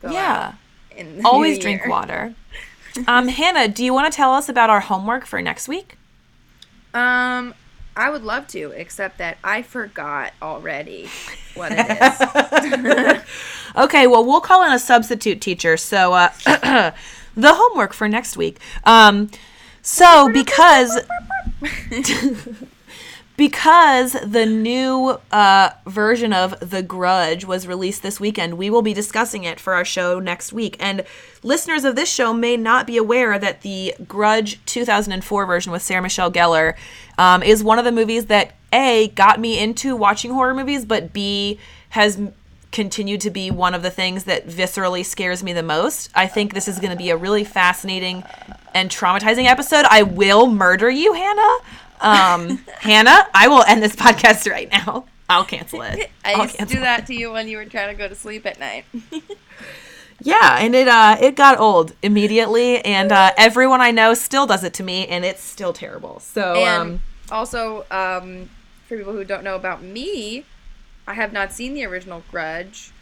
go 0.00 0.10
yeah. 0.10 0.54
Always 1.24 1.58
drink 1.58 1.86
water. 1.86 2.34
um, 3.06 3.28
Hannah, 3.28 3.68
do 3.68 3.84
you 3.84 3.94
want 3.94 4.12
to 4.12 4.16
tell 4.16 4.32
us 4.32 4.48
about 4.48 4.68
our 4.68 4.80
homework 4.80 5.24
for 5.24 5.40
next 5.40 5.68
week? 5.68 5.96
Um, 6.92 7.54
I 7.96 8.10
would 8.10 8.22
love 8.22 8.46
to, 8.48 8.72
except 8.72 9.18
that 9.18 9.38
I 9.42 9.62
forgot 9.62 10.32
already 10.42 11.08
what 11.54 11.72
it 11.74 11.86
is. 11.90 13.22
okay, 13.76 14.06
well, 14.06 14.24
we'll 14.24 14.40
call 14.42 14.64
in 14.64 14.72
a 14.72 14.78
substitute 14.78 15.40
teacher. 15.40 15.76
So, 15.76 16.12
uh, 16.12 16.30
the 17.34 17.54
homework 17.54 17.94
for 17.94 18.08
next 18.08 18.36
week. 18.36 18.58
Um, 18.84 19.30
so 19.82 20.30
because 20.32 21.00
because 23.36 24.12
the 24.12 24.44
new 24.44 25.18
uh, 25.32 25.70
version 25.86 26.32
of 26.32 26.70
The 26.70 26.82
Grudge 26.82 27.44
was 27.44 27.66
released 27.66 28.02
this 28.02 28.20
weekend, 28.20 28.58
we 28.58 28.70
will 28.70 28.82
be 28.82 28.92
discussing 28.92 29.44
it 29.44 29.58
for 29.58 29.74
our 29.74 29.84
show 29.84 30.20
next 30.20 30.52
week. 30.52 30.76
And 30.78 31.04
listeners 31.42 31.84
of 31.84 31.96
this 31.96 32.12
show 32.12 32.34
may 32.34 32.56
not 32.56 32.86
be 32.86 32.96
aware 32.96 33.38
that 33.38 33.62
the 33.62 33.94
Grudge 34.06 34.64
2004 34.66 35.46
version 35.46 35.72
with 35.72 35.82
Sarah 35.82 36.02
Michelle 36.02 36.30
Gellar 36.30 36.74
um, 37.18 37.42
is 37.42 37.64
one 37.64 37.78
of 37.78 37.84
the 37.84 37.92
movies 37.92 38.26
that 38.26 38.54
A, 38.72 39.08
got 39.08 39.40
me 39.40 39.58
into 39.58 39.96
watching 39.96 40.32
horror 40.32 40.54
movies, 40.54 40.84
but 40.84 41.12
B, 41.12 41.58
has 41.90 42.20
continued 42.70 43.20
to 43.20 43.30
be 43.30 43.50
one 43.50 43.74
of 43.74 43.82
the 43.82 43.90
things 43.90 44.24
that 44.24 44.46
viscerally 44.46 45.04
scares 45.04 45.42
me 45.42 45.52
the 45.52 45.62
most. 45.62 46.10
I 46.14 46.26
think 46.26 46.54
this 46.54 46.66
is 46.66 46.78
going 46.78 46.90
to 46.90 46.96
be 46.96 47.10
a 47.10 47.16
really 47.16 47.44
fascinating 47.44 48.24
and 48.74 48.90
traumatizing 48.90 49.44
episode. 49.44 49.84
I 49.90 50.02
will 50.02 50.46
murder 50.46 50.90
you, 50.90 51.12
Hannah. 51.12 51.58
Um, 52.02 52.58
Hannah, 52.80 53.28
I 53.32 53.48
will 53.48 53.62
end 53.62 53.82
this 53.82 53.96
podcast 53.96 54.50
right 54.50 54.70
now. 54.70 55.06
I'll 55.28 55.44
cancel 55.44 55.82
it. 55.82 56.10
I 56.24 56.34
I'll 56.34 56.42
used 56.42 56.58
to 56.58 56.66
do 56.66 56.80
that 56.80 57.06
to 57.06 57.14
you 57.14 57.32
when 57.32 57.48
you 57.48 57.56
were 57.56 57.64
trying 57.64 57.88
to 57.88 57.98
go 57.98 58.08
to 58.08 58.14
sleep 58.14 58.44
at 58.44 58.58
night. 58.58 58.84
yeah, 60.20 60.58
and 60.58 60.74
it 60.74 60.88
uh 60.88 61.16
it 61.20 61.36
got 61.36 61.58
old 61.58 61.94
immediately, 62.02 62.84
and 62.84 63.12
uh, 63.12 63.32
everyone 63.38 63.80
I 63.80 63.92
know 63.92 64.14
still 64.14 64.46
does 64.46 64.64
it 64.64 64.74
to 64.74 64.82
me, 64.82 65.06
and 65.06 65.24
it's 65.24 65.42
still 65.42 65.72
terrible. 65.72 66.20
So 66.20 66.64
um, 66.66 67.00
also 67.30 67.86
um, 67.90 68.50
for 68.88 68.96
people 68.98 69.12
who 69.12 69.24
don't 69.24 69.44
know 69.44 69.56
about 69.56 69.82
me, 69.82 70.44
I 71.06 71.14
have 71.14 71.32
not 71.32 71.52
seen 71.52 71.74
the 71.74 71.84
original 71.86 72.22
Grudge. 72.30 72.92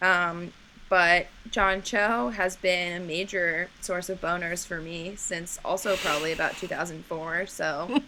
Um, 0.00 0.52
but 0.88 1.26
John 1.50 1.82
Cho 1.82 2.28
has 2.28 2.56
been 2.56 3.02
a 3.02 3.04
major 3.04 3.68
source 3.80 4.08
of 4.08 4.20
boners 4.20 4.64
for 4.64 4.80
me 4.80 5.16
since 5.16 5.58
also 5.64 5.96
probably 5.96 6.32
about 6.32 6.56
2004. 6.56 7.46
So 7.46 8.02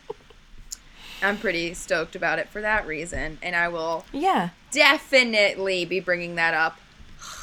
I'm 1.22 1.36
pretty 1.38 1.74
stoked 1.74 2.16
about 2.16 2.38
it 2.38 2.48
for 2.48 2.60
that 2.60 2.86
reason, 2.86 3.38
and 3.42 3.56
I 3.56 3.68
will 3.68 4.04
yeah 4.12 4.50
definitely 4.70 5.84
be 5.84 6.00
bringing 6.00 6.34
that 6.36 6.54
up 6.54 6.78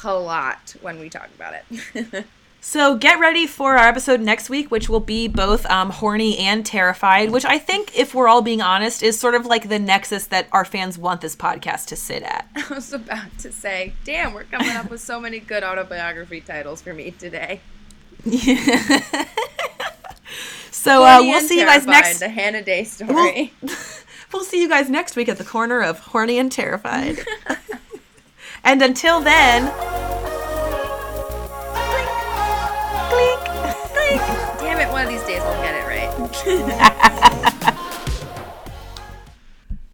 a 0.04 0.14
lot 0.14 0.74
when 0.80 0.98
we 0.98 1.08
talk 1.10 1.28
about 1.34 1.54
it. 1.54 2.24
so 2.60 2.96
get 2.96 3.18
ready 3.18 3.46
for 3.46 3.76
our 3.76 3.88
episode 3.88 4.20
next 4.20 4.48
week, 4.48 4.70
which 4.70 4.88
will 4.88 5.00
be 5.00 5.28
both 5.28 5.66
um, 5.66 5.90
horny 5.90 6.38
and 6.38 6.64
terrified. 6.64 7.30
Which 7.30 7.44
I 7.44 7.58
think, 7.58 7.96
if 7.98 8.14
we're 8.14 8.28
all 8.28 8.42
being 8.42 8.62
honest, 8.62 9.02
is 9.02 9.18
sort 9.18 9.34
of 9.34 9.46
like 9.46 9.68
the 9.68 9.78
nexus 9.78 10.26
that 10.28 10.48
our 10.52 10.64
fans 10.64 10.98
want 10.98 11.20
this 11.20 11.36
podcast 11.36 11.86
to 11.86 11.96
sit 11.96 12.22
at. 12.22 12.48
I 12.56 12.74
was 12.74 12.92
about 12.92 13.36
to 13.38 13.52
say, 13.52 13.92
damn, 14.04 14.32
we're 14.32 14.44
coming 14.44 14.70
up 14.70 14.90
with 14.90 15.00
so 15.00 15.20
many 15.20 15.40
good 15.40 15.62
autobiography 15.62 16.40
titles 16.40 16.80
for 16.80 16.94
me 16.94 17.10
today. 17.12 17.60
Yeah. 18.24 19.24
So 20.76 21.04
uh, 21.04 21.20
we'll 21.20 21.40
see 21.40 21.58
you 21.58 21.64
guys 21.64 21.86
next. 21.86 22.18
The 22.20 22.28
Hannah 22.28 22.62
Day 22.62 22.84
story. 22.92 23.52
We'll, 23.62 23.74
we'll 24.32 24.44
see 24.44 24.60
you 24.60 24.68
guys 24.68 24.90
next 24.90 25.16
week 25.16 25.28
at 25.28 25.38
the 25.38 25.44
corner 25.44 25.80
of 25.80 25.98
Horny 25.98 26.38
and 26.38 26.52
Terrified. 26.52 27.18
and 28.64 28.82
until 28.82 29.20
then. 29.20 29.72
Clink, 33.08 33.40
clink, 33.40 34.20
clink. 34.20 34.20
Damn 34.60 34.80
it! 34.80 34.92
One 34.92 35.04
of 35.04 35.10
these 35.10 35.24
days 35.24 35.40
we'll 35.42 35.62
get 35.62 35.74
it 35.74 35.86
right. 35.88 37.72